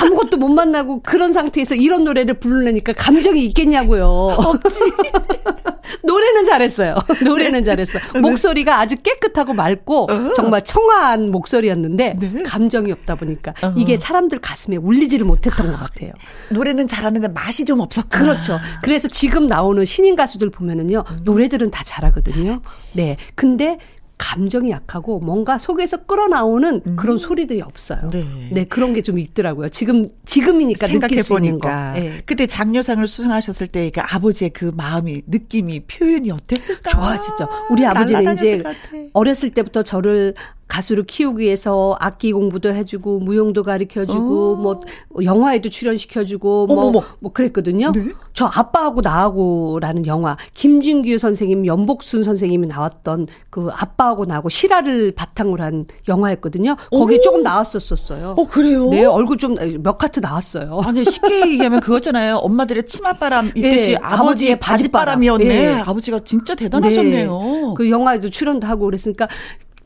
아무것도 0.01 0.37
못 0.37 0.49
만나고 0.49 1.03
그런 1.03 1.33
상태에서 1.33 1.75
이런 1.75 2.05
노래를 2.05 2.35
부르려니까 2.35 2.93
감정이 2.95 3.45
있겠냐고요. 3.47 4.07
없지. 4.07 4.81
노래는 6.05 6.45
잘했어요. 6.45 6.97
노래는 7.25 7.63
잘했어. 7.65 7.99
목소리가 8.21 8.79
아주 8.81 8.97
깨끗하고 8.97 9.55
맑고 9.55 10.09
정말 10.37 10.65
청아한 10.65 11.31
목소리였는데 11.31 12.17
네. 12.19 12.43
감정이 12.45 12.93
없다 12.93 13.17
보니까 13.17 13.53
어. 13.63 13.75
이게 13.77 13.97
사람들 13.97 14.39
가슴에 14.39 14.77
울리지를 14.77 15.27
못했던 15.27 15.71
것 15.71 15.79
같아요. 15.79 16.13
노래는 16.51 16.87
잘하는데 16.87 17.29
맛이 17.29 17.65
좀 17.65 17.81
없었구나. 17.81 18.23
그렇죠. 18.25 18.59
그래서 18.83 19.09
지금 19.09 19.47
나오는 19.47 19.85
신인 19.85 20.17
가수들 20.17 20.51
보면은요, 20.51 21.05
노래들은 21.25 21.71
다 21.71 21.83
잘하거든요. 21.85 22.61
네. 22.95 23.17
근데 23.35 23.79
감정이 24.19 24.71
약하고 24.71 25.19
뭔가 25.21 25.57
속에서 25.57 26.05
끌어나오는 26.05 26.95
그런 26.97 27.17
소리들이 27.17 27.63
없어요. 27.63 28.11
음. 28.15 28.51
네. 28.53 28.65
그런 28.65 28.93
게 28.93 29.01
좀 29.01 29.19
있더라고요. 29.19 29.71
지금, 29.71 30.11
지금이니까 30.27 30.89
생각해. 30.89 31.23
보니까 31.23 31.93
네. 31.95 32.21
그때 32.27 32.47
장려상을 32.47 33.07
수상하셨을 33.07 33.67
때 33.69 33.91
그 33.91 34.03
아버지의 34.03 34.51
그 34.51 34.73
마음이 34.77 35.23
느낌이 35.27 35.81
표현이 35.87 36.31
어땠을까? 36.33 36.91
좋아지죠. 36.91 37.49
우리 37.71 37.87
아버지는 37.87 38.35
이제 38.35 38.59
같아. 38.63 38.77
어렸을 39.15 39.51
때부터 39.55 39.83
저를 39.83 40.35
가수를 40.71 41.05
키우기 41.05 41.45
위해서 41.45 41.97
악기 42.01 42.33
공부도 42.33 42.73
해주고 42.75 43.21
무용도 43.21 43.63
가르쳐주고 43.63 44.57
뭐 44.57 44.81
영화에도 45.23 45.69
출연시켜주고 45.69 46.67
뭐, 46.67 46.77
어. 46.77 46.81
어머머. 46.89 47.07
뭐 47.19 47.33
그랬거든요. 47.33 47.93
네. 47.93 48.05
저 48.33 48.47
아빠하고 48.47 49.01
나하고라는 49.03 50.07
영화 50.07 50.37
김진규 50.55 51.19
선생님, 51.19 51.67
연복순 51.67 52.23
선생님이 52.23 52.69
나왔던 52.69 53.27
그 53.51 53.69
아빠하고 53.73 54.25
나하고 54.25 54.49
실화를 54.49 55.13
바탕으로 55.13 55.63
한 55.63 55.87
영화였거든요. 56.09 56.77
거기 56.91 57.17
에 57.17 57.21
조금 57.21 57.43
나왔었었어요. 57.43 58.35
어 58.39 58.47
그래요? 58.47 58.89
네, 58.89 59.05
얼굴 59.05 59.37
좀 59.37 59.57
몇 59.83 59.99
카트 59.99 60.21
나왔어요. 60.21 60.81
아니 60.85 61.05
쉽게 61.05 61.41
얘기하면 61.51 61.81
그거잖아요. 61.81 62.37
엄마들의 62.37 62.85
치맛바람 62.87 63.53
있듯이 63.55 63.91
네, 63.93 63.97
아버지 63.97 64.21
아버지의 64.21 64.59
바짓바람이었네. 64.61 65.45
바짓바람. 65.45 65.77
네. 65.77 65.83
아버지가 65.83 66.21
진짜 66.25 66.55
대단하셨네요. 66.55 67.41
네. 67.43 67.75
그 67.77 67.91
영화에도 67.91 68.31
출연도 68.31 68.67
하고 68.67 68.85
그랬으니까 68.87 69.29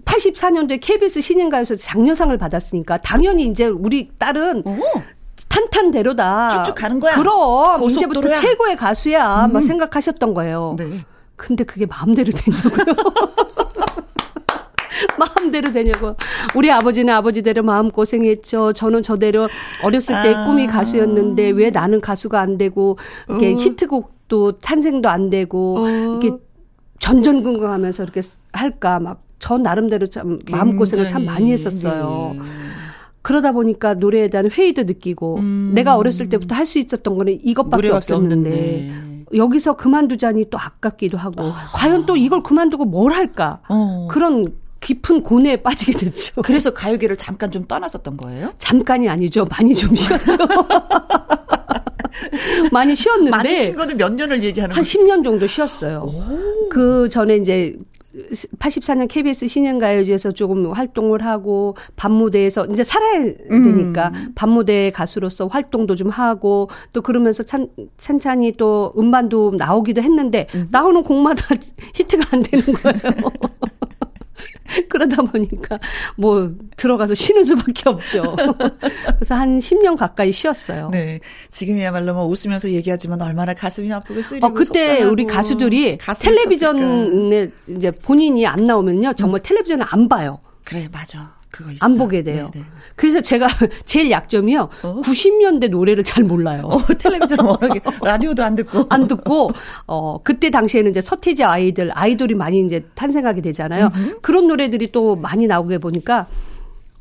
84년도에 0.04 0.78
KBS 0.80 1.20
신인가요에서 1.20 1.76
장려상을 1.76 2.36
받았으니까 2.36 2.98
당연히 2.98 3.46
이제 3.46 3.66
우리 3.66 4.10
딸은 4.18 4.62
오. 4.66 4.78
탄탄대로다. 5.48 6.64
쭉쭉 6.64 6.74
가는 6.74 7.00
거야. 7.00 7.14
그럼 7.14 7.80
고속도로야. 7.80 7.90
이제부터 7.90 8.34
최고의 8.40 8.76
가수야. 8.76 9.48
막 9.52 9.56
음. 9.56 9.60
생각하셨던 9.60 10.34
거예요. 10.34 10.74
네. 10.78 11.04
근데 11.36 11.64
그게 11.64 11.86
마음대로 11.86 12.30
되냐고요. 12.32 12.94
마음대로 15.18 15.72
되냐고. 15.72 16.16
우리 16.54 16.70
아버지는 16.70 17.12
아버지대로 17.14 17.62
마음 17.62 17.90
고생했죠. 17.90 18.72
저는 18.72 19.02
저대로 19.02 19.48
어렸을 19.82 20.22
때 20.22 20.34
아. 20.34 20.46
꿈이 20.46 20.66
가수였는데 20.66 21.50
왜 21.50 21.70
나는 21.70 22.00
가수가 22.00 22.40
안 22.40 22.58
되고, 22.58 22.96
이렇게 23.28 23.54
어. 23.54 23.56
히트곡도 23.56 24.60
탄생도 24.60 25.08
안 25.08 25.30
되고, 25.30 25.76
어. 25.78 25.88
이렇게 25.88 26.32
전전긍긍하면서 27.00 28.02
이렇게 28.04 28.22
할까. 28.52 29.00
막, 29.00 29.22
저 29.38 29.58
나름대로 29.58 30.06
참 30.06 30.38
마음고생을 30.50 31.08
참 31.08 31.24
많이 31.26 31.52
했었어요. 31.52 32.34
네. 32.36 32.40
그러다 33.22 33.52
보니까 33.52 33.94
노래에 33.94 34.28
대한 34.28 34.50
회의도 34.50 34.82
느끼고, 34.84 35.36
음. 35.38 35.72
내가 35.74 35.96
어렸을 35.96 36.28
때부터 36.28 36.54
할 36.54 36.66
수 36.66 36.78
있었던 36.78 37.14
거는 37.14 37.38
이것밖에 37.42 37.88
없었는데. 37.90 39.14
여기서 39.34 39.74
그만두자니 39.76 40.44
또 40.50 40.58
아깝기도 40.58 41.16
하고 41.18 41.50
과연 41.72 42.06
또 42.06 42.16
이걸 42.16 42.42
그만두고 42.42 42.84
뭘 42.84 43.12
할까 43.12 43.58
어. 43.68 44.06
그런 44.08 44.46
깊은 44.80 45.22
고뇌에 45.24 45.56
빠지게 45.62 45.92
됐죠. 45.98 46.42
그래서 46.42 46.72
가요계를 46.72 47.16
잠깐 47.16 47.50
좀 47.50 47.64
떠났었던 47.64 48.16
거예요? 48.18 48.52
잠깐이 48.58 49.08
아니죠. 49.08 49.46
많이 49.50 49.74
좀 49.74 49.92
쉬었죠. 49.96 50.36
많이 52.70 52.94
쉬었는데 52.94 53.30
많이 53.30 53.56
쉰 53.56 53.74
거는 53.74 53.96
몇 53.96 54.12
년을 54.12 54.42
얘기하는 54.42 54.74
한 54.76 54.82
거지? 54.82 54.98
10년 54.98 55.24
정도 55.24 55.46
쉬었어요. 55.46 56.08
그 56.70 57.08
전에 57.08 57.36
이제 57.36 57.76
84년 58.58 59.08
KBS 59.08 59.46
신년가요제에서 59.48 60.32
조금 60.32 60.70
활동을 60.72 61.24
하고 61.24 61.76
밤무대에서 61.96 62.66
이제 62.66 62.84
살아야 62.84 63.34
되니까 63.48 64.12
밤무대 64.34 64.90
가수로서 64.94 65.46
활동도 65.48 65.96
좀 65.96 66.10
하고 66.10 66.68
또 66.92 67.02
그러면서 67.02 67.42
찬, 67.42 67.68
찬찬히 67.98 68.52
또 68.52 68.92
음반도 68.96 69.54
나오기도 69.56 70.02
했는데 70.02 70.46
나오는 70.70 71.02
곡마다 71.02 71.42
히트가 71.94 72.36
안 72.36 72.42
되는 72.42 72.64
거예요. 72.64 72.98
그러다 74.88 75.22
보니까 75.22 75.78
뭐 76.16 76.52
들어가서 76.76 77.14
쉬는 77.14 77.44
수밖에 77.44 77.88
없죠. 77.88 78.36
그래서 79.16 79.34
한 79.34 79.58
10년 79.58 79.96
가까이 79.96 80.32
쉬었어요. 80.32 80.90
네. 80.90 81.20
지금이야말로 81.50 82.14
뭐 82.14 82.26
웃으면서 82.26 82.70
얘기하지만 82.70 83.20
얼마나 83.22 83.54
가슴이 83.54 83.92
아프고 83.92 84.22
쓰리고 84.22 84.46
어, 84.46 84.52
그때 84.52 85.02
우리 85.02 85.26
가수들이. 85.26 85.98
텔레비전에 85.98 87.50
이제 87.68 87.90
본인이 87.90 88.46
안 88.46 88.66
나오면요. 88.66 89.14
정말 89.14 89.40
텔레비전을 89.42 89.84
안 89.88 90.08
봐요. 90.08 90.40
그래 90.64 90.88
맞아. 90.90 91.34
그거 91.54 91.70
있어. 91.70 91.86
안 91.86 91.96
보게 91.96 92.24
돼요. 92.24 92.50
네, 92.52 92.60
네. 92.60 92.66
그래서 92.96 93.20
제가 93.20 93.46
제일 93.86 94.10
약점이요. 94.10 94.68
90년대 94.82 95.70
노래를 95.70 96.02
잘 96.02 96.24
몰라요. 96.24 96.62
어, 96.64 96.78
텔레비전 96.98 97.38
워낙에 97.40 97.80
라디오도 98.02 98.42
안 98.42 98.56
듣고. 98.56 98.86
안 98.90 99.06
듣고 99.06 99.52
어 99.86 100.20
그때 100.24 100.50
당시에는 100.50 100.90
이제 100.90 101.00
서태지 101.00 101.44
아이들 101.44 101.90
아이돌이 101.94 102.34
많이 102.34 102.60
이제 102.60 102.84
탄생하게 102.96 103.40
되잖아요. 103.40 103.88
그런 104.20 104.48
노래들이 104.48 104.90
또 104.90 105.14
많이 105.14 105.46
나오게 105.46 105.78
보니까 105.78 106.26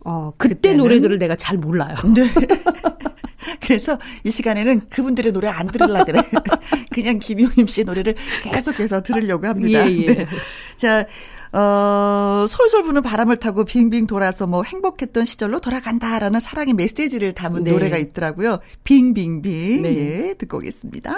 어 0.05 0.31
그때 0.37 0.53
그때는? 0.53 0.77
노래들을 0.83 1.17
내가 1.17 1.35
잘 1.35 1.57
몰라요. 1.57 1.95
네. 2.13 2.23
그래서 3.61 3.97
이 4.23 4.31
시간에는 4.31 4.81
그분들의 4.89 5.31
노래 5.31 5.47
안 5.47 5.67
들으려 5.67 6.03
그래. 6.05 6.21
그냥 6.91 7.17
김용임 7.19 7.65
씨의 7.67 7.85
노래를 7.85 8.15
계속해서 8.43 9.01
들으려고 9.01 9.47
합니다. 9.47 9.89
예, 9.89 9.97
예. 10.01 10.05
네. 10.05 10.27
자, 10.75 11.05
어, 11.53 12.47
솔솔 12.49 12.83
부는 12.83 13.03
바람을 13.03 13.37
타고 13.37 13.63
빙빙 13.63 14.07
돌아서 14.07 14.47
뭐 14.47 14.63
행복했던 14.63 15.25
시절로 15.25 15.59
돌아간다라는 15.59 16.39
사랑의 16.39 16.73
메시지를 16.73 17.33
담은 17.33 17.63
네. 17.63 17.71
노래가 17.71 17.97
있더라고요. 17.97 18.59
빙빙빙. 18.83 19.83
네. 19.83 19.95
예, 19.95 20.33
듣고 20.33 20.57
오겠습니다. 20.57 21.15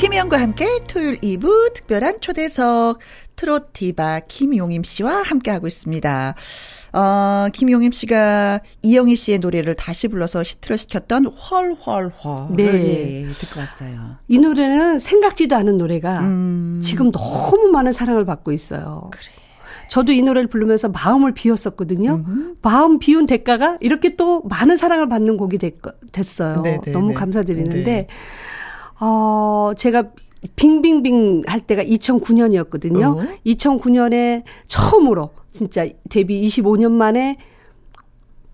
김희영과 0.00 0.40
함께 0.40 0.66
토요일 0.88 1.20
2부 1.20 1.74
특별한 1.74 2.22
초대석 2.22 3.00
트롯 3.36 3.74
디바 3.74 4.20
김용임 4.28 4.82
씨와 4.82 5.20
함께하고 5.20 5.66
있습니다. 5.66 6.34
어, 6.94 7.48
김용임 7.52 7.92
씨가 7.92 8.60
이영희 8.80 9.14
씨의 9.14 9.40
노래를 9.40 9.74
다시 9.74 10.08
불러서 10.08 10.42
히트를 10.42 10.78
시켰던 10.78 11.26
헐헐헐. 11.26 12.56
네. 12.56 12.64
예, 12.64 13.28
듣고 13.28 13.60
왔어요. 13.60 14.16
이 14.26 14.38
노래는 14.38 14.98
생각지도 15.00 15.54
않은 15.56 15.76
노래가 15.76 16.20
음. 16.20 16.80
지금 16.82 17.12
너무 17.12 17.68
많은 17.70 17.92
사랑을 17.92 18.24
받고 18.24 18.52
있어요. 18.52 19.10
저도 19.90 20.12
이 20.12 20.22
노래를 20.22 20.48
부르면서 20.48 20.88
마음을 20.88 21.34
비웠었거든요. 21.34 22.24
마음 22.62 22.98
비운 23.00 23.26
대가가 23.26 23.76
이렇게 23.80 24.16
또 24.16 24.40
많은 24.44 24.78
사랑을 24.78 25.10
받는 25.10 25.36
곡이 25.36 25.58
됐, 25.58 25.74
됐어요. 26.10 26.62
네, 26.62 26.78
네, 26.82 26.92
너무 26.92 27.08
네. 27.08 27.14
감사드리는데, 27.14 27.84
네. 27.84 28.06
어, 29.00 29.72
제가 29.76 30.10
빙빙빙 30.56 31.42
할 31.46 31.60
때가 31.60 31.82
2009년이었거든요. 31.84 33.18
어? 33.18 33.26
2009년에 33.46 34.42
처음으로 34.66 35.30
진짜 35.50 35.86
데뷔 36.08 36.46
25년 36.46 36.92
만에 36.92 37.36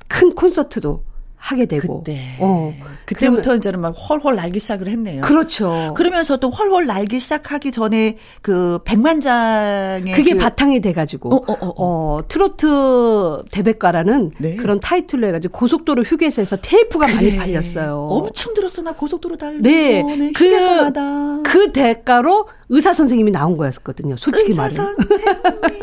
큰 0.09 0.35
콘서트도 0.35 1.03
하게 1.47 1.67
되고. 1.67 1.99
그때. 1.99 2.19
어. 2.41 2.75
그때부터 3.05 3.55
이제는 3.55 3.81
막 3.81 3.91
헐헐 3.93 4.35
날기 4.35 4.59
시작을 4.59 4.89
했네요. 4.89 5.21
그렇죠. 5.21 5.95
그러면서 5.97 6.39
또 6.39 6.51
헐헐 6.51 6.87
날기 6.87 7.21
시작하기 7.21 7.71
전에 7.71 8.17
그 8.43 8.81
백만장의 8.85 10.13
그게 10.15 10.33
그 10.33 10.39
바탕이 10.39 10.81
돼가지고 10.81 11.33
어, 11.33 11.37
어, 11.37 11.57
어, 11.61 11.75
어. 11.77 12.21
트로트 12.27 13.45
대백과라는 13.53 14.33
네. 14.39 14.57
그런 14.57 14.81
타이틀로 14.81 15.29
해가지고 15.29 15.57
고속도로 15.57 16.03
휴게소에서 16.03 16.57
테이프가 16.57 17.07
많이 17.07 17.37
팔렸어요. 17.37 17.95
엄청 18.11 18.53
들었어 18.55 18.83
나 18.83 18.91
고속도로 18.93 19.37
달리면서 19.37 19.69
네, 19.69 20.03
네, 20.17 20.33
그- 20.33 20.45
휴게소마다 20.47 21.43
그 21.45 21.71
대가로 21.73 22.49
의사 22.69 22.93
선생님이 22.93 23.31
나온 23.31 23.57
거였거든요. 23.57 24.17
솔직히 24.17 24.49
의사 24.51 24.63
말해. 24.63 24.75
선생님 24.75 25.76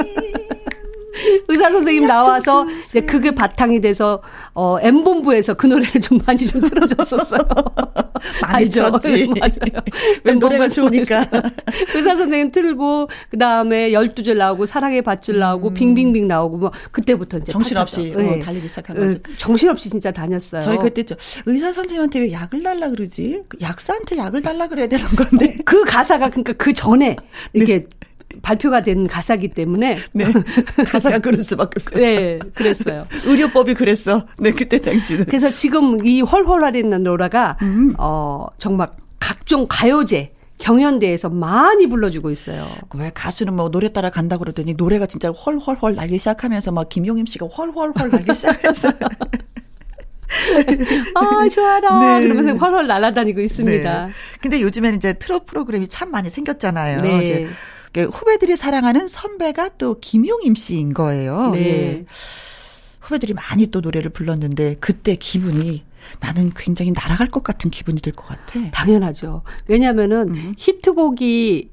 의사 1.47 1.71
선생님 1.71 2.03
약좀 2.03 2.07
나와서. 2.07 2.67
이제 2.85 3.01
그게 3.01 3.31
바탕이 3.31 3.81
돼서 3.81 4.21
어 4.53 4.77
M 4.81 5.03
본부에서 5.03 5.53
그 5.55 5.67
노래를 5.67 6.01
좀 6.01 6.19
많이 6.25 6.45
좀 6.45 6.61
틀어줬었어요. 6.61 7.41
많이? 8.41 8.69
들었지 8.69 9.27
맞아요. 9.39 9.83
왜 10.23 10.33
노래가 10.33 10.69
좋으니까 10.69 11.25
의사 11.95 12.15
선생님 12.15 12.51
틀고 12.51 13.09
그 13.29 13.37
다음에 13.37 13.91
열두 13.93 14.23
줄 14.23 14.37
나오고 14.37 14.65
사랑의 14.65 15.01
밧줄 15.01 15.39
나오고 15.39 15.73
빙빙빙 15.73 16.27
나오고 16.27 16.57
뭐 16.57 16.71
그때부터 16.91 17.37
이제 17.37 17.51
음. 17.51 17.51
정신없이. 17.51 18.13
어, 18.15 18.19
네. 18.19 18.39
달리기 18.39 18.67
시작한 18.67 18.97
어, 18.97 19.01
거죠. 19.01 19.19
정신없이 19.37 19.89
진짜 19.89 20.11
다녔어요. 20.11 20.61
저희 20.61 20.77
그때 20.77 21.03
저 21.03 21.15
의사 21.45 21.71
선생님한테 21.71 22.19
왜 22.19 22.31
약을 22.31 22.63
달라 22.63 22.89
그러지? 22.89 23.43
그 23.47 23.57
약사한테 23.61 24.17
약을 24.17 24.41
달라 24.41 24.67
그래야 24.67 24.87
되는 24.87 25.05
건데. 25.07 25.57
그 25.65 25.83
가사가 25.83 26.29
그러니까 26.29 26.53
그 26.53 26.73
전에 26.73 27.15
이렇게 27.53 27.87
발표가 28.43 28.83
된 28.83 29.07
가사기 29.07 29.47
때문에 29.47 29.97
네. 30.11 30.25
가사가 30.85 31.19
그럴 31.19 31.41
수밖에 31.41 31.77
없었어. 31.77 31.97
네, 31.97 32.37
그랬어요. 32.53 33.07
의료법이 33.25 33.73
그랬어. 33.73 34.27
네, 34.37 34.51
그때 34.51 34.79
당시는. 34.79 35.25
그래서 35.25 35.49
지금 35.49 35.97
이 36.05 36.21
헐헐하리는 36.21 37.01
노래가 37.01 37.57
음. 37.61 37.95
어 37.97 38.45
정말 38.59 38.89
각종 39.19 39.65
가요제 39.67 40.33
경연대에서 40.59 41.29
많이 41.29 41.87
불러주고 41.87 42.29
있어요. 42.29 42.67
왜 42.95 43.11
가수는 43.13 43.55
뭐 43.55 43.69
노래 43.69 43.91
따라 43.91 44.09
간다 44.09 44.37
그러더니 44.37 44.73
노래가 44.73 45.05
진짜 45.05 45.31
헐헐헐 45.31 45.95
날기 45.95 46.17
시작하면서 46.17 46.73
막 46.73 46.89
김용임 46.89 47.25
씨가 47.25 47.47
헐헐헐 47.47 48.11
날기 48.11 48.33
시작했어요. 48.33 48.93
아 51.15 51.47
좋아라 51.47 52.19
네. 52.19 52.23
그러면서 52.23 52.55
헐헐 52.55 52.87
날아다니고 52.87 53.39
있습니다. 53.39 54.05
네. 54.07 54.11
근데 54.41 54.61
요즘에는 54.61 54.97
이제 54.97 55.13
트롯 55.13 55.45
프로그램이 55.45 55.87
참 55.87 56.11
많이 56.11 56.29
생겼잖아요. 56.29 57.01
네. 57.01 57.23
이제 57.23 57.47
그 57.93 58.05
후배들이 58.05 58.55
사랑하는 58.55 59.07
선배가 59.07 59.69
또 59.77 59.99
김용임 59.99 60.55
씨인 60.55 60.93
거예요. 60.93 61.51
네. 61.51 61.59
예. 61.59 62.05
후배들이 62.99 63.33
많이 63.33 63.67
또 63.67 63.81
노래를 63.81 64.09
불렀는데 64.11 64.77
그때 64.79 65.15
기분이 65.15 65.83
나는 66.19 66.51
굉장히 66.55 66.91
날아갈 66.91 67.27
것 67.27 67.43
같은 67.43 67.69
기분이 67.69 68.01
들 68.01 68.13
것 68.13 68.25
같아. 68.27 68.59
당연하죠. 68.71 69.43
왜냐하면은 69.67 70.29
음. 70.29 70.53
히트곡이 70.57 71.69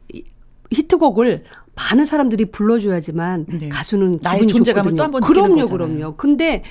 히트곡을 0.71 1.43
많은 1.75 2.05
사람들이 2.05 2.47
불러줘야지만 2.47 3.47
네. 3.49 3.69
가수는 3.69 4.19
나의 4.23 4.47
존재감을 4.47 4.91
좋거든요. 4.91 4.97
또한번 4.97 5.21
느끼는 5.23 5.67
그럼요. 5.67 5.71
그럼요. 5.71 6.17
근데 6.17 6.63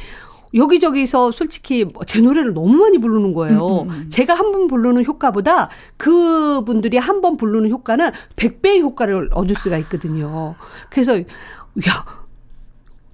여기저기서 0.53 1.31
솔직히 1.31 1.85
뭐제 1.85 2.21
노래를 2.21 2.53
너무 2.53 2.73
많이 2.77 2.97
부르는 2.97 3.33
거예요. 3.33 3.81
음, 3.89 4.09
제가 4.09 4.33
한 4.33 4.51
번 4.51 4.67
부르는 4.67 5.05
효과보다 5.05 5.69
그분들이 5.97 6.97
한 6.97 7.21
번 7.21 7.37
부르는 7.37 7.69
효과는 7.69 8.11
100배의 8.35 8.81
효과를 8.81 9.29
얻을 9.33 9.55
수가 9.55 9.77
있거든요. 9.79 10.55
그래서 10.89 11.19
야 11.19 11.23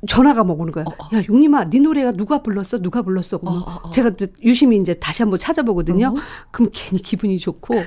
전화가 0.07 0.43
막 0.43 0.59
오는 0.59 0.71
거야. 0.71 0.85
야, 1.13 1.23
용님아, 1.27 1.69
네 1.69 1.79
노래가 1.79 2.11
누가 2.11 2.43
불렀어? 2.43 2.77
누가 2.79 3.01
불렀어? 3.01 3.39
그러면 3.39 3.63
제가 3.91 4.11
또 4.11 4.27
유심히 4.43 4.77
이제 4.77 4.93
다시 4.93 5.23
한번 5.23 5.39
찾아보거든요. 5.39 6.13
그럼 6.51 6.69
괜히 6.71 7.01
기분이 7.01 7.39
좋고, 7.39 7.75
야, 7.75 7.83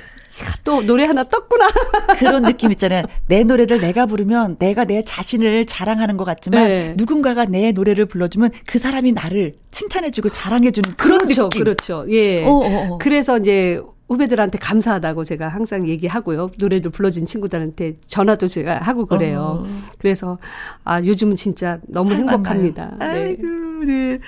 또 0.65 0.83
노래 0.83 1.05
하나 1.05 1.25
떴구나. 1.25 1.69
그런 2.19 2.43
느낌 2.43 2.71
있잖아요. 2.73 3.05
내 3.27 3.45
노래를 3.45 3.81
내가 3.81 4.07
부르면 4.07 4.57
내가 4.59 4.85
내 4.85 5.03
자신을 5.03 5.67
자랑하는 5.67 6.17
것 6.17 6.25
같지만 6.25 6.69
네. 6.69 6.95
누군가가 6.97 7.45
내 7.45 7.73
노래를 7.73 8.07
불러주면 8.07 8.51
그 8.67 8.79
사람이 8.79 9.13
나를 9.13 9.55
칭찬해주고 9.71 10.31
자랑해주는 10.31 10.97
그런 10.97 11.19
그렇죠, 11.21 11.45
느낌. 11.45 11.65
그렇죠. 11.65 12.05
예. 12.09 12.45
어, 12.45 12.51
어, 12.51 12.93
어. 12.95 12.99
그래서 12.99 13.39
이제 13.39 13.81
후배들한테 14.09 14.59
감사하다고 14.59 15.25
제가 15.25 15.49
항상 15.49 15.87
얘기하고요. 15.87 16.51
노래를 16.59 16.91
불러준 16.91 17.27
친구들한테 17.27 17.97
전화도 18.07 18.47
제가 18.47 18.79
하고 18.79 19.05
그래요. 19.05 19.67
그래서 19.99 20.39
아 20.85 21.03
요즘은 21.03 21.37
진짜 21.37 21.79
너무. 21.87 22.13
행복합니다. 22.15 22.97
네. 22.99 23.05
아이고, 23.05 23.43
네. 23.87 24.19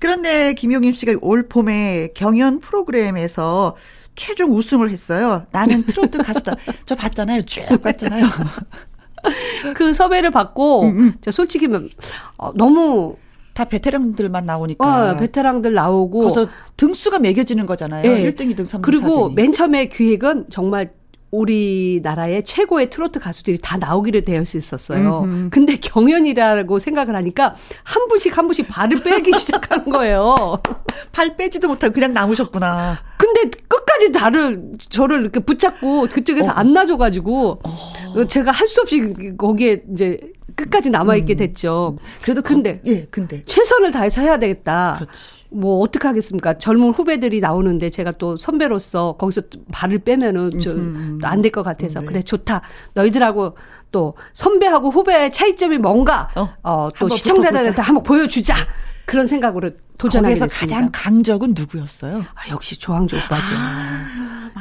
그런데 0.00 0.54
김용임 0.54 0.94
씨가 0.94 1.14
올 1.20 1.46
봄에 1.46 2.08
경연 2.14 2.58
프로그램에서 2.60 3.76
최종 4.20 4.54
우승을 4.54 4.90
했어요. 4.90 5.46
나는 5.50 5.86
트로트 5.86 6.18
가수다. 6.22 6.54
저 6.84 6.94
봤잖아요. 6.94 7.40
쭉 7.46 7.62
봤잖아요. 7.82 8.26
그 9.74 9.94
섭외를 9.94 10.30
받고 10.30 10.82
음, 10.82 11.14
제가 11.22 11.32
솔직히 11.32 11.66
뭐, 11.66 11.80
어, 12.36 12.52
너무 12.52 13.16
다 13.54 13.64
베테랑들만 13.64 14.44
나오니까. 14.44 15.12
어, 15.12 15.16
베테랑들 15.16 15.72
나오고 15.72 16.20
거기서 16.20 16.48
등수가 16.76 17.18
매겨지는 17.20 17.64
거잖아요. 17.64 18.04
예. 18.10 18.30
1등, 18.30 18.54
2등, 18.54 18.66
3등, 18.66 18.82
그리고 18.82 19.30
4등이. 19.30 19.34
맨 19.36 19.52
처음에 19.52 19.88
기획은 19.88 20.46
정말 20.50 20.92
우리나라의 21.30 22.44
최고의 22.44 22.90
트로트 22.90 23.20
가수들이 23.20 23.58
다 23.62 23.76
나오기로 23.76 24.22
되어 24.22 24.40
있었어요. 24.42 25.20
근데 25.50 25.76
경연이라고 25.76 26.78
생각을 26.78 27.14
하니까 27.14 27.54
한 27.84 28.08
분씩 28.08 28.36
한 28.36 28.46
분씩 28.46 28.68
발을 28.68 29.02
빼기 29.02 29.32
시작한 29.38 29.84
거예요. 29.84 30.34
팔 31.12 31.36
빼지도 31.36 31.68
못하고 31.68 31.92
그냥 31.94 32.12
남으셨구나. 32.14 32.98
근데 33.18 33.50
끝까지 33.68 34.10
나를 34.10 34.72
저를 34.88 35.20
이렇게 35.20 35.40
붙잡고 35.40 36.06
그쪽에서 36.08 36.50
안 36.50 36.72
놔줘가지고 36.72 37.60
제가 38.28 38.50
할 38.52 38.66
수 38.68 38.80
없이 38.82 39.34
거기에 39.36 39.82
이제 39.92 40.18
끝까지 40.56 40.90
남아 40.90 41.16
있게 41.16 41.34
됐죠. 41.36 41.96
그래도 42.22 42.42
근데 42.42 42.80
거- 42.80 42.90
예, 42.90 43.06
근데. 43.10 43.42
최선을 43.44 43.92
다해서 43.92 44.20
해야 44.20 44.38
되겠다. 44.38 44.96
그렇지. 44.98 45.40
뭐 45.52 45.80
어떻게 45.80 46.06
하겠습니까? 46.06 46.58
젊은 46.58 46.90
후배들이 46.90 47.40
나오는데 47.40 47.90
제가 47.90 48.12
또 48.12 48.36
선배로서 48.36 49.16
거기서 49.18 49.48
좀 49.50 49.64
발을 49.72 49.98
빼면은 50.00 50.60
좀 50.60 51.18
안 51.24 51.40
될 51.42 51.50
것 51.50 51.62
같아서 51.62 52.00
네. 52.00 52.06
그래 52.06 52.22
좋다. 52.22 52.60
너희들하고 52.94 53.54
또 53.90 54.14
선배하고 54.34 54.90
후배의 54.90 55.32
차이점이 55.32 55.78
뭔가 55.78 56.28
어, 56.36 56.48
어, 56.62 56.90
또 56.98 57.08
시청자들한테. 57.08 57.80
한번 57.82 58.02
보여주자. 58.04 58.54
그런 59.06 59.26
생각으로 59.26 59.70
도전하게 59.98 60.34
거기서 60.34 60.46
됐습니다. 60.46 60.76
가장 60.76 60.90
강적은 60.92 61.54
누구였어요? 61.56 62.18
아, 62.34 62.48
역시 62.50 62.78
조항조 62.78 63.16
오빠죠. 63.16 63.42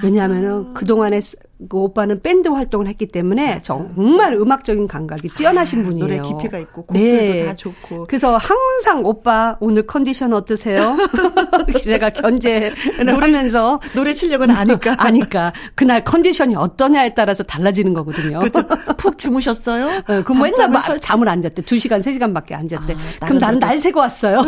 왜냐하면은 0.03 0.73
그동안에 0.73 1.21
스- 1.21 1.35
그 1.67 1.75
오빠는 1.77 2.21
밴드 2.21 2.47
활동을 2.47 2.87
했기 2.87 3.05
때문에 3.05 3.59
정말 3.61 4.33
음악적인 4.33 4.87
감각이 4.87 5.27
뛰어나신 5.35 5.81
아, 5.81 5.83
분이에요. 5.83 6.05
노래 6.07 6.21
깊이가 6.21 6.57
있고 6.59 6.83
곡들도 6.83 7.45
다 7.47 7.53
좋고. 7.55 8.07
그래서 8.07 8.37
항상 8.37 9.03
오빠 9.05 9.57
오늘 9.59 9.85
컨디션 9.85 10.31
어떠세요? 10.33 10.95
제가 11.83 12.11
견제를 12.11 12.73
하면서 13.21 13.81
노래 13.93 14.13
실력은 14.13 14.49
아니까. 14.51 14.95
아니까 15.03 15.51
그날 15.75 16.05
컨디션이 16.05 16.55
어떠냐에 16.55 17.13
따라서 17.13 17.43
달라지는 17.43 17.93
거거든요. 17.93 18.39
그렇죠. 18.39 18.63
푹 18.97 19.17
주무셨어요? 19.17 19.87
어, 20.07 20.23
그럼 20.23 20.41
맨날 20.41 20.69
막 20.69 20.81
설치- 20.81 21.01
잠을 21.05 21.27
안 21.27 21.41
잤대. 21.41 21.61
2시간, 21.63 21.97
3시간밖에 21.99 22.53
안 22.53 22.69
잤대. 22.69 22.93
아, 23.19 23.25
그럼 23.25 23.39
나는 23.39 23.59
날 23.59 23.77
새고 23.79 23.99
왔어요. 23.99 24.43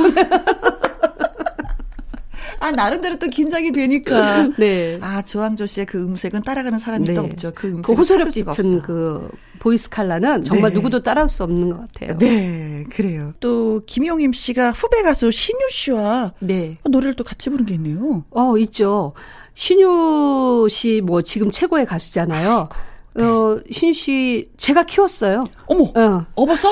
아, 2.61 2.71
나름대로 2.71 3.17
또 3.17 3.27
긴장이 3.27 3.71
되니까. 3.71 4.47
네. 4.57 4.99
아, 5.01 5.21
조항조 5.21 5.65
씨의 5.65 5.87
그 5.87 5.97
음색은 5.97 6.43
따라가는 6.43 6.77
사람이 6.79 7.05
네. 7.05 7.13
또 7.13 7.21
없죠. 7.21 7.51
그 7.55 7.67
음색. 7.67 7.83
그 7.83 7.93
호소력 7.93 8.29
짙은 8.31 8.81
그 8.83 9.29
보이스 9.59 9.89
칼라는 9.89 10.43
정말 10.43 10.69
네. 10.71 10.75
누구도 10.75 11.01
따라올 11.03 11.27
수 11.29 11.43
없는 11.43 11.69
것 11.69 11.79
같아요. 11.79 12.17
네, 12.19 12.83
그래요. 12.89 13.33
또, 13.39 13.81
김용임 13.85 14.31
씨가 14.31 14.71
후배 14.71 15.01
가수 15.01 15.31
신유 15.31 15.59
씨와 15.71 16.33
네. 16.39 16.77
노래를 16.87 17.15
또 17.15 17.23
같이 17.23 17.49
부른 17.49 17.65
게 17.65 17.73
있네요. 17.75 18.23
어, 18.31 18.57
있죠. 18.59 19.13
신유 19.55 20.67
씨 20.69 21.01
뭐 21.01 21.21
지금 21.21 21.51
최고의 21.51 21.85
가수잖아요. 21.85 22.69
어, 23.15 23.57
신유 23.69 23.93
씨 23.93 24.49
제가 24.57 24.83
키웠어요. 24.83 25.45
어머, 25.65 25.83
어. 25.95 26.25
업어서? 26.35 26.69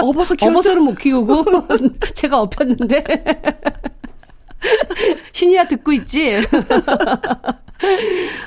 업어서 0.00 0.34
키웠어? 0.36 0.52
업어서는 0.52 0.82
못 0.82 0.94
키우고 0.94 1.44
제가 2.14 2.40
업혔는데 2.40 3.02
신이야 5.32 5.68
듣고 5.68 5.92
있지? 5.92 6.36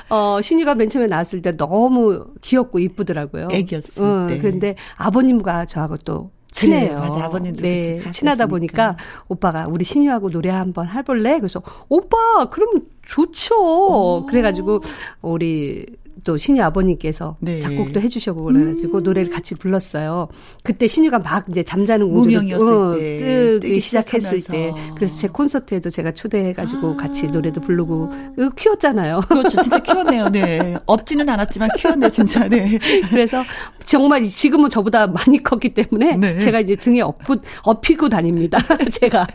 어, 0.08 0.40
신이가 0.40 0.74
맨 0.74 0.88
처음에 0.88 1.06
나왔을 1.06 1.42
때 1.42 1.52
너무 1.56 2.26
귀엽고 2.40 2.78
이쁘더라고요. 2.78 3.48
애기였을 3.52 4.02
어, 4.02 4.26
때. 4.28 4.38
그런데 4.38 4.76
아버님과 4.96 5.66
저하고 5.66 5.98
또 5.98 6.30
친해요. 6.50 6.88
그래요. 6.88 7.00
맞아. 7.00 7.24
아버님도 7.24 7.60
네, 7.60 8.10
친하다. 8.10 8.46
보니까 8.46 8.96
오빠가 9.28 9.66
우리 9.68 9.84
신유하고 9.84 10.30
노래 10.30 10.48
한번 10.50 10.88
해볼래? 10.88 11.38
그래서 11.38 11.62
오빠 11.88 12.46
그럼 12.50 12.86
좋죠. 13.04 14.24
그래가지고 14.26 14.80
우리 15.20 15.84
또 16.24 16.36
신유 16.36 16.62
아버님께서 16.62 17.36
네. 17.40 17.58
작곡도 17.58 18.00
해주셔고 18.00 18.44
그래가지고 18.44 19.00
노래를 19.00 19.30
같이 19.30 19.54
불렀어요. 19.54 20.28
그때 20.62 20.86
신유가 20.86 21.18
막 21.18 21.46
이제 21.48 21.62
잠자는 21.62 22.12
공주를 22.12 22.42
무명이었을 22.42 22.98
때, 22.98 23.18
뜨기 23.18 23.68
뜨기 23.68 23.80
시작했을 23.80 24.30
때, 24.30 24.40
시작하면서. 24.40 24.94
그래서 24.94 25.18
제 25.18 25.28
콘서트에도 25.28 25.90
제가 25.90 26.12
초대해가지고 26.12 26.96
같이 26.96 27.26
노래도 27.26 27.60
부르고 27.60 28.08
이거 28.38 28.50
키웠잖아요. 28.50 29.20
그렇죠. 29.28 29.60
진짜 29.62 29.78
키웠네요. 29.78 30.28
네. 30.30 30.76
업지는 30.86 31.28
않았지만 31.28 31.68
키웠네, 31.76 32.10
진짜. 32.10 32.48
네. 32.48 32.78
그래서 33.10 33.42
정말 33.84 34.24
지금은 34.24 34.70
저보다 34.70 35.06
많이 35.06 35.42
컸기 35.42 35.74
때문에 35.74 36.16
네. 36.16 36.38
제가 36.38 36.60
이제 36.60 36.76
등에 36.76 37.00
업고 37.00 37.36
업히고 37.62 38.08
다닙니다. 38.08 38.58
제가. 38.90 39.26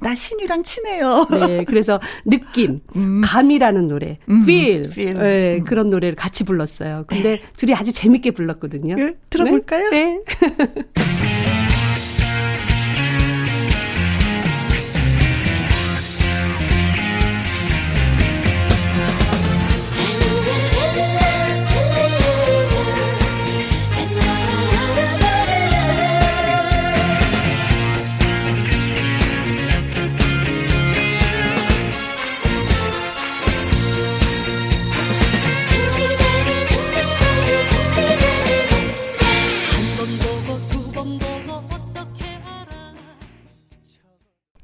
나 0.00 0.14
신유랑 0.14 0.62
친해요. 0.62 1.26
네, 1.30 1.64
그래서 1.64 2.00
느낌, 2.24 2.80
감이라는 3.22 3.88
노래, 3.88 4.18
feel, 4.42 4.84
feel. 4.84 5.14
네, 5.14 5.56
음. 5.56 5.64
그런 5.72 5.88
노래를 5.88 6.16
같이 6.16 6.44
불렀어요. 6.44 7.04
근데 7.06 7.40
둘이 7.56 7.72
아주 7.74 7.94
재밌게 7.94 8.32
불렀거든요. 8.32 8.94
예, 8.98 9.14
들어볼까요? 9.30 9.88
네. 9.88 10.18
네. 10.18 10.22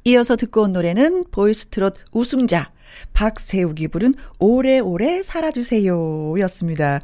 이어서 0.09 0.37
듣고 0.37 0.63
온 0.63 0.73
노래는 0.73 1.25
보이스트롯 1.31 1.95
우승자 2.13 2.71
박세욱이 3.13 3.89
부른 3.89 4.15
오래오래 4.39 5.23
살아주세요 5.23 6.35
였습니다. 6.41 7.01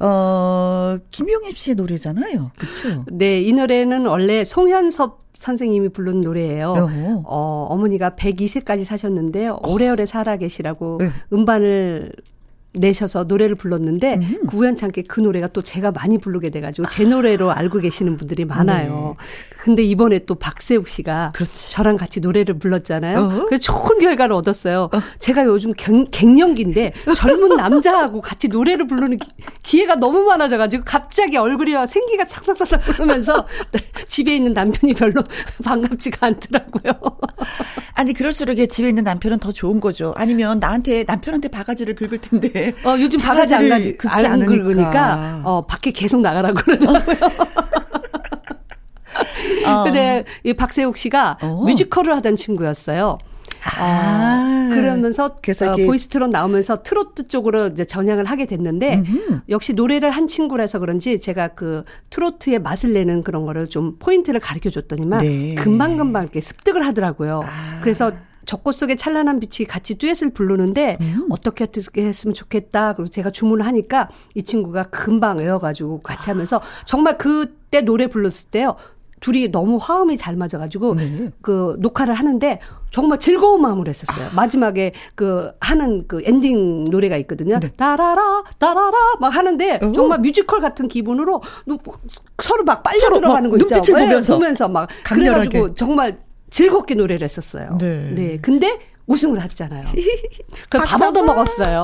어, 0.00 0.96
김용입 1.12 1.56
씨의 1.56 1.76
노래잖아요. 1.76 2.50
그렇죠? 2.58 3.04
네, 3.12 3.40
이 3.40 3.52
노래는 3.52 4.06
원래 4.06 4.42
송현섭 4.42 5.22
선생님이 5.34 5.90
부른 5.90 6.22
노래예요. 6.22 6.70
어. 6.72 7.22
어, 7.24 7.66
어머니가 7.70 8.10
102세까지 8.10 8.82
사셨는데요. 8.84 9.60
오래오래 9.64 10.04
살아 10.04 10.36
계시라고 10.36 10.98
네. 11.00 11.10
음반을 11.32 12.10
내셔서 12.72 13.24
노래를 13.24 13.54
불렀는데 13.54 14.14
음. 14.14 14.46
그 14.48 14.56
우연찮게 14.56 15.02
그 15.02 15.20
노래가 15.20 15.46
또 15.48 15.62
제가 15.62 15.92
많이 15.92 16.18
부르게 16.18 16.50
돼가지고 16.50 16.88
제 16.88 17.04
노래로 17.04 17.52
알고 17.52 17.78
계시는 17.78 18.16
분들이 18.16 18.44
많아요. 18.44 19.14
근데 19.64 19.82
이번에 19.82 20.18
또 20.26 20.34
박세욱 20.34 20.88
씨가 20.88 21.30
네. 21.32 21.38
그렇지. 21.38 21.72
저랑 21.72 21.96
같이 21.96 22.20
노래를 22.20 22.58
불렀잖아요. 22.58 23.18
어. 23.18 23.46
그래서 23.46 23.62
좋은 23.62 23.98
결과를 23.98 24.34
얻었어요. 24.36 24.90
제가 25.20 25.46
요즘 25.46 25.72
갱, 25.74 26.04
갱년기인데 26.10 26.92
젊은 27.16 27.48
남자하고 27.56 28.20
같이 28.20 28.48
노래를 28.48 28.86
부르는 28.86 29.16
기, 29.16 29.30
기회가 29.62 29.94
너무 29.94 30.24
많아져가지고 30.24 30.84
갑자기 30.84 31.38
얼굴이 31.38 31.72
생기가 31.86 32.26
싹싹싹싹 32.26 32.86
흐르면서 32.86 33.46
집에 34.06 34.36
있는 34.36 34.52
남편이 34.52 34.92
별로 34.92 35.22
반갑지가 35.64 36.26
않더라고요. 36.26 36.92
아니 37.94 38.12
그럴수록 38.12 38.58
집에 38.68 38.90
있는 38.90 39.02
남편은 39.04 39.38
더 39.38 39.50
좋은 39.50 39.80
거죠. 39.80 40.12
아니면 40.18 40.58
나한테 40.58 41.04
남편한테 41.04 41.48
바가지를 41.48 41.94
긁을 41.94 42.18
텐데. 42.18 42.74
어, 42.84 42.96
요즘 43.00 43.18
바가지 43.18 43.54
안 43.54 43.66
긁지 43.70 43.96
안 44.08 44.26
않으니까. 44.26 44.62
긁으니까, 44.62 45.40
어, 45.44 45.64
밖에 45.66 45.90
계속 45.90 46.20
나가라고 46.20 46.54
그러더라고요. 46.60 47.16
어. 49.66 49.84
근데 49.84 50.24
이 50.42 50.52
박세욱 50.52 50.96
씨가 50.96 51.38
어. 51.42 51.64
뮤지컬을 51.64 52.14
하던 52.16 52.36
친구였어요. 52.36 53.18
아. 53.78 54.68
어, 54.70 54.74
그러면서 54.74 55.36
그래서 55.40 55.72
어, 55.72 55.76
보이스트롯 55.76 56.30
나오면서 56.30 56.82
트로트 56.82 57.28
쪽으로 57.28 57.68
이제 57.68 57.84
전향을 57.84 58.24
하게 58.26 58.46
됐는데 58.46 59.02
역시 59.48 59.72
노래를 59.72 60.10
한 60.10 60.26
친구라서 60.26 60.78
그런지 60.78 61.18
제가 61.18 61.48
그 61.48 61.82
트로트의 62.10 62.60
맛을 62.60 62.92
내는 62.92 63.22
그런 63.22 63.46
거를 63.46 63.68
좀 63.68 63.96
포인트를 63.98 64.40
가르쳐 64.40 64.70
줬더니만 64.70 65.20
네. 65.20 65.54
금방금방 65.54 66.24
이렇게 66.24 66.40
습득을 66.40 66.84
하더라고요. 66.86 67.42
그래서 67.80 68.12
저 68.46 68.58
꽃 68.58 68.74
속에 68.74 68.96
찬란한 68.96 69.40
빛이 69.40 69.66
같이 69.66 69.94
듀엣을 69.96 70.30
부르는데 70.34 70.98
어떻게 71.30 71.64
어떻게 71.64 72.04
했으면 72.04 72.34
좋겠다. 72.34 72.94
그리고 72.94 73.08
제가 73.08 73.30
주문을 73.30 73.64
하니까 73.66 74.10
이 74.34 74.42
친구가 74.42 74.84
금방 74.84 75.38
외워가지고 75.38 76.02
같이 76.02 76.28
하면서 76.30 76.60
정말 76.84 77.16
그때 77.16 77.80
노래 77.80 78.06
불렀을 78.06 78.50
때요. 78.50 78.76
둘이 79.24 79.50
너무 79.50 79.78
화음이 79.80 80.18
잘 80.18 80.36
맞아가지고 80.36 80.96
그 81.40 81.76
녹화를 81.78 82.12
하는데 82.12 82.60
정말 82.90 83.18
즐거운 83.18 83.62
마음으로 83.62 83.88
했었어요. 83.88 84.28
마지막에 84.36 84.92
그 85.14 85.50
하는 85.60 86.04
그 86.06 86.20
엔딩 86.26 86.84
노래가 86.90 87.16
있거든요. 87.18 87.58
따라라 87.78 88.44
따라라 88.58 88.92
막 89.20 89.34
하는데 89.34 89.80
정말 89.94 90.18
뮤지컬 90.18 90.60
같은 90.60 90.88
기분으로 90.88 91.40
서로 92.42 92.64
막 92.64 92.82
빨려 92.82 92.98
서로 93.00 93.16
들어가는 93.16 93.48
막 93.48 93.50
거 93.50 93.56
있죠. 93.56 93.74
눈빛을 93.76 93.94
네, 93.94 94.06
보면서. 94.08 94.34
보면서 94.34 94.68
막 94.68 94.88
강렬하게. 95.04 95.48
그래가지고 95.48 95.74
정말 95.74 96.18
즐겁게 96.50 96.94
노래를 96.94 97.24
했었어요. 97.24 97.78
네. 97.80 98.38
근데 98.42 98.78
우승을 99.06 99.40
했잖아요. 99.42 99.84
그 100.70 100.78
밥 100.78 101.00
얻어 101.02 101.22
먹었어요. 101.22 101.82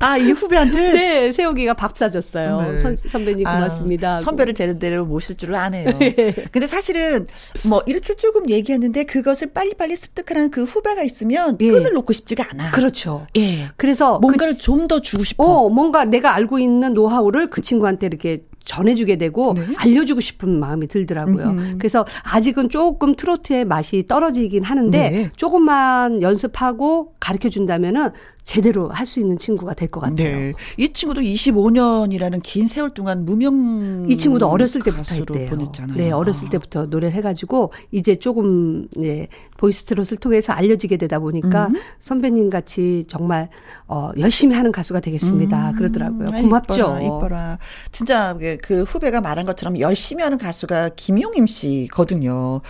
아, 0.00 0.18
이 0.18 0.32
후배한테? 0.32 0.92
네, 0.92 1.32
세욱이가 1.32 1.74
밥 1.74 1.96
사줬어요. 1.96 2.60
네. 2.72 2.78
선, 2.78 2.96
선배님 2.96 3.44
고맙습니다. 3.44 4.14
아. 4.14 4.16
선배를 4.16 4.54
제대로 4.54 5.06
모실 5.06 5.36
줄을 5.36 5.54
아네요. 5.54 5.90
근데 6.52 6.66
사실은 6.66 7.26
뭐 7.66 7.82
이렇게 7.86 8.14
조금 8.14 8.50
얘기했는데 8.50 9.04
그것을 9.04 9.52
빨리빨리 9.52 9.96
습득하는 9.96 10.50
그 10.50 10.64
후배가 10.64 11.02
있으면 11.02 11.56
예. 11.60 11.68
끈을 11.68 11.92
놓고 11.92 12.12
싶지가 12.12 12.44
않아. 12.50 12.70
그렇죠. 12.72 13.26
예. 13.36 13.70
그래서 13.76 14.18
뭔가를 14.18 14.54
그, 14.54 14.60
좀더 14.60 15.00
주고 15.00 15.24
싶어. 15.24 15.44
어, 15.44 15.68
뭔가 15.70 16.04
내가 16.04 16.34
알고 16.34 16.58
있는 16.58 16.92
노하우를 16.94 17.48
그 17.48 17.62
친구한테 17.62 18.06
이렇게 18.06 18.42
전해주게 18.64 19.18
되고 19.18 19.54
네. 19.54 19.66
알려주고 19.76 20.20
싶은 20.20 20.58
마음이 20.58 20.88
들더라고요. 20.88 21.76
그래서 21.78 22.04
아직은 22.22 22.68
조금 22.70 23.14
트로트의 23.14 23.64
맛이 23.64 24.06
떨어지긴 24.08 24.64
하는데 24.64 25.10
네. 25.10 25.30
조금만 25.36 26.22
연습하고 26.22 27.14
가르쳐 27.20 27.48
준다면은 27.48 28.10
제대로 28.44 28.90
할 28.90 29.06
수 29.06 29.20
있는 29.20 29.38
친구가 29.38 29.72
될 29.74 29.88
것 29.88 30.00
같아요. 30.00 30.14
네. 30.36 30.52
이 30.76 30.92
친구도 30.92 31.20
25년이라는 31.22 32.40
긴 32.42 32.66
세월 32.66 32.92
동안 32.92 33.24
무명 33.24 34.06
이 34.08 34.16
친구도 34.16 34.46
어렸을 34.48 34.82
때부터 34.82 35.14
했대요. 35.14 35.48
보냈잖아요. 35.50 35.96
네, 35.96 36.10
어렸을 36.10 36.48
때부터 36.50 36.86
노래를 36.86 37.14
해가지고 37.16 37.72
이제 37.90 38.16
조금 38.16 38.86
예, 39.00 39.28
보이스트롯을 39.56 40.18
통해서 40.20 40.52
알려지게 40.52 40.96
되다 40.98 41.18
보니까 41.20 41.68
음. 41.68 41.74
선배님 42.00 42.50
같이 42.50 43.04
정말 43.08 43.48
어, 43.88 44.10
열심히 44.18 44.54
하는 44.56 44.72
가수가 44.72 45.00
되겠습니다. 45.00 45.72
그러더라고요. 45.76 46.28
아, 46.32 46.40
고맙죠. 46.40 46.74
이뻐라, 46.74 47.00
이뻐라. 47.00 47.58
진짜 47.92 48.36
그- 48.38 48.58
그 48.62 48.82
후배가 48.82 49.20
말한 49.22 49.46
것처럼 49.46 49.78
열심히 49.80 50.22
하는 50.22 50.36
가수가 50.38 50.90
김용임 50.96 51.46
씨거든요. 51.46 52.60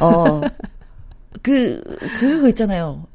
어, 0.00 0.40
그, 1.42 1.82
그거 2.20 2.48
있잖아요. 2.48 3.06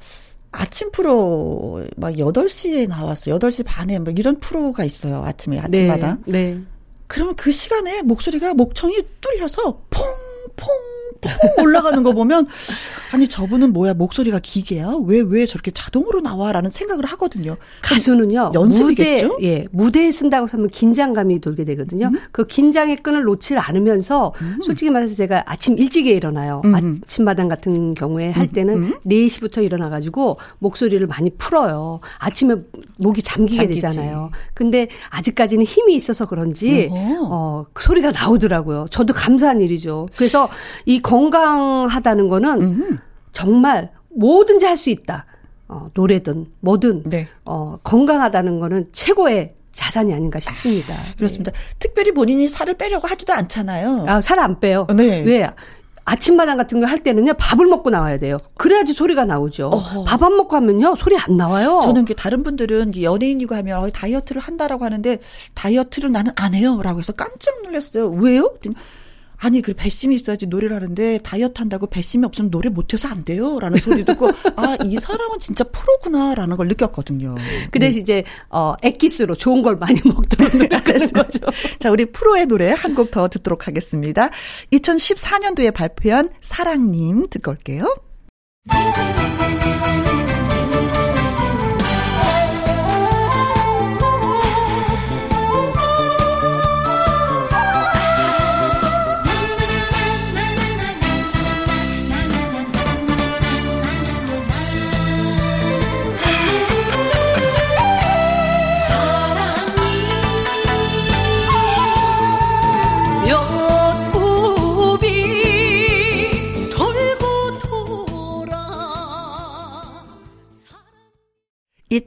아침 0.58 0.92
프로 0.92 1.86
막 1.98 2.14
8시에 2.14 2.88
나왔어. 2.88 3.32
8시 3.32 3.64
반에 3.66 4.00
막 4.00 4.18
이런 4.18 4.40
프로가 4.40 4.84
있어요. 4.84 5.24
아침에, 5.24 5.60
아침마다. 5.60 6.18
네. 6.26 6.54
네. 6.56 6.62
그러면 7.06 7.36
그 7.36 7.52
시간에 7.52 8.02
목소리가 8.02 8.56
목청이 8.56 8.96
뚫려서 9.22 9.84
퐁, 9.90 10.04
퐁, 10.56 10.68
툭 10.68 10.97
올라가는 11.62 12.02
거 12.04 12.14
보면 12.14 12.48
아니 13.12 13.28
저분은 13.28 13.74
뭐야 13.74 13.94
목소리가 13.94 14.40
기계야? 14.40 14.94
왜 15.06 15.20
왜 15.28 15.46
저렇게 15.46 15.72
자동으로 15.72 16.22
나와라는 16.22 16.72
생각을 16.72 17.04
하거든요. 17.06 17.58
가수는요 17.82 18.52
연습이겠죠? 18.54 19.28
무대 19.34 19.46
예 19.46 19.68
무대에 19.72 20.12
쓴다고 20.12 20.48
하면 20.50 20.68
긴장감이 20.70 21.40
돌게 21.42 21.66
되거든요. 21.66 22.08
음. 22.08 22.20
그 22.32 22.46
긴장의 22.48 22.98
끈을 22.98 23.24
놓지 23.24 23.58
않으면서 23.58 24.34
솔직히 24.64 24.90
말해서 24.90 25.16
제가 25.16 25.44
아침 25.48 25.78
일찍에 25.78 26.12
일어나요. 26.12 26.62
음. 26.66 27.02
아침마당 27.04 27.48
같은 27.50 27.94
경우에 27.94 28.30
할 28.32 28.48
때는 28.48 28.94
4시부터 29.06 29.64
일어나 29.64 29.90
가지고 29.90 30.38
목소리를 30.60 31.06
많이 31.08 31.30
풀어요. 31.32 32.00
아침에 32.20 32.56
목이 32.98 33.22
잠기게 33.22 33.58
잠기지. 33.64 33.82
되잖아요. 33.82 34.32
근데 34.54 34.88
아직까지는 35.10 35.66
힘이 35.66 35.96
있어서 35.96 36.26
그런지. 36.26 36.90
어, 36.92 37.64
그 37.74 37.84
소리가 37.84 38.12
나오더라고요. 38.12 38.86
저도 38.92 39.14
감사한 39.14 39.62
일이죠. 39.62 40.08
그래서 40.16 40.48
이 40.86 41.02
건강하다는 41.08 42.30
거는 42.30 42.62
음. 42.62 43.00
정말 43.32 43.92
뭐든지 44.16 44.66
할 44.66 44.78
수 44.78 44.90
있다. 44.90 45.26
어, 45.70 45.90
노래든 45.94 46.48
뭐든 46.62 47.04
네. 47.06 47.28
어, 47.46 47.78
건강하다는 47.84 48.60
거는 48.60 48.88
최고의 48.92 49.54
자산이 49.72 50.14
아닌가 50.14 50.40
싶습니다. 50.40 50.96
그렇습니다. 51.18 51.52
특별히 51.80 52.12
본인이 52.12 52.48
살을 52.48 52.74
빼려고 52.76 53.08
하지도 53.08 53.34
않잖아요. 53.34 54.06
아, 54.08 54.22
살 54.22 54.40
안 54.40 54.60
빼요. 54.60 54.88
네. 54.96 55.22
왜? 55.24 55.50
아침마당 56.06 56.56
같은 56.58 56.80
거 56.80 56.86
할 56.88 57.00
때는요, 57.00 57.34
밥을 57.34 57.66
먹고 57.66 57.90
나와야 57.90 58.18
돼요. 58.18 58.38
그래야지 58.56 58.94
소리가 58.94 59.26
나오죠. 59.26 59.72
밥 60.08 60.24
안 60.24 60.38
먹고 60.38 60.56
하면요, 60.56 60.96
소리 60.96 61.18
안 61.18 61.36
나와요. 61.36 61.82
저는 61.84 62.04
이게 62.04 62.14
다른 62.14 62.44
분들은 62.44 63.02
연예인이고 63.02 63.54
하면 63.56 63.80
어, 63.84 63.90
다이어트를 63.90 64.42
한다라고 64.42 64.86
하는데 64.86 65.18
다이어트를 65.54 66.12
나는 66.14 66.32
안 66.38 66.54
해요라고 66.54 67.00
해서 67.00 67.12
깜짝 67.14 67.62
놀랐어요. 67.64 68.10
왜요? 68.12 68.54
아니 69.40 69.62
그 69.62 69.74
배심이 69.74 70.16
있어야지 70.16 70.48
노래를 70.48 70.76
하는데 70.76 71.20
다이어트 71.24 71.60
한다고 71.60 71.88
배심이 71.88 72.26
없으면 72.26 72.50
노래 72.52 72.70
못해서 72.70 73.08
안 73.08 73.24
돼요라는 73.24 73.78
소리 73.78 74.04
듣고 74.04 74.30
아 74.56 74.78
이 74.84 74.98
사람은 74.98 75.40
진짜 75.40 75.64
프로구나라는 75.66 76.56
걸 76.58 76.68
느꼈거든요. 76.68 77.36
그 77.72 77.80
대신 77.80 78.02
이제, 78.02 78.24
어, 78.50 78.74
액기스로 78.84 79.36
좋은 79.36 79.62
걸 79.62 79.76
많이 79.78 80.00
먹도록 80.04 80.56
노력하는 80.56 81.08
거죠. 81.14 81.40
자, 81.80 81.92
우리 81.92 82.06
프로의 82.06 82.46
노래 82.48 82.72
한 82.72 82.94
곡 82.96 83.12
더 83.12 83.28
듣도록 83.28 83.68
하겠습니다. 83.68 84.30
2014년도에 84.72 85.74
발표한 85.74 86.30
사랑님 86.42 87.28
듣고 87.30 87.52
올게요. 87.52 87.86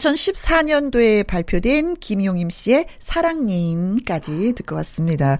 2014년도에 0.01 1.27
발표된 1.27 1.95
김용임 1.95 2.51
씨의 2.51 2.87
사랑님까지 2.99 4.55
듣고 4.57 4.77
왔습니다. 4.77 5.39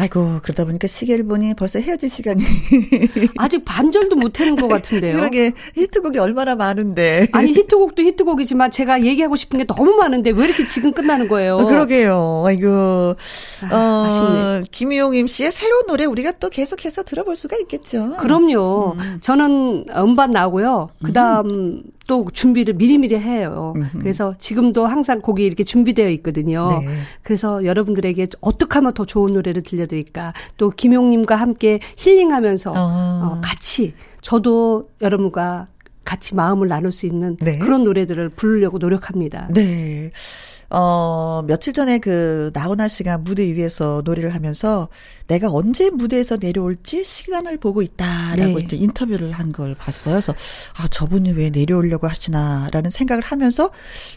아이고, 0.00 0.38
그러다 0.44 0.64
보니까 0.64 0.86
시계를 0.86 1.24
보니 1.24 1.54
벌써 1.54 1.80
헤어질 1.80 2.08
시간이. 2.08 2.40
아직 3.36 3.64
반절도 3.64 4.14
못 4.14 4.38
하는 4.38 4.54
것 4.54 4.68
같은데요. 4.68 5.16
그러게, 5.16 5.52
히트곡이 5.74 6.20
얼마나 6.20 6.54
많은데. 6.54 7.26
아니, 7.32 7.52
히트곡도 7.52 8.02
히트곡이지만 8.04 8.70
제가 8.70 9.02
얘기하고 9.02 9.34
싶은 9.34 9.58
게 9.58 9.64
너무 9.66 9.96
많은데 9.96 10.30
왜 10.30 10.44
이렇게 10.44 10.68
지금 10.68 10.92
끝나는 10.92 11.26
거예요? 11.26 11.56
어, 11.56 11.64
그러게요. 11.64 12.44
아이고. 12.46 12.68
아, 12.68 13.74
어, 13.74 14.04
아쉽네. 14.06 14.64
김용임 14.70 15.26
씨의 15.26 15.50
새로운 15.50 15.86
노래 15.88 16.04
우리가 16.04 16.30
또 16.38 16.48
계속해서 16.48 17.02
들어볼 17.02 17.34
수가 17.34 17.56
있겠죠. 17.62 18.18
그럼요. 18.18 18.94
저는 19.20 19.86
음반 19.96 20.30
나오고요. 20.30 20.90
그 21.02 21.12
다음 21.12 21.82
또 22.08 22.26
준비를 22.32 22.74
미리미리 22.74 23.16
해요. 23.18 23.74
그래서 24.00 24.34
지금도 24.38 24.86
항상 24.86 25.20
곡이 25.20 25.44
이렇게 25.44 25.62
준비되어 25.62 26.08
있거든요. 26.12 26.68
네. 26.80 26.88
그래서 27.22 27.64
여러분들에게 27.66 28.28
어떻게 28.40 28.74
하면 28.76 28.94
더 28.94 29.04
좋은 29.04 29.34
노래를 29.34 29.62
들려드릴까. 29.62 30.32
또 30.56 30.70
김용님과 30.70 31.36
함께 31.36 31.80
힐링하면서 31.98 32.72
어. 32.72 32.74
어, 32.76 33.40
같이 33.44 33.92
저도 34.22 34.88
여러분과 35.02 35.66
같이 36.02 36.34
마음을 36.34 36.68
나눌 36.68 36.92
수 36.92 37.04
있는 37.04 37.36
네. 37.40 37.58
그런 37.58 37.84
노래들을 37.84 38.30
부르려고 38.30 38.78
노력합니다. 38.78 39.48
네. 39.52 40.10
어, 40.70 41.42
며칠 41.46 41.72
전에 41.72 41.98
그 41.98 42.50
나훈아 42.52 42.88
씨가 42.88 43.18
무대 43.18 43.42
위에서 43.44 44.02
노래를 44.04 44.34
하면서 44.34 44.88
내가 45.26 45.48
언제 45.50 45.90
무대에서 45.90 46.36
내려올지 46.38 47.04
시간을 47.04 47.56
보고 47.58 47.80
있다라고 47.82 48.58
네. 48.58 48.64
이제 48.64 48.76
인터뷰를 48.76 49.32
한 49.32 49.48
걸 49.52 49.74
봤어요. 49.74 50.14
그래서 50.16 50.34
아, 50.76 50.86
저분이 50.88 51.32
왜 51.32 51.48
내려오려고 51.48 52.06
하시나라는 52.06 52.90
생각을 52.90 53.22
하면서 53.22 53.70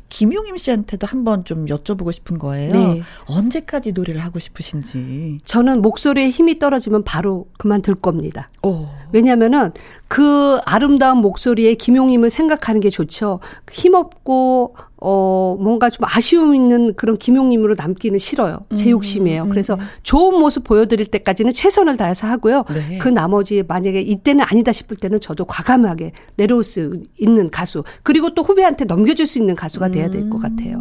김용임 0.10 0.58
씨한테도 0.58 1.08
한번 1.08 1.46
좀 1.46 1.66
여쭤보고 1.68 2.12
싶은 2.12 2.38
거예요. 2.38 2.70
네. 2.72 3.02
언제까지 3.28 3.94
노래를 3.94 4.20
하고 4.22 4.40
싶으신지. 4.40 5.40
저는 5.46 5.82
목소리에 5.82 6.30
힘이 6.30 6.60
떨어지면 6.60 7.04
바로 7.06 7.48
그만둘 7.58 7.96
겁니다. 7.96 8.50
오. 8.62 8.88
왜냐면은 9.14 9.72
그 10.10 10.60
아름다운 10.66 11.20
목소리에 11.20 11.76
김용임을 11.76 12.30
생각하는 12.30 12.82
게 12.82 12.90
좋죠. 12.90 13.40
힘없고 13.72 14.76
어 15.04 15.58
뭔가 15.60 15.90
좀 15.90 16.06
아쉬움 16.08 16.54
있는 16.54 16.94
그런 16.94 17.18
김용임으로 17.18 17.74
남기는 17.76 18.20
싫어요. 18.20 18.60
제 18.76 18.86
음, 18.86 18.92
욕심이에요. 18.92 19.48
그래서 19.50 19.78
좋은 20.04 20.40
모습 20.40 20.64
보여드릴 20.64 21.08
때까지는 21.08 21.52
최선을 21.54 21.98
다해서 21.98 22.28
하고요. 22.28 22.64
네. 22.72 23.00
그 23.00 23.08
나머지 23.10 23.64
만약에 23.68 24.00
이때는 24.00 24.46
아니다 24.48 24.72
싶을 24.72 24.98
때는 24.98 25.20
저도 25.20 25.46
과감하게 25.46 26.12
내려올 26.38 26.64
수 26.64 27.02
있는 27.18 27.50
가수 27.50 27.84
그리고 28.04 28.34
또 28.36 28.44
후배한테 28.44 28.86
넘겨줄 28.86 29.26
수 29.26 29.40
있는 29.40 29.56
가수가 29.56 29.90
돼야 29.90 30.10
될 30.10 30.30
것 30.30 30.40
같아요. 30.40 30.78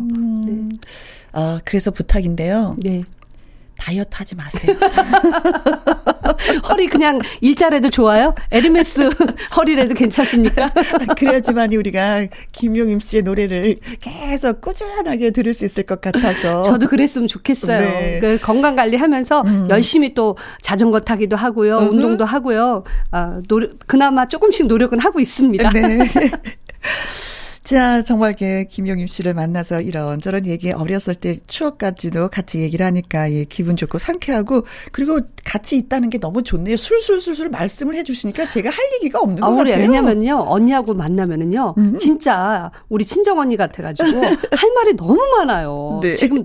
아, 1.33 1.61
그래서 1.65 1.91
부탁인데요. 1.91 2.77
네. 2.79 3.01
다이어트 3.81 4.11
하지 4.13 4.35
마세요. 4.37 4.77
허리 6.69 6.87
그냥 6.87 7.19
일자래도 7.41 7.89
좋아요? 7.91 8.35
에르메스 8.51 9.09
허리라도 9.57 9.95
괜찮습니까? 9.95 10.71
그래야지만 11.17 11.73
우리가 11.73 12.27
김용임 12.53 13.01
씨의 13.01 13.23
노래를 13.23 13.77
계속 14.01 14.61
꾸준하게 14.61 15.31
들을 15.31 15.55
수 15.55 15.65
있을 15.65 15.85
것 15.85 16.01
같아서. 16.01 16.63
저도 16.63 16.89
그랬으면 16.89 17.27
좋겠어요. 17.27 17.81
네. 17.81 18.15
음. 18.17 18.21
그 18.21 18.39
건강 18.43 18.77
관리하면서 18.77 19.45
열심히 19.71 20.15
또 20.15 20.37
자전거 20.61 21.01
타기도 21.01 21.37
하고요, 21.37 21.79
운동도 21.79 22.25
하고요. 22.25 22.85
아, 23.11 23.41
노력 23.49 23.79
그나마 23.87 24.27
조금씩 24.27 24.67
노력은 24.67 25.01
하고 25.01 25.21
있습니다. 25.21 25.71
네. 25.71 25.99
자, 27.63 28.03
정말 28.03 28.35
그 28.37 28.65
김용임 28.69 29.07
씨를 29.07 29.35
만나서 29.35 29.83
이런저런 29.83 30.47
얘기 30.47 30.73
어렸을 30.73 31.15
때 31.15 31.37
추억까지도 31.47 32.29
같이 32.29 32.59
얘기를 32.61 32.85
하니까 32.87 33.31
예, 33.33 33.45
기분 33.45 33.77
좋고 33.77 33.99
상쾌하고 33.99 34.65
그리고 34.93 35.21
같이 35.45 35.77
있다는 35.77 36.09
게 36.11 36.19
너무 36.19 36.43
좋네요. 36.43 36.77
술술술술 36.77 37.51
말씀을 37.51 37.97
해 37.97 38.03
주시니까 38.03 38.47
제가 38.47 38.71
할 38.71 38.79
얘기가 38.95 39.21
없는 39.21 39.41
것 39.41 39.47
아. 39.47 39.55
같아요. 39.57 39.77
왜냐면요, 39.77 40.45
언니하고 40.49 40.95
만나면은요, 40.95 41.75
음. 41.77 41.99
진짜 41.99 42.71
우리 42.89 43.05
친정 43.05 43.39
언니 43.39 43.57
같아 43.57 43.83
가지고 43.83 44.09
할 44.21 44.73
말이 44.75 44.97
너무 44.97 45.21
많아요. 45.39 46.01
네. 46.03 46.15
지금 46.15 46.43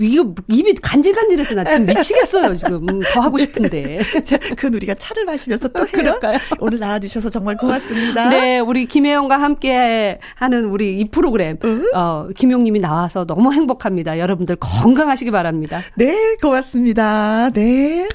이거 0.00 0.34
입이 0.48 0.74
간질간질해서 0.74 1.54
나 1.54 1.64
지금 1.64 1.86
미치겠어요. 1.86 2.54
지금 2.56 2.88
음, 2.88 3.00
더 3.12 3.20
하고 3.20 3.38
싶은데. 3.38 4.00
자, 4.24 4.36
그건 4.38 4.74
우리가 4.74 4.94
차를 4.94 5.24
마시면서 5.24 5.68
또 5.68 5.80
해요. 5.86 5.88
그럴까요? 5.92 6.38
오늘 6.60 6.78
나와 6.78 6.98
주셔서 6.98 7.30
정말 7.30 7.56
고맙습니다. 7.56 8.28
네, 8.28 8.58
우리 8.58 8.86
김혜영과 8.86 9.40
함께 9.40 10.18
하는 10.34 10.66
우리 10.66 10.98
이 11.00 11.08
프로그램, 11.10 11.58
어, 11.94 12.28
김용님이 12.34 12.80
나와서 12.80 13.24
너무 13.24 13.52
행복합니다. 13.52 14.18
여러분들 14.18 14.56
건강하시기 14.56 15.30
바랍니다. 15.30 15.80
네, 15.96 16.36
고맙습니다. 16.40 17.50
네. 17.50 18.08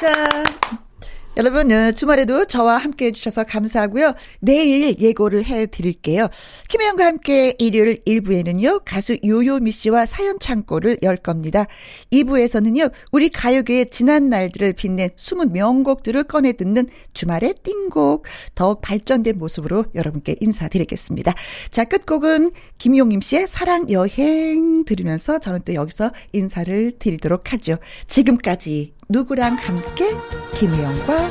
자, 0.00 0.14
여러분, 1.38 1.72
어, 1.72 1.92
주말에도 1.92 2.44
저와 2.44 2.76
함께 2.76 3.06
해 3.06 3.10
주셔서 3.10 3.44
감사하고요. 3.44 4.12
내일 4.40 4.98
예고를 4.98 5.46
해드릴게요. 5.46 6.28
김혜영과 6.68 7.06
함께 7.06 7.54
일요일 7.58 8.04
1부에는요, 8.04 8.82
가수 8.84 9.16
요요미 9.24 9.72
씨와 9.72 10.04
사연 10.04 10.38
창고를 10.38 10.98
열 11.02 11.16
겁니다. 11.16 11.64
2부에서는요, 12.12 12.92
우리 13.12 13.30
가요계의 13.30 13.88
지난 13.88 14.28
날들을 14.28 14.74
빛낸 14.74 15.08
숨은 15.16 15.54
명곡들을 15.54 16.22
꺼내 16.24 16.52
듣는 16.52 16.86
주말의 17.14 17.54
띵곡, 17.62 18.26
더욱 18.54 18.82
발전된 18.82 19.38
모습으로 19.38 19.86
여러분께 19.94 20.36
인사드리겠습니다. 20.38 21.32
자, 21.70 21.84
끝곡은 21.84 22.50
김용임 22.76 23.22
씨의 23.22 23.48
사랑 23.48 23.90
여행 23.90 24.84
들으면서 24.84 25.38
저는 25.38 25.60
또 25.64 25.72
여기서 25.72 26.10
인사를 26.34 26.92
드리도록 26.98 27.54
하죠. 27.54 27.78
지금까지 28.06 28.92
누구랑 29.12 29.56
함께 29.56 30.06
김혜영과 30.54 31.28